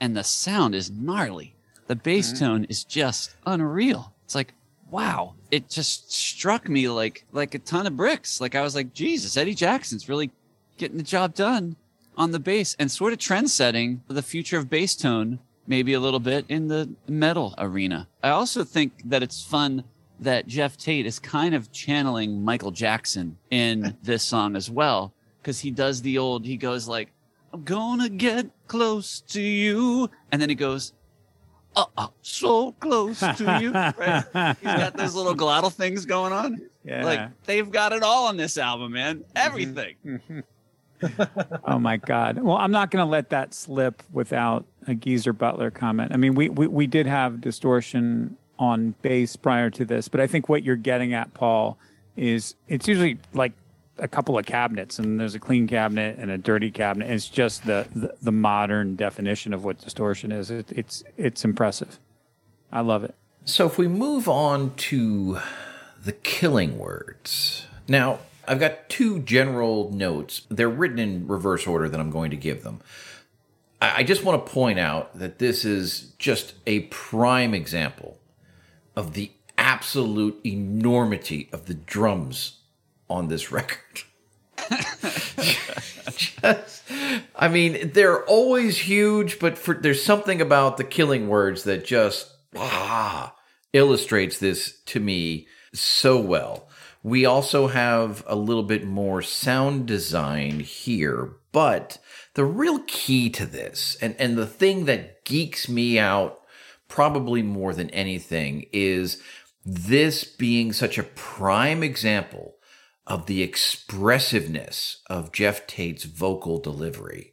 and 0.00 0.16
the 0.16 0.22
sound 0.24 0.74
is 0.74 0.90
gnarly. 0.90 1.54
The 1.88 1.96
bass 1.96 2.32
Mm-hmm. 2.32 2.44
tone 2.44 2.64
is 2.64 2.84
just 2.84 3.34
unreal. 3.46 4.12
It's 4.24 4.34
like, 4.34 4.54
wow. 4.90 5.34
It 5.50 5.68
just 5.68 6.12
struck 6.12 6.68
me 6.68 6.88
like 6.88 7.24
like 7.32 7.54
a 7.54 7.58
ton 7.58 7.86
of 7.86 7.96
bricks. 7.96 8.40
Like 8.40 8.54
I 8.54 8.62
was 8.62 8.74
like, 8.74 8.92
Jesus, 8.92 9.36
Eddie 9.36 9.54
Jackson's 9.54 10.08
really 10.08 10.30
getting 10.76 10.98
the 10.98 11.02
job 11.02 11.34
done 11.34 11.76
on 12.16 12.30
the 12.32 12.38
bass 12.38 12.76
and 12.78 12.90
sort 12.90 13.12
of 13.12 13.18
trend 13.18 13.50
setting 13.50 14.02
for 14.06 14.12
the 14.12 14.22
future 14.22 14.58
of 14.58 14.68
bass 14.70 14.94
tone, 14.94 15.38
maybe 15.66 15.92
a 15.94 16.00
little 16.00 16.20
bit 16.20 16.44
in 16.48 16.68
the 16.68 16.90
metal 17.08 17.54
arena. 17.58 18.06
I 18.22 18.30
also 18.30 18.62
think 18.64 19.02
that 19.06 19.22
it's 19.22 19.42
fun 19.42 19.84
that 20.20 20.46
Geoff 20.46 20.76
Tate 20.76 21.06
is 21.06 21.18
kind 21.18 21.54
of 21.54 21.70
channeling 21.72 22.44
Michael 22.44 22.70
Jackson 22.70 23.38
in 23.50 23.96
this 24.02 24.22
song 24.22 24.56
as 24.56 24.70
well. 24.70 25.12
Cause 25.42 25.60
he 25.60 25.70
does 25.70 26.02
the 26.02 26.18
old, 26.18 26.44
he 26.44 26.56
goes 26.56 26.88
like, 26.88 27.10
I'm 27.52 27.64
gonna 27.64 28.08
get 28.08 28.50
close 28.66 29.20
to 29.28 29.40
you. 29.40 30.10
And 30.30 30.42
then 30.42 30.48
he 30.48 30.54
goes, 30.54 30.92
uh, 31.76 31.86
uh 31.96 32.08
so 32.20 32.72
close 32.72 33.20
to 33.20 33.58
you. 33.60 33.72
Right? 33.98 34.56
He's 34.60 34.64
got 34.64 34.96
those 34.96 35.14
little 35.14 35.34
glottal 35.34 35.72
things 35.72 36.04
going 36.04 36.32
on. 36.32 36.68
Yeah. 36.84 37.04
Like 37.04 37.44
they've 37.44 37.70
got 37.70 37.92
it 37.92 38.02
all 38.02 38.26
on 38.26 38.36
this 38.36 38.58
album, 38.58 38.92
man. 38.92 39.24
Everything. 39.34 40.22
oh 41.64 41.78
my 41.78 41.96
God. 41.96 42.38
Well, 42.38 42.56
I'm 42.56 42.70
not 42.70 42.90
going 42.90 43.04
to 43.04 43.10
let 43.10 43.30
that 43.30 43.54
slip 43.54 44.02
without 44.12 44.64
a 44.86 44.94
Geezer 44.94 45.32
Butler 45.32 45.70
comment. 45.70 46.12
I 46.12 46.16
mean, 46.16 46.34
we, 46.34 46.48
we, 46.48 46.66
we 46.66 46.86
did 46.86 47.06
have 47.06 47.40
distortion 47.40 48.36
on 48.58 48.94
bass 49.02 49.36
prior 49.36 49.70
to 49.70 49.84
this, 49.84 50.08
but 50.08 50.20
I 50.20 50.26
think 50.26 50.48
what 50.48 50.62
you're 50.62 50.76
getting 50.76 51.14
at, 51.14 51.34
Paul, 51.34 51.78
is 52.16 52.54
it's 52.66 52.88
usually 52.88 53.18
like 53.32 53.52
a 53.98 54.08
couple 54.08 54.38
of 54.38 54.46
cabinets 54.46 54.98
and 54.98 55.18
there's 55.18 55.34
a 55.34 55.40
clean 55.40 55.66
cabinet 55.66 56.18
and 56.18 56.30
a 56.30 56.38
dirty 56.38 56.70
cabinet. 56.70 57.10
It's 57.10 57.28
just 57.28 57.66
the, 57.66 57.86
the, 57.94 58.14
the 58.22 58.32
modern 58.32 58.96
definition 58.96 59.52
of 59.52 59.64
what 59.64 59.78
distortion 59.78 60.32
is. 60.32 60.50
It, 60.50 60.70
it's, 60.72 61.04
it's 61.16 61.44
impressive. 61.44 61.98
I 62.70 62.80
love 62.80 63.04
it. 63.04 63.14
So 63.44 63.66
if 63.66 63.78
we 63.78 63.88
move 63.88 64.28
on 64.28 64.74
to 64.76 65.38
the 66.04 66.12
killing 66.12 66.78
words. 66.78 67.66
Now, 67.86 68.20
I've 68.46 68.60
got 68.60 68.88
two 68.88 69.20
general 69.20 69.90
notes. 69.92 70.42
They're 70.48 70.68
written 70.68 70.98
in 70.98 71.26
reverse 71.26 71.66
order 71.66 71.88
that 71.88 72.00
I'm 72.00 72.10
going 72.10 72.30
to 72.30 72.36
give 72.36 72.62
them. 72.62 72.80
I 73.80 73.96
I 73.98 74.02
just 74.02 74.24
want 74.24 74.44
to 74.44 74.52
point 74.52 74.78
out 74.78 75.18
that 75.18 75.38
this 75.38 75.64
is 75.64 76.12
just 76.18 76.54
a 76.66 76.80
prime 76.80 77.54
example 77.54 78.17
of 78.98 79.14
the 79.14 79.30
absolute 79.56 80.44
enormity 80.44 81.48
of 81.52 81.66
the 81.66 81.74
drums 81.74 82.62
on 83.08 83.28
this 83.28 83.52
record. 83.52 84.02
just, 86.16 86.82
I 87.36 87.46
mean, 87.46 87.92
they're 87.94 88.24
always 88.24 88.76
huge, 88.76 89.38
but 89.38 89.56
for, 89.56 89.74
there's 89.74 90.02
something 90.02 90.40
about 90.40 90.78
the 90.78 90.84
killing 90.84 91.28
words 91.28 91.62
that 91.62 91.84
just 91.84 92.28
ah, 92.56 93.36
illustrates 93.72 94.38
this 94.38 94.80
to 94.86 94.98
me 94.98 95.46
so 95.72 96.18
well. 96.18 96.68
We 97.04 97.24
also 97.24 97.68
have 97.68 98.24
a 98.26 98.34
little 98.34 98.64
bit 98.64 98.84
more 98.84 99.22
sound 99.22 99.86
design 99.86 100.58
here, 100.58 101.36
but 101.52 101.98
the 102.34 102.44
real 102.44 102.80
key 102.88 103.30
to 103.30 103.46
this, 103.46 103.96
and, 104.02 104.16
and 104.18 104.36
the 104.36 104.46
thing 104.46 104.86
that 104.86 105.24
geeks 105.24 105.68
me 105.68 106.00
out 106.00 106.40
probably 106.88 107.42
more 107.42 107.74
than 107.74 107.90
anything, 107.90 108.66
is 108.72 109.22
this 109.64 110.24
being 110.24 110.72
such 110.72 110.98
a 110.98 111.02
prime 111.02 111.82
example 111.82 112.56
of 113.06 113.26
the 113.26 113.42
expressiveness 113.42 115.02
of 115.08 115.32
Geoff 115.32 115.66
Tate's 115.66 116.04
vocal 116.04 116.58
delivery. 116.58 117.32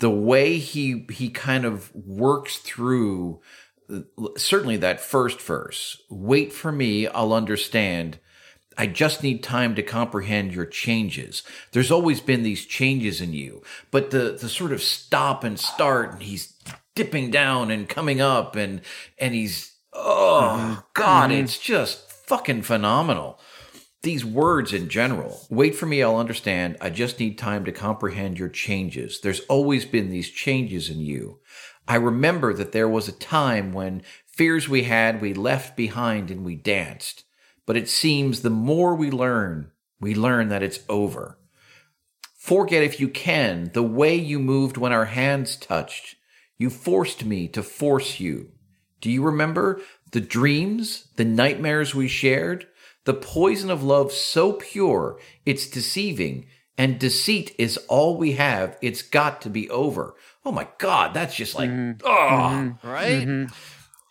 The 0.00 0.10
way 0.10 0.58
he 0.58 1.06
he 1.10 1.30
kind 1.30 1.64
of 1.64 1.94
works 1.94 2.58
through 2.58 3.40
certainly 4.36 4.76
that 4.76 5.00
first 5.00 5.40
verse. 5.40 6.02
Wait 6.10 6.52
for 6.52 6.70
me, 6.70 7.06
I'll 7.06 7.32
understand. 7.32 8.18
I 8.76 8.86
just 8.86 9.22
need 9.24 9.42
time 9.42 9.74
to 9.74 9.82
comprehend 9.82 10.52
your 10.54 10.66
changes. 10.66 11.42
There's 11.72 11.90
always 11.90 12.20
been 12.20 12.44
these 12.44 12.64
changes 12.64 13.20
in 13.20 13.32
you, 13.32 13.62
but 13.90 14.10
the 14.10 14.36
the 14.40 14.48
sort 14.48 14.72
of 14.72 14.82
stop 14.82 15.42
and 15.42 15.58
start 15.58 16.12
and 16.12 16.22
he's 16.22 16.54
dipping 16.98 17.30
down 17.30 17.70
and 17.70 17.88
coming 17.88 18.20
up 18.20 18.56
and 18.56 18.80
and 19.18 19.32
he's 19.32 19.72
oh 19.92 20.56
mm-hmm. 20.58 20.80
god, 20.94 21.30
mm-hmm. 21.30 21.44
it's 21.44 21.56
just 21.56 22.10
fucking 22.10 22.62
phenomenal 22.62 23.38
these 24.02 24.24
words 24.24 24.72
in 24.72 24.88
general. 24.88 25.40
Wait 25.50 25.74
for 25.74 25.86
me, 25.86 26.02
I'll 26.02 26.16
understand. 26.16 26.76
I 26.80 26.90
just 26.90 27.18
need 27.18 27.36
time 27.36 27.64
to 27.64 27.72
comprehend 27.72 28.38
your 28.38 28.48
changes. 28.48 29.20
There's 29.20 29.40
always 29.40 29.84
been 29.84 30.10
these 30.10 30.30
changes 30.30 30.88
in 30.88 31.00
you. 31.00 31.40
I 31.86 31.96
remember 31.96 32.54
that 32.54 32.72
there 32.72 32.88
was 32.88 33.08
a 33.08 33.12
time 33.12 33.72
when 33.72 34.02
fears 34.26 34.68
we 34.68 34.84
had, 34.84 35.20
we 35.20 35.34
left 35.34 35.76
behind 35.76 36.30
and 36.30 36.44
we 36.44 36.54
danced. 36.54 37.24
But 37.66 37.76
it 37.76 37.88
seems 37.88 38.42
the 38.42 38.50
more 38.50 38.94
we 38.94 39.10
learn, 39.10 39.72
we 40.00 40.14
learn 40.14 40.48
that 40.48 40.62
it's 40.62 40.80
over. 40.88 41.38
Forget 42.38 42.82
if 42.82 43.00
you 43.00 43.08
can 43.08 43.70
the 43.74 43.82
way 43.82 44.14
you 44.14 44.38
moved 44.38 44.76
when 44.76 44.92
our 44.92 45.06
hands 45.06 45.56
touched. 45.56 46.14
You 46.58 46.70
forced 46.70 47.24
me 47.24 47.48
to 47.48 47.62
force 47.62 48.18
you. 48.20 48.50
Do 49.00 49.10
you 49.10 49.22
remember 49.22 49.80
the 50.10 50.20
dreams, 50.20 51.08
the 51.16 51.24
nightmares 51.24 51.94
we 51.94 52.08
shared? 52.08 52.66
The 53.04 53.14
poison 53.14 53.70
of 53.70 53.82
love 53.82 54.12
so 54.12 54.52
pure, 54.54 55.18
it's 55.46 55.68
deceiving, 55.70 56.46
and 56.76 56.98
deceit 56.98 57.54
is 57.58 57.78
all 57.88 58.16
we 58.18 58.32
have. 58.32 58.76
It's 58.82 59.02
got 59.02 59.40
to 59.42 59.50
be 59.50 59.70
over. 59.70 60.14
Oh 60.44 60.52
my 60.52 60.68
God, 60.78 61.14
that's 61.14 61.34
just 61.34 61.54
like, 61.54 61.70
oh, 62.04 62.74
Right? 62.82 63.26
Mm-hmm. 63.26 63.46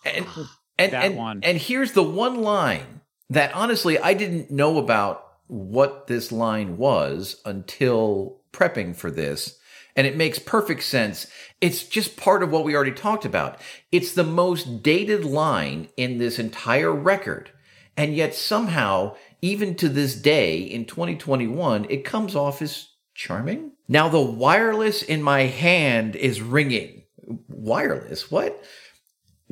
and 0.06 0.26
and 0.80 0.94
That 0.94 1.06
and, 1.06 1.16
one. 1.18 1.40
and 1.44 1.58
here's 1.58 1.92
the 1.92 2.04
one 2.04 2.42
line 2.42 3.02
that 3.30 3.54
honestly 3.54 4.00
I 4.00 4.14
didn't 4.14 4.52
know 4.52 4.78
about 4.78 5.24
what 5.48 6.08
this 6.08 6.32
line 6.32 6.78
was 6.78 7.42
until 7.46 8.42
prepping 8.54 8.96
for 8.96 9.12
this. 9.12 9.60
And 9.98 10.08
it 10.08 10.16
makes 10.16 10.40
perfect 10.40 10.84
sense. 10.84 11.28
It's 11.60 11.84
just 11.84 12.16
part 12.16 12.44
of 12.44 12.52
what 12.52 12.64
we 12.64 12.76
already 12.76 12.94
talked 12.94 13.26
about. 13.26 13.60
It's 13.92 14.14
the 14.14 14.24
most 14.24 14.84
dated 14.84 15.26
line 15.26 15.90
in 15.98 16.20
this 16.20 16.40
entire 16.40 16.92
record. 16.94 17.52
And 17.98 18.16
yet 18.16 18.36
somehow, 18.36 19.16
even 19.42 19.76
to 19.76 19.90
this 19.90 20.16
day 20.16 20.60
in 20.60 20.86
2021, 20.86 21.88
it 21.90 22.06
comes 22.06 22.36
off 22.36 22.62
as 22.62 22.88
charming. 23.16 23.72
Now 23.90 24.08
the 24.08 24.22
wireless 24.22 25.02
in 25.02 25.22
my 25.24 25.42
hand 25.42 26.16
is 26.16 26.42
ringing. 26.42 27.04
Wireless? 27.50 28.32
What? 28.32 28.64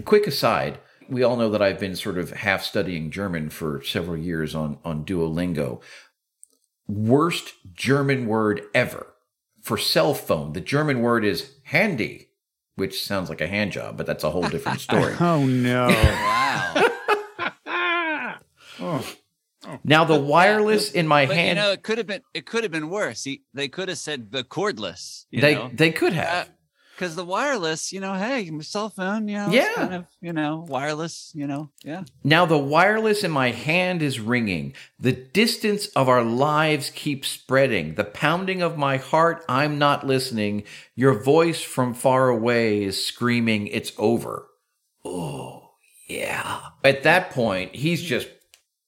quick 0.03 0.27
aside 0.27 0.77
we 1.07 1.23
all 1.23 1.37
know 1.37 1.49
that 1.49 1.61
i've 1.61 1.79
been 1.79 1.95
sort 1.95 2.17
of 2.17 2.31
half 2.31 2.63
studying 2.63 3.09
german 3.09 3.49
for 3.49 3.81
several 3.83 4.17
years 4.17 4.53
on 4.53 4.77
on 4.83 5.05
duolingo 5.05 5.81
worst 6.87 7.53
german 7.73 8.25
word 8.25 8.61
ever 8.73 9.07
for 9.65 9.77
cell 9.77 10.13
phone 10.13 10.53
the 10.53 10.61
german 10.61 11.01
word 11.01 11.25
is 11.25 11.55
handy 11.63 12.29
which 12.75 13.03
sounds 13.03 13.29
like 13.29 13.41
a 13.41 13.47
hand 13.47 13.71
job 13.71 13.97
but 13.97 14.05
that's 14.05 14.23
a 14.23 14.29
whole 14.31 14.47
different 14.47 14.79
story 14.87 15.13
Oh 15.19 15.45
no. 15.45 15.87
Wow. 18.77 19.01
now 19.83 20.03
the 20.03 20.19
wireless 20.19 20.91
in 20.91 21.07
my 21.07 21.25
But 21.25 21.35
hand 21.37 21.57
you 21.57 21.63
know, 21.63 21.71
it 21.71 21.81
could 21.81 21.97
have 21.97 22.05
been 22.07 22.21
it 22.33 22.45
could 22.45 22.63
have 22.63 22.71
been 22.71 22.89
worse. 22.89 23.23
He, 23.23 23.41
they 23.53 23.67
could 23.69 23.87
have 23.87 23.97
said 23.97 24.31
the 24.31 24.43
cordless. 24.43 25.25
You 25.31 25.41
they 25.41 25.55
know? 25.55 25.71
they 25.73 25.91
could 25.91 26.13
have 26.13 26.47
Uh, 26.47 26.51
because 26.95 27.15
the 27.15 27.25
wireless, 27.25 27.91
you 27.91 27.99
know, 27.99 28.13
hey, 28.13 28.49
my 28.49 28.61
cell 28.63 28.89
phone, 28.89 29.27
you 29.27 29.37
know, 29.37 29.49
Yeah. 29.51 29.73
kind 29.75 29.93
of, 29.93 30.05
you 30.21 30.31
know, 30.31 30.65
wireless, 30.67 31.31
you 31.35 31.45
know, 31.45 31.69
yeah. 31.83 32.03
Now 32.23 32.45
the 32.45 32.57
wireless 32.57 33.23
in 33.23 33.31
my 33.31 33.51
hand 33.51 34.01
is 34.01 34.19
ringing. 34.19 34.73
The 34.97 35.11
distance 35.11 35.87
of 35.87 36.07
our 36.07 36.23
lives 36.23 36.89
keeps 36.89 37.27
spreading. 37.27 37.95
The 37.95 38.05
pounding 38.05 38.61
of 38.61 38.77
my 38.77 38.97
heart, 38.97 39.43
I'm 39.49 39.77
not 39.77 40.07
listening. 40.07 40.63
Your 40.95 41.21
voice 41.21 41.61
from 41.61 41.93
far 41.93 42.29
away 42.29 42.83
is 42.83 43.03
screaming, 43.05 43.67
it's 43.67 43.91
over. 43.97 44.47
Oh, 45.03 45.71
yeah. 46.07 46.61
At 46.83 47.03
that 47.03 47.31
point, 47.31 47.75
he's 47.75 48.01
just 48.01 48.29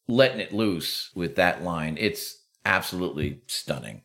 letting 0.07 0.39
it 0.39 0.53
loose 0.53 1.11
with 1.13 1.35
that 1.35 1.63
line. 1.63 1.97
It's 1.99 2.37
absolutely 2.63 3.41
stunning. 3.47 4.03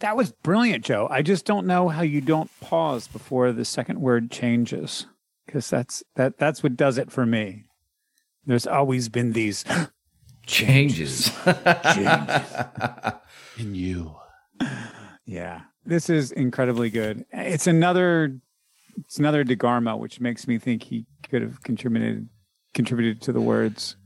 That 0.00 0.16
was 0.16 0.30
brilliant, 0.30 0.84
Joe. 0.84 1.08
I 1.10 1.22
just 1.22 1.44
don't 1.44 1.66
know 1.66 1.88
how 1.88 2.02
you 2.02 2.20
don't 2.20 2.50
pause 2.60 3.08
before 3.08 3.52
the 3.52 3.64
second 3.64 4.00
word 4.00 4.30
changes 4.30 5.06
because 5.46 5.68
that's 5.68 6.04
that 6.14 6.38
that's 6.38 6.62
what 6.62 6.76
does 6.76 6.98
it 6.98 7.10
for 7.10 7.26
me. 7.26 7.64
There's 8.46 8.66
always 8.66 9.08
been 9.08 9.32
these 9.32 9.64
Changes. 10.48 11.30
In 13.58 13.74
you. 13.74 14.16
Yeah. 15.26 15.60
This 15.84 16.08
is 16.08 16.32
incredibly 16.32 16.88
good. 16.88 17.26
It's 17.32 17.66
another 17.66 18.38
it's 18.96 19.18
another 19.18 19.44
DeGarmo, 19.44 19.98
which 19.98 20.20
makes 20.20 20.48
me 20.48 20.58
think 20.58 20.84
he 20.84 21.04
could 21.28 21.42
have 21.42 21.62
contributed 21.62 22.30
contributed 22.72 23.20
to 23.22 23.32
the 23.32 23.42
words. 23.42 23.96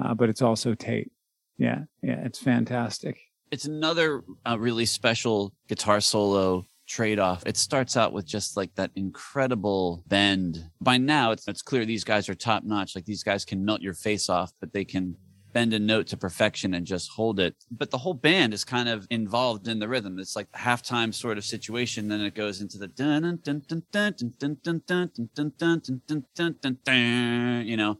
Uh, 0.00 0.14
but 0.14 0.28
it's 0.28 0.40
also 0.40 0.74
Tate. 0.74 1.10
Yeah, 1.58 1.80
yeah, 2.00 2.24
it's 2.24 2.38
fantastic. 2.38 3.18
It's 3.50 3.64
another 3.64 4.22
uh, 4.48 4.58
really 4.58 4.86
special 4.86 5.52
guitar 5.68 6.00
solo 6.00 6.66
trade 6.86 7.18
off. 7.18 7.42
It 7.46 7.56
starts 7.56 7.96
out 7.96 8.12
with 8.12 8.26
just 8.26 8.56
like 8.56 8.74
that 8.76 8.90
incredible 8.94 10.04
bend. 10.06 10.70
By 10.80 10.98
now, 10.98 11.32
it's, 11.32 11.46
it's 11.48 11.62
clear 11.62 11.84
these 11.84 12.04
guys 12.04 12.28
are 12.28 12.34
top 12.34 12.62
notch. 12.64 12.94
Like 12.94 13.06
these 13.06 13.24
guys 13.24 13.44
can 13.44 13.64
melt 13.64 13.80
your 13.80 13.94
face 13.94 14.28
off, 14.28 14.52
but 14.60 14.72
they 14.72 14.84
can 14.84 15.16
bend 15.52 15.72
a 15.74 15.80
note 15.80 16.06
to 16.08 16.16
perfection 16.16 16.74
and 16.74 16.86
just 16.86 17.10
hold 17.10 17.40
it. 17.40 17.56
But 17.72 17.90
the 17.90 17.98
whole 17.98 18.14
band 18.14 18.54
is 18.54 18.64
kind 18.64 18.88
of 18.88 19.06
involved 19.10 19.66
in 19.66 19.80
the 19.80 19.88
rhythm. 19.88 20.18
It's 20.20 20.36
like 20.36 20.50
halftime 20.52 21.12
sort 21.12 21.38
of 21.38 21.44
situation. 21.44 22.06
Then 22.06 22.20
it 22.20 22.34
goes 22.34 22.60
into 22.60 22.78
the 22.78 22.86
dun 22.86 23.22
dun 23.42 23.62
dun 23.68 23.82
dun 23.90 24.14
dun 24.16 24.32
dun 24.38 24.60
dun 24.62 24.82
dun 24.84 25.02
dun 25.34 25.34
dun 25.34 25.52
dun 25.58 26.02
dun 26.06 26.24
dun 26.36 26.56
dun 26.60 26.78
dun. 26.84 27.66
You 27.66 27.76
know, 27.76 27.98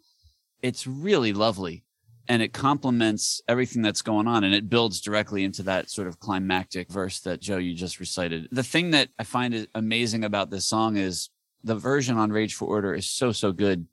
it's 0.62 0.86
really 0.86 1.32
lovely 1.32 1.82
and 2.28 2.42
it 2.42 2.52
complements 2.52 3.42
everything 3.48 3.82
that's 3.82 4.02
going 4.02 4.26
on 4.26 4.44
and 4.44 4.54
it 4.54 4.68
builds 4.68 5.00
directly 5.00 5.44
into 5.44 5.62
that 5.64 5.90
sort 5.90 6.08
of 6.08 6.20
climactic 6.20 6.90
verse 6.90 7.20
that 7.20 7.40
Joe 7.40 7.58
you 7.58 7.74
just 7.74 8.00
recited. 8.00 8.48
The 8.52 8.62
thing 8.62 8.90
that 8.92 9.08
I 9.18 9.24
find 9.24 9.66
amazing 9.74 10.24
about 10.24 10.50
this 10.50 10.64
song 10.64 10.96
is 10.96 11.30
the 11.64 11.74
version 11.74 12.16
on 12.16 12.30
Rage 12.30 12.54
for 12.54 12.66
Order 12.66 12.94
is 12.94 13.10
so 13.10 13.32
so 13.32 13.52
good. 13.52 13.86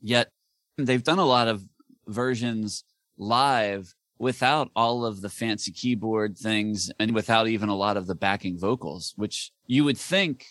Yet 0.00 0.28
they've 0.76 1.02
done 1.02 1.18
a 1.18 1.24
lot 1.24 1.48
of 1.48 1.64
versions 2.06 2.84
live 3.16 3.94
without 4.18 4.70
all 4.76 5.04
of 5.04 5.20
the 5.20 5.28
fancy 5.28 5.72
keyboard 5.72 6.36
things 6.36 6.90
and 6.98 7.14
without 7.14 7.48
even 7.48 7.68
a 7.68 7.74
lot 7.74 7.96
of 7.96 8.06
the 8.06 8.14
backing 8.14 8.58
vocals, 8.58 9.14
which 9.16 9.50
you 9.66 9.84
would 9.84 9.98
think, 9.98 10.46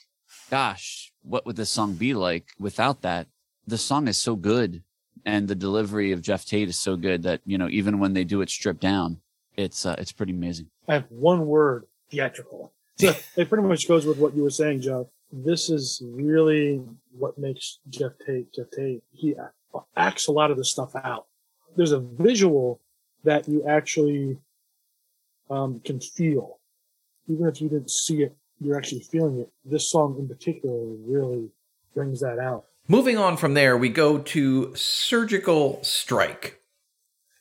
gosh, 0.50 1.12
what 1.22 1.46
would 1.46 1.56
this 1.56 1.70
song 1.70 1.94
be 1.94 2.14
like 2.14 2.48
without 2.60 3.02
that? 3.02 3.28
The 3.68 3.78
song 3.78 4.08
is 4.08 4.18
so 4.18 4.36
good 4.36 4.84
and 5.26 5.48
the 5.48 5.56
delivery 5.56 6.12
of 6.12 6.22
Geoff 6.22 6.46
Tate 6.46 6.70
is 6.70 6.80
so 6.80 6.96
good 6.96 7.24
that 7.24 7.42
you 7.46 7.58
know 7.58 7.70
even 7.70 8.00
when 8.00 8.14
they 8.14 8.24
do 8.24 8.42
it 8.42 8.50
stripped 8.50 8.82
down, 8.82 9.20
it's 9.56 9.86
uh, 9.86 9.96
it's 9.98 10.12
pretty 10.12 10.34
amazing. 10.34 10.68
I 10.88 10.94
have 10.96 11.06
one 11.10 11.46
word: 11.46 11.86
theatrical. 12.10 12.72
So 12.98 13.16
it 13.36 13.50
pretty 13.50 13.68
much 13.68 13.88
goes 13.88 14.06
with 14.06 14.18
what 14.18 14.36
you 14.36 14.44
were 14.44 14.50
saying, 14.50 14.82
Joe. 14.82 15.10
This 15.32 15.70
is 15.70 16.02
really 16.06 16.82
what 17.18 17.38
makes 17.38 17.80
Geoff 17.90 18.14
Tate 18.26 18.54
Geoff 18.54 18.68
Tate. 18.76 19.04
He 19.12 19.36
acts 19.96 20.28
a 20.28 20.32
lot 20.32 20.52
of 20.52 20.58
the 20.58 20.66
stuff 20.66 20.96
out. 20.96 21.28
There's 21.76 21.94
a 21.94 22.00
visual 22.00 22.80
that 23.24 23.48
you 23.48 23.66
actually 23.68 24.38
um, 25.50 25.82
can 25.86 26.00
feel, 26.00 26.60
even 27.28 27.48
if 27.48 27.62
you 27.62 27.70
didn't 27.70 27.92
see 27.92 28.24
it. 28.24 28.36
You're 28.60 28.78
actually 28.78 29.02
feeling 29.02 29.40
it. 29.40 29.50
This 29.66 29.90
song 29.90 30.18
in 30.20 30.28
particular 30.28 30.78
really 30.78 31.50
brings 31.96 32.20
that 32.20 32.38
out. 32.38 32.66
Moving 32.92 33.18
on 33.18 33.38
from 33.38 33.54
there, 33.54 33.78
we 33.78 33.88
go 33.88 34.18
to 34.18 34.76
Surgical 34.76 35.82
Strike. 35.82 36.60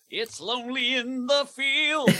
It's 0.08 0.40
lonely 0.40 0.94
in 0.94 1.26
the 1.26 1.44
field. 1.44 2.10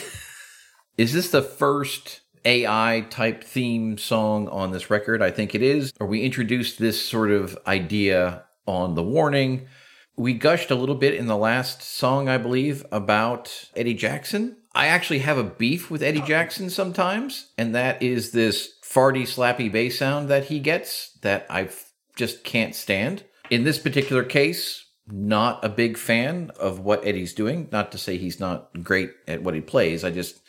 Is 0.99 1.13
this 1.13 1.31
the 1.31 1.41
first 1.41 2.23
AI 2.45 3.07
type 3.09 3.45
theme 3.45 3.99
song 3.99 4.49
on 4.49 4.73
this 4.73 4.91
record? 4.91 5.23
I 5.23 5.31
think 5.31 5.55
it 5.55 5.63
is. 5.63 5.93
Or 6.01 6.09
we 6.09 6.23
introduced 6.23 6.81
this 6.81 7.01
sort 7.01 7.31
of 7.31 7.57
idea 7.69 8.47
on 8.67 8.97
The 8.97 9.05
Warning. 9.05 9.69
We 10.17 10.35
gushed 10.35 10.73
a 10.73 10.75
little 10.75 10.97
bit 10.97 11.15
in 11.15 11.27
the 11.27 11.37
last 11.37 11.83
song, 11.83 12.29
I 12.29 12.37
believe, 12.37 12.85
about 12.91 13.71
Eddie 13.77 13.95
Jackson. 13.95 14.57
I 14.75 14.87
actually 14.87 15.21
have 15.21 15.39
a 15.39 15.45
beef 15.45 15.89
with 15.89 16.03
Eddie 16.03 16.23
Jackson 16.23 16.69
sometimes, 16.69 17.53
and 17.57 17.77
that 17.77 18.03
is 18.03 18.33
this 18.33 18.73
farty, 18.85 19.23
slappy 19.23 19.71
bass 19.71 20.01
sound 20.01 20.29
that 20.31 20.47
he 20.47 20.59
gets 20.59 21.13
that 21.23 21.47
I 21.49 21.69
just 22.17 22.45
can't 22.45 22.75
stand. 22.75 23.25
In 23.51 23.65
this 23.65 23.79
particular 23.79 24.23
case, 24.23 24.85
not 25.07 25.65
a 25.65 25.69
big 25.69 25.97
fan 25.97 26.51
of 26.59 26.81
what 26.81 27.05
Eddie's 27.05 27.35
doing. 27.35 27.69
Not 27.73 27.93
to 27.93 27.99
say 27.99 28.17
he's 28.17 28.41
not 28.41 28.71
great 28.83 29.11
at 29.27 29.43
what 29.43 29.55
he 29.55 29.61
plays. 29.61 30.05
I 30.05 30.11
just 30.11 30.41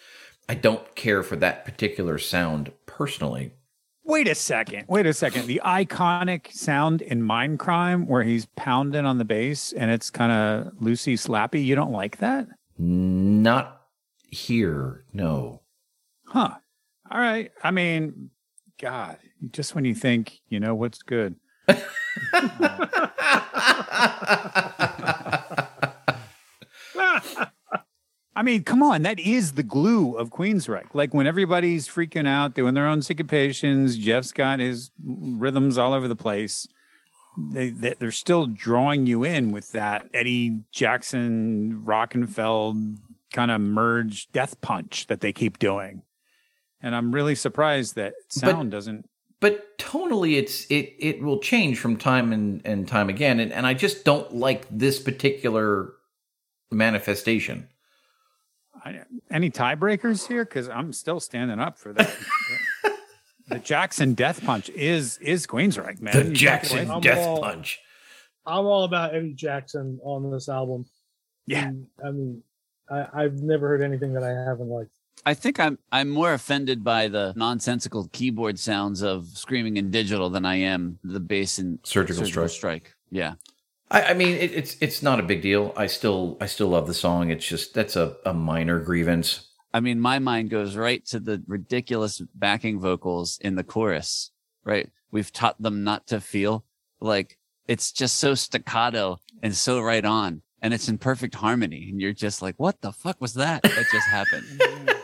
I 0.47 0.53
don't 0.53 0.95
care 0.95 1.23
for 1.23 1.35
that 1.37 1.65
particular 1.65 2.17
sound 2.17 2.71
personally. 2.85 3.53
Wait 4.03 4.27
a 4.27 4.35
second. 4.35 4.85
Wait 4.87 5.05
a 5.05 5.13
second. 5.13 5.45
The 5.47 5.61
iconic 5.63 6.51
sound 6.51 7.01
in 7.01 7.21
Mind 7.21 7.59
Crime 7.59 8.07
where 8.07 8.23
he's 8.23 8.47
pounding 8.55 9.05
on 9.05 9.17
the 9.17 9.25
bass 9.25 9.71
and 9.73 9.91
it's 9.91 10.09
kind 10.09 10.31
of 10.31 10.73
loosey 10.81 11.13
slappy. 11.13 11.63
You 11.63 11.75
don't 11.75 11.91
like 11.91 12.17
that? 12.17 12.47
Not 12.77 13.81
here, 14.29 15.05
no. 15.13 15.61
Huh. 16.25 16.55
All 17.09 17.19
right. 17.19 17.51
I 17.63 17.71
mean, 17.71 18.31
God, 18.79 19.17
just 19.51 19.75
when 19.75 19.85
you 19.85 19.93
think 19.93 20.41
you 20.49 20.59
know 20.59 20.73
what's 20.73 21.03
good. 21.03 21.35
I 28.33 28.43
mean, 28.43 28.63
come 28.63 28.81
on, 28.81 29.03
that 29.03 29.19
is 29.19 29.51
the 29.51 29.61
glue 29.61 30.15
of 30.15 30.31
Queensryche. 30.31 30.95
Like 30.95 31.13
when 31.13 31.27
everybody's 31.27 31.87
freaking 31.87 32.27
out, 32.27 32.55
doing 32.55 32.73
their 32.73 32.87
own 32.87 33.01
syncopations, 33.01 33.99
Geoff's 33.99 34.31
got 34.31 34.59
his 34.59 34.89
rhythms 35.03 35.77
all 35.77 35.93
over 35.93 36.07
the 36.07 36.15
place. 36.15 36.67
They, 37.37 37.69
they 37.69 37.93
they're 37.99 38.11
still 38.11 38.47
drawing 38.47 39.05
you 39.05 39.23
in 39.23 39.51
with 39.51 39.71
that 39.73 40.07
Eddie 40.13 40.61
Jackson 40.71 41.83
Rockenfield 41.85 42.97
kind 43.31 43.51
of 43.51 43.61
merge 43.61 44.31
death 44.31 44.59
punch 44.61 45.07
that 45.07 45.21
they 45.21 45.31
keep 45.31 45.59
doing. 45.59 46.01
And 46.81 46.95
I'm 46.95 47.13
really 47.13 47.35
surprised 47.35 47.95
that 47.95 48.13
sound 48.29 48.71
doesn't 48.71 49.07
But 49.41 49.77
tonally 49.77 50.37
it's 50.37 50.65
it 50.67 50.93
it 50.99 51.21
will 51.21 51.39
change 51.39 51.79
from 51.79 51.97
time 51.97 52.31
and, 52.31 52.61
and 52.63 52.87
time 52.87 53.09
again. 53.09 53.39
And 53.41 53.51
and 53.51 53.67
I 53.67 53.73
just 53.73 54.05
don't 54.05 54.33
like 54.35 54.65
this 54.69 54.99
particular 54.99 55.93
manifestation. 56.71 57.67
I, 58.85 59.01
any 59.29 59.49
tiebreakers 59.51 60.27
here? 60.27 60.45
Because 60.45 60.69
I'm 60.69 60.93
still 60.93 61.19
standing 61.19 61.59
up 61.59 61.77
for 61.77 61.91
that. 61.93 62.15
the 63.47 63.59
Jackson 63.59 64.13
Death 64.13 64.43
Punch 64.45 64.69
is 64.69 65.17
is 65.17 65.45
Queensryche, 65.47 66.01
man. 66.01 66.13
The 66.15 66.25
You 66.29 66.33
Jackson 66.33 66.77
get 66.77 66.85
away- 66.87 66.95
I'm 66.95 67.01
Death 67.01 67.27
all- 67.27 67.41
Punch. 67.41 67.79
I'm 68.45 68.65
all 68.65 68.85
about 68.85 69.13
Eddie 69.13 69.33
Jackson 69.33 69.99
on 70.03 70.31
this 70.31 70.49
album. 70.49 70.85
Yeah. 71.45 71.67
And, 71.67 71.85
I 72.03 72.09
mean, 72.09 72.41
I, 72.89 73.05
I've 73.13 73.35
never 73.35 73.67
heard 73.67 73.83
anything 73.83 74.13
that 74.13 74.23
I 74.23 74.29
haven't 74.29 74.67
liked. 74.67 74.95
I 75.25 75.33
think 75.33 75.59
I'm 75.59 75.77
I'm 75.91 76.09
more 76.09 76.33
offended 76.33 76.83
by 76.83 77.07
the 77.07 77.33
nonsensical 77.35 78.09
keyboard 78.11 78.57
sounds 78.57 79.01
of 79.01 79.27
screaming 79.27 79.77
in 79.77 79.91
digital 79.91 80.29
than 80.29 80.45
I 80.45 80.55
am 80.55 80.99
the 81.03 81.19
bass 81.19 81.59
and 81.59 81.79
Surgical, 81.83 82.25
strike. 82.25 82.49
strike. 82.49 82.95
Yeah. 83.11 83.33
I, 83.91 84.03
I 84.03 84.13
mean, 84.13 84.29
it, 84.37 84.51
it's 84.51 84.77
it's 84.81 85.03
not 85.03 85.19
a 85.19 85.23
big 85.23 85.41
deal. 85.41 85.73
I 85.77 85.87
still 85.87 86.37
I 86.41 86.47
still 86.47 86.69
love 86.69 86.87
the 86.87 86.93
song. 86.93 87.29
It's 87.29 87.45
just 87.45 87.73
that's 87.73 87.95
a, 87.95 88.15
a 88.25 88.33
minor 88.33 88.79
grievance. 88.79 89.47
I 89.73 89.79
mean, 89.79 89.99
my 89.99 90.19
mind 90.19 90.49
goes 90.49 90.75
right 90.75 91.05
to 91.07 91.19
the 91.19 91.43
ridiculous 91.47 92.21
backing 92.35 92.79
vocals 92.79 93.37
in 93.41 93.55
the 93.55 93.63
chorus, 93.63 94.31
right? 94.65 94.89
We've 95.11 95.31
taught 95.31 95.61
them 95.61 95.83
not 95.83 96.07
to 96.07 96.19
feel 96.19 96.65
like 96.99 97.37
it's 97.67 97.91
just 97.91 98.17
so 98.17 98.33
staccato 98.33 99.19
and 99.41 99.55
so 99.55 99.79
right 99.79 100.03
on. 100.03 100.41
And 100.61 100.73
it's 100.73 100.89
in 100.89 100.97
perfect 100.97 101.35
harmony. 101.35 101.87
And 101.89 101.99
you're 102.01 102.13
just 102.13 102.41
like, 102.41 102.55
what 102.57 102.81
the 102.81 102.91
fuck 102.91 103.19
was 103.19 103.33
that? 103.35 103.63
That 103.63 103.85
just 103.91 104.07
happened. 104.07 104.61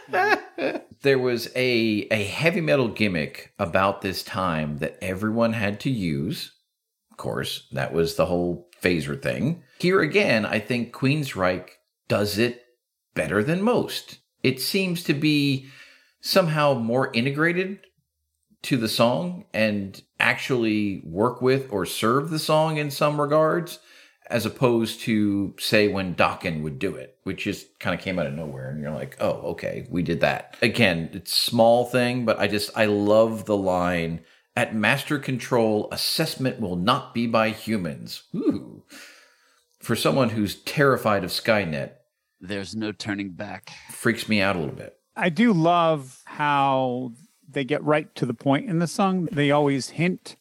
there 1.02 1.20
was 1.20 1.50
a 1.56 2.08
a 2.12 2.24
heavy 2.24 2.62
metal 2.62 2.88
gimmick 2.88 3.54
about 3.60 4.02
this 4.02 4.24
time 4.24 4.78
that 4.78 4.98
everyone 5.02 5.54
had 5.54 5.80
to 5.82 5.90
use. 5.90 6.54
Of 7.12 7.18
course, 7.18 7.68
that 7.72 7.94
was 7.94 8.16
the 8.16 8.26
whole 8.26 8.70
phaser 8.82 9.22
thing. 9.22 9.64
Here 9.80 10.02
again, 10.02 10.46
I 10.46 10.60
think 10.60 10.94
Queensryche 10.94 11.70
does 12.08 12.38
it 12.38 12.64
better 13.14 13.44
than 13.44 13.62
most. 13.62 14.20
It 14.44 14.62
seems 14.62 15.04
to 15.06 15.14
be 15.14 15.68
somehow 16.22 16.74
more 16.76 17.12
integrated 17.14 17.80
to 18.64 18.78
the 18.78 18.88
song 18.88 19.46
and 19.54 20.02
actually 20.20 21.02
work 21.06 21.42
with 21.42 21.72
or 21.72 21.86
serve 21.86 22.30
the 22.30 22.40
song 22.40 22.78
in 22.78 22.92
some 22.92 23.20
regards, 23.20 23.80
as 24.30 24.46
opposed 24.46 25.02
to 25.02 25.54
say 25.60 25.88
when 25.88 26.16
Dokken 26.16 26.62
would 26.62 26.80
do 26.80 26.96
it, 26.96 27.18
which 27.24 27.44
just 27.44 27.80
kind 27.80 27.94
of 27.98 28.02
came 28.04 28.20
out 28.20 28.26
of 28.28 28.34
nowhere, 28.34 28.70
and 28.70 28.82
you're 28.82 28.92
like, 28.92 29.16
oh, 29.20 29.32
okay, 29.52 29.88
we 29.90 30.04
did 30.04 30.20
that. 30.22 30.56
Again, 30.62 31.10
it's 31.14 31.34
small 31.34 31.86
thing, 31.86 32.26
but 32.26 32.40
I 32.40 32.48
just 32.48 32.70
I 32.78 32.86
love 32.86 33.46
the 33.46 33.58
line. 33.58 34.22
At 34.56 34.74
master 34.76 35.20
control, 35.20 35.88
assessment 35.92 36.60
will 36.60 36.76
not 36.76 37.14
be 37.14 37.28
by 37.28 37.52
humans. 37.52 38.24
Ooh. 38.36 38.84
For 39.80 39.96
someone 39.96 40.30
who's 40.30 40.56
terrified 40.56 41.24
of 41.24 41.30
Skynet, 41.30 41.92
There's 42.42 42.76
no 42.76 42.92
turning 42.92 43.30
back. 43.32 43.72
freaks 43.92 44.28
me 44.28 44.42
out 44.42 44.56
a 44.56 44.60
little 44.60 44.74
bit. 44.76 44.98
I 45.16 45.30
do 45.30 45.54
love 45.54 46.22
how 46.26 47.14
they 47.48 47.64
get 47.64 47.84
right 47.84 48.14
to 48.16 48.26
the 48.26 48.34
point 48.34 48.70
in 48.70 48.80
the 48.80 48.88
song. 48.88 49.30
They 49.32 49.52
always 49.52 49.90
hint 49.92 50.36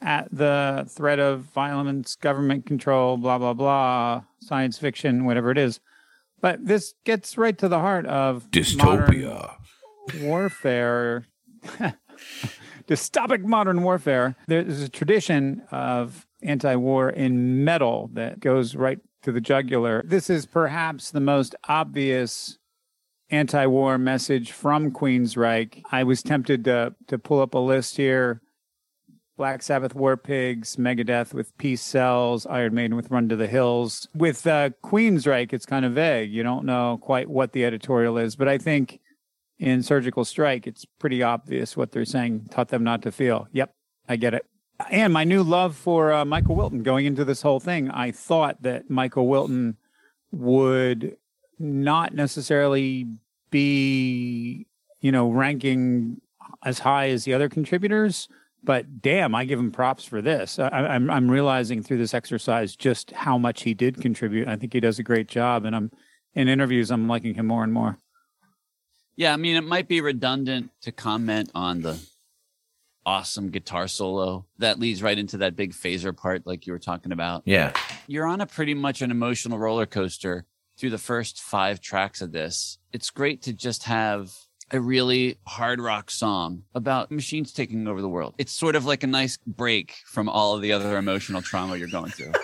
at 0.00 0.28
the 0.32 0.86
threat 0.88 1.18
of 1.18 1.42
violence, 1.42 2.16
government 2.16 2.66
control, 2.66 3.16
blah, 3.16 3.38
blah, 3.38 3.52
blah, 3.52 4.22
science 4.40 4.78
fiction, 4.78 5.24
whatever 5.24 5.50
it 5.50 5.58
is. 5.58 5.80
But 6.40 6.64
this 6.64 6.94
gets 7.04 7.36
right 7.36 7.56
to 7.58 7.68
the 7.68 7.80
heart 7.80 8.06
of 8.06 8.50
dystopia 8.50 9.56
warfare. 10.20 11.26
Dystopic 12.88 13.44
modern 13.44 13.82
warfare. 13.82 14.36
There's 14.48 14.82
a 14.82 14.88
tradition 14.88 15.62
of 15.70 16.26
anti 16.42 16.74
war 16.76 17.10
in 17.10 17.64
metal 17.64 18.10
that 18.14 18.40
goes 18.40 18.74
right 18.74 18.98
to 19.22 19.32
the 19.32 19.40
jugular. 19.40 20.02
This 20.04 20.30
is 20.30 20.46
perhaps 20.46 21.10
the 21.10 21.20
most 21.20 21.54
obvious 21.68 22.58
anti 23.30 23.66
war 23.66 23.98
message 23.98 24.52
from 24.52 24.90
Queensryche. 24.90 25.82
I 25.92 26.04
was 26.04 26.22
tempted 26.22 26.64
to, 26.64 26.94
to 27.06 27.18
pull 27.18 27.40
up 27.40 27.54
a 27.54 27.58
list 27.58 27.96
here. 27.96 28.40
Black 29.40 29.62
Sabbath 29.62 29.94
War 29.94 30.18
Pigs, 30.18 30.76
Megadeth 30.76 31.32
with 31.32 31.56
Peace 31.56 31.80
Sells, 31.80 32.44
Iron 32.44 32.74
Maiden 32.74 32.94
with 32.94 33.10
Run 33.10 33.26
to 33.30 33.36
the 33.36 33.46
Hills. 33.46 34.06
With 34.14 34.46
uh, 34.46 34.68
Queensryche, 34.84 35.54
it's 35.54 35.64
kind 35.64 35.86
of 35.86 35.94
vague. 35.94 36.30
You 36.30 36.42
don't 36.42 36.66
know 36.66 36.98
quite 37.00 37.26
what 37.26 37.52
the 37.52 37.64
editorial 37.64 38.18
is, 38.18 38.36
but 38.36 38.48
I 38.48 38.58
think 38.58 39.00
in 39.58 39.82
Surgical 39.82 40.26
Strike, 40.26 40.66
it's 40.66 40.84
pretty 40.84 41.22
obvious 41.22 41.74
what 41.74 41.90
they're 41.90 42.04
saying. 42.04 42.48
Taught 42.50 42.68
them 42.68 42.84
not 42.84 43.00
to 43.00 43.10
feel. 43.10 43.48
Yep, 43.52 43.74
I 44.10 44.16
get 44.16 44.34
it. 44.34 44.44
And 44.90 45.10
my 45.10 45.24
new 45.24 45.42
love 45.42 45.74
for 45.74 46.12
uh, 46.12 46.26
Michael 46.26 46.54
Wilton 46.54 46.82
going 46.82 47.06
into 47.06 47.24
this 47.24 47.40
whole 47.40 47.60
thing, 47.60 47.90
I 47.90 48.10
thought 48.10 48.60
that 48.60 48.90
Michael 48.90 49.26
Wilton 49.26 49.78
would 50.32 51.16
not 51.58 52.12
necessarily 52.12 53.06
be, 53.50 54.66
you 55.00 55.10
know, 55.10 55.30
ranking 55.30 56.20
as 56.62 56.80
high 56.80 57.08
as 57.08 57.24
the 57.24 57.32
other 57.32 57.48
contributors. 57.48 58.28
But 58.62 59.00
damn, 59.00 59.34
I 59.34 59.44
give 59.44 59.58
him 59.58 59.70
props 59.70 60.04
for 60.04 60.20
this. 60.20 60.58
I, 60.58 60.68
I'm 60.68 61.10
I'm 61.10 61.30
realizing 61.30 61.82
through 61.82 61.98
this 61.98 62.14
exercise 62.14 62.76
just 62.76 63.10
how 63.12 63.38
much 63.38 63.62
he 63.62 63.74
did 63.74 64.00
contribute. 64.00 64.48
I 64.48 64.56
think 64.56 64.72
he 64.72 64.80
does 64.80 64.98
a 64.98 65.02
great 65.02 65.28
job, 65.28 65.64
and 65.64 65.74
I'm 65.74 65.90
in 66.34 66.48
interviews 66.48 66.90
I'm 66.90 67.08
liking 67.08 67.34
him 67.34 67.46
more 67.46 67.64
and 67.64 67.72
more. 67.72 67.98
Yeah, 69.16 69.32
I 69.32 69.36
mean, 69.36 69.56
it 69.56 69.64
might 69.64 69.88
be 69.88 70.00
redundant 70.00 70.70
to 70.82 70.92
comment 70.92 71.50
on 71.54 71.82
the 71.82 71.98
awesome 73.04 73.50
guitar 73.50 73.88
solo 73.88 74.46
that 74.58 74.78
leads 74.78 75.02
right 75.02 75.18
into 75.18 75.38
that 75.38 75.56
big 75.56 75.72
phaser 75.72 76.16
part, 76.16 76.46
like 76.46 76.66
you 76.66 76.72
were 76.72 76.78
talking 76.78 77.12
about. 77.12 77.42
Yeah. 77.44 77.72
You're 78.06 78.26
on 78.26 78.40
a 78.40 78.46
pretty 78.46 78.74
much 78.74 79.02
an 79.02 79.10
emotional 79.10 79.58
roller 79.58 79.86
coaster 79.86 80.46
through 80.78 80.90
the 80.90 80.98
first 80.98 81.40
five 81.40 81.80
tracks 81.80 82.20
of 82.20 82.32
this. 82.32 82.78
It's 82.92 83.10
great 83.10 83.42
to 83.42 83.52
just 83.52 83.84
have 83.84 84.32
a 84.70 84.80
really 84.80 85.38
hard 85.46 85.80
rock 85.80 86.10
song 86.10 86.64
about 86.74 87.10
machines 87.10 87.52
taking 87.52 87.86
over 87.88 88.00
the 88.00 88.08
world. 88.08 88.34
It's 88.38 88.52
sort 88.52 88.76
of 88.76 88.84
like 88.84 89.02
a 89.02 89.06
nice 89.06 89.38
break 89.46 89.96
from 90.06 90.28
all 90.28 90.54
of 90.54 90.62
the 90.62 90.72
other 90.72 90.96
emotional 90.96 91.42
trauma 91.42 91.76
you're 91.76 91.88
going 91.88 92.10
through. 92.10 92.32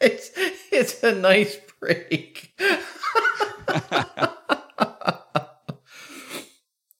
It's 0.00 0.30
it's 0.72 1.02
a 1.02 1.14
nice 1.14 1.58
break. 1.78 2.54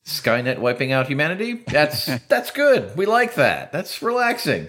Skynet 0.04 0.58
wiping 0.58 0.92
out 0.92 1.06
humanity? 1.06 1.62
That's 1.66 2.06
that's 2.28 2.50
good. 2.50 2.94
We 2.96 3.06
like 3.06 3.36
that. 3.36 3.72
That's 3.72 4.02
relaxing. 4.02 4.68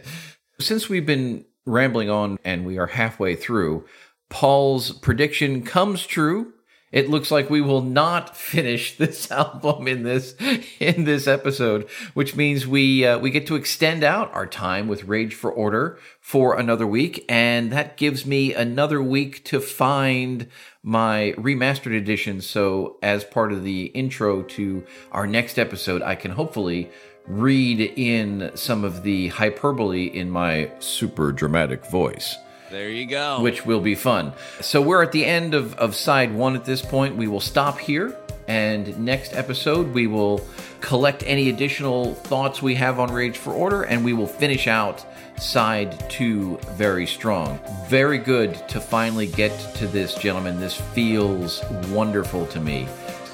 Since 0.59 0.87
we've 0.87 1.05
been 1.05 1.45
rambling 1.65 2.09
on 2.09 2.39
and 2.45 2.65
we 2.65 2.77
are 2.77 2.87
halfway 2.87 3.35
through, 3.35 3.85
Paul's 4.29 4.93
prediction 4.93 5.63
comes 5.63 6.05
true. 6.05 6.53
It 6.91 7.09
looks 7.09 7.31
like 7.31 7.49
we 7.49 7.61
will 7.61 7.81
not 7.81 8.35
finish 8.51 8.97
this 8.97 9.31
album 9.31 9.87
in 9.87 10.03
this 10.03 10.35
in 10.79 11.05
this 11.05 11.27
episode, 11.27 11.89
which 12.13 12.35
means 12.35 12.67
we 12.67 13.05
uh, 13.05 13.17
we 13.19 13.31
get 13.31 13.47
to 13.47 13.55
extend 13.55 14.03
out 14.03 14.33
our 14.33 14.45
time 14.45 14.87
with 14.87 15.05
Rage 15.05 15.33
for 15.33 15.51
Order 15.51 15.97
for 16.19 16.57
another 16.57 16.85
week, 16.85 17.25
and 17.29 17.71
that 17.71 17.97
gives 17.97 18.25
me 18.25 18.53
another 18.53 19.01
week 19.01 19.43
to 19.45 19.59
find 19.59 20.47
my 20.83 21.33
remastered 21.37 21.95
edition. 21.95 22.41
So, 22.41 22.97
as 23.01 23.23
part 23.23 23.53
of 23.53 23.63
the 23.63 23.85
intro 23.85 24.41
to 24.43 24.83
our 25.11 25.27
next 25.27 25.57
episode, 25.57 26.01
I 26.01 26.15
can 26.15 26.31
hopefully 26.31 26.89
read 27.27 27.79
in 27.79 28.51
some 28.55 28.83
of 28.83 29.03
the 29.03 29.27
hyperbole 29.29 30.05
in 30.05 30.29
my 30.29 30.71
super 30.79 31.31
dramatic 31.31 31.85
voice 31.85 32.35
There 32.71 32.89
you 32.89 33.05
go. 33.05 33.41
which 33.41 33.65
will 33.65 33.81
be 33.81 33.95
fun. 33.95 34.33
So 34.61 34.81
we're 34.81 35.03
at 35.03 35.11
the 35.11 35.25
end 35.25 35.53
of, 35.53 35.75
of 35.75 35.93
side 35.95 36.33
one 36.33 36.55
at 36.55 36.65
this 36.65 36.81
point. 36.81 37.17
We 37.17 37.27
will 37.27 37.41
stop 37.41 37.77
here. 37.79 38.17
And 38.47 38.97
next 38.99 39.33
episode, 39.33 39.93
we 39.93 40.07
will 40.07 40.45
collect 40.81 41.23
any 41.25 41.49
additional 41.49 42.15
thoughts 42.15 42.61
we 42.61 42.75
have 42.75 42.99
on 42.99 43.11
Rage 43.13 43.37
for 43.37 43.53
Order, 43.53 43.83
and 43.83 44.03
we 44.03 44.13
will 44.13 44.27
finish 44.27 44.67
out 44.67 45.05
side 45.37 46.09
two 46.09 46.57
very 46.71 47.05
strong. 47.05 47.59
Very 47.87 48.17
good 48.17 48.67
to 48.69 48.81
finally 48.81 49.27
get 49.27 49.51
to 49.75 49.87
this, 49.87 50.15
gentlemen. 50.15 50.59
This 50.59 50.75
feels 50.75 51.63
wonderful 51.89 52.45
to 52.47 52.59
me. 52.59 52.87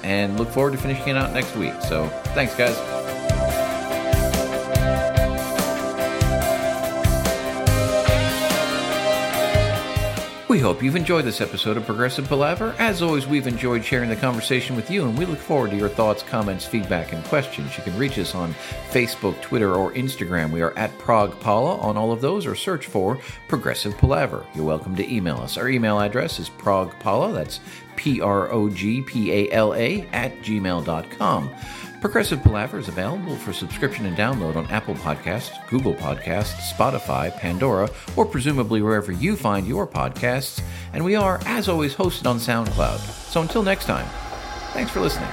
And 0.04 0.38
look 0.38 0.50
forward 0.50 0.72
to 0.72 0.78
finishing 0.78 1.08
it 1.08 1.16
out 1.16 1.32
next 1.32 1.56
week. 1.56 1.74
So 1.82 2.06
thanks, 2.34 2.54
guys. 2.54 3.07
We 10.48 10.58
hope 10.58 10.82
you've 10.82 10.96
enjoyed 10.96 11.26
this 11.26 11.42
episode 11.42 11.76
of 11.76 11.84
Progressive 11.84 12.26
Palaver. 12.26 12.74
As 12.78 13.02
always, 13.02 13.26
we've 13.26 13.46
enjoyed 13.46 13.84
sharing 13.84 14.08
the 14.08 14.16
conversation 14.16 14.76
with 14.76 14.90
you, 14.90 15.04
and 15.04 15.18
we 15.18 15.26
look 15.26 15.38
forward 15.38 15.72
to 15.72 15.76
your 15.76 15.90
thoughts, 15.90 16.22
comments, 16.22 16.64
feedback, 16.64 17.12
and 17.12 17.22
questions. 17.24 17.76
You 17.76 17.82
can 17.82 17.98
reach 17.98 18.18
us 18.18 18.34
on 18.34 18.54
Facebook, 18.90 19.38
Twitter, 19.42 19.74
or 19.74 19.92
Instagram. 19.92 20.50
We 20.50 20.62
are 20.62 20.72
at 20.78 20.96
progpala 20.96 21.82
on 21.82 21.98
all 21.98 22.12
of 22.12 22.22
those, 22.22 22.46
or 22.46 22.54
search 22.54 22.86
for 22.86 23.18
Progressive 23.48 23.98
Palaver. 23.98 24.46
You're 24.54 24.64
welcome 24.64 24.96
to 24.96 25.14
email 25.14 25.36
us. 25.36 25.58
Our 25.58 25.68
email 25.68 26.00
address 26.00 26.38
is 26.38 26.48
progpala, 26.48 27.34
that's 27.34 27.60
P 27.96 28.22
R 28.22 28.50
O 28.50 28.70
G 28.70 29.02
P 29.02 29.30
A 29.30 29.50
L 29.52 29.74
A, 29.74 30.06
at 30.14 30.40
gmail.com. 30.40 31.50
Progressive 32.00 32.40
Palaver 32.44 32.78
is 32.78 32.86
available 32.86 33.34
for 33.34 33.52
subscription 33.52 34.06
and 34.06 34.16
download 34.16 34.54
on 34.54 34.66
Apple 34.68 34.94
Podcasts, 34.94 35.50
Google 35.68 35.94
Podcasts, 35.94 36.54
Spotify, 36.72 37.36
Pandora, 37.36 37.90
or 38.14 38.24
presumably 38.24 38.82
wherever 38.82 39.10
you 39.10 39.34
find 39.34 39.66
your 39.66 39.84
podcasts. 39.84 40.62
And 40.92 41.04
we 41.04 41.16
are, 41.16 41.40
as 41.44 41.68
always, 41.68 41.96
hosted 41.96 42.30
on 42.30 42.38
SoundCloud. 42.38 42.98
So 42.98 43.42
until 43.42 43.64
next 43.64 43.86
time, 43.86 44.06
thanks 44.72 44.92
for 44.92 45.00
listening. 45.00 45.30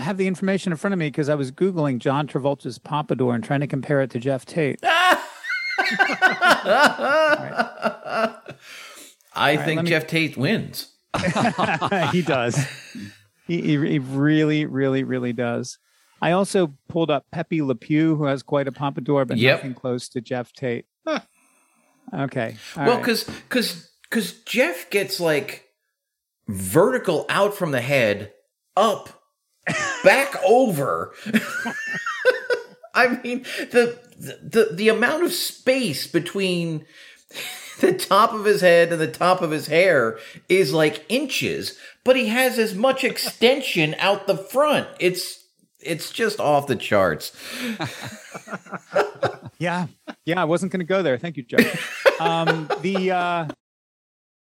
Have 0.00 0.16
the 0.16 0.26
information 0.26 0.72
in 0.72 0.78
front 0.78 0.92
of 0.92 0.98
me 0.98 1.08
because 1.08 1.28
I 1.28 1.34
was 1.34 1.50
Googling 1.52 1.98
John 1.98 2.26
Travolta's 2.26 2.78
Pompadour 2.78 3.34
and 3.34 3.44
trying 3.44 3.60
to 3.60 3.66
compare 3.66 4.00
it 4.00 4.10
to 4.10 4.18
Geoff 4.18 4.44
Tate. 4.44 4.80
I 9.34 9.56
think 9.64 9.82
me- 9.82 9.90
Geoff 9.90 10.06
Tate 10.06 10.36
wins. 10.36 10.92
he 12.12 12.22
does. 12.22 12.56
He, 13.46 13.60
he, 13.62 13.76
he 13.78 13.98
really, 13.98 14.64
really, 14.66 15.02
really 15.04 15.32
does. 15.32 15.78
I 16.22 16.32
also 16.32 16.74
pulled 16.88 17.10
up 17.10 17.26
Pepe 17.32 17.62
Le 17.62 17.74
Pew, 17.74 18.16
who 18.16 18.24
has 18.24 18.42
quite 18.42 18.68
a 18.68 18.72
pompadour, 18.72 19.24
but 19.24 19.38
Yep. 19.38 19.58
nothing 19.58 19.74
close 19.74 20.08
to 20.10 20.20
Geoff 20.20 20.52
Tate. 20.52 20.86
Huh. 21.06 21.20
Okay. 22.12 22.56
all 22.76 22.84
well, 22.84 22.94
right. 22.96 23.00
because 23.02 23.24
because 23.24 23.90
because 24.02 24.32
Geoff 24.42 24.90
gets 24.90 25.18
like 25.20 25.64
vertical 26.48 27.24
out 27.28 27.54
from 27.54 27.70
the 27.70 27.80
head, 27.80 28.32
up, 28.76 29.19
back 30.04 30.34
over. 30.44 31.12
I 32.94 33.20
mean 33.22 33.44
the 33.70 33.98
the 34.18 34.68
the 34.72 34.88
amount 34.88 35.24
of 35.24 35.32
space 35.32 36.06
between 36.06 36.84
the 37.80 37.92
top 37.92 38.32
of 38.32 38.44
his 38.44 38.60
head 38.60 38.92
and 38.92 39.00
the 39.00 39.10
top 39.10 39.42
of 39.42 39.50
his 39.50 39.66
hair 39.68 40.18
is 40.48 40.72
like 40.72 41.04
inches, 41.08 41.78
but 42.04 42.16
he 42.16 42.26
has 42.28 42.58
as 42.58 42.74
much 42.74 43.04
extension 43.04 43.94
out 43.98 44.26
the 44.26 44.36
front. 44.36 44.88
It's 44.98 45.44
it's 45.80 46.10
just 46.10 46.40
off 46.40 46.66
the 46.66 46.76
charts. 46.76 47.32
Yeah, 49.60 49.88
yeah, 50.24 50.40
I 50.40 50.44
wasn't 50.44 50.72
going 50.72 50.80
to 50.80 50.86
go 50.86 51.02
there. 51.02 51.18
Thank 51.18 51.36
you, 51.36 51.42
Joe. 51.42 51.58
um, 52.18 52.66
the 52.80 53.10
uh, 53.10 53.48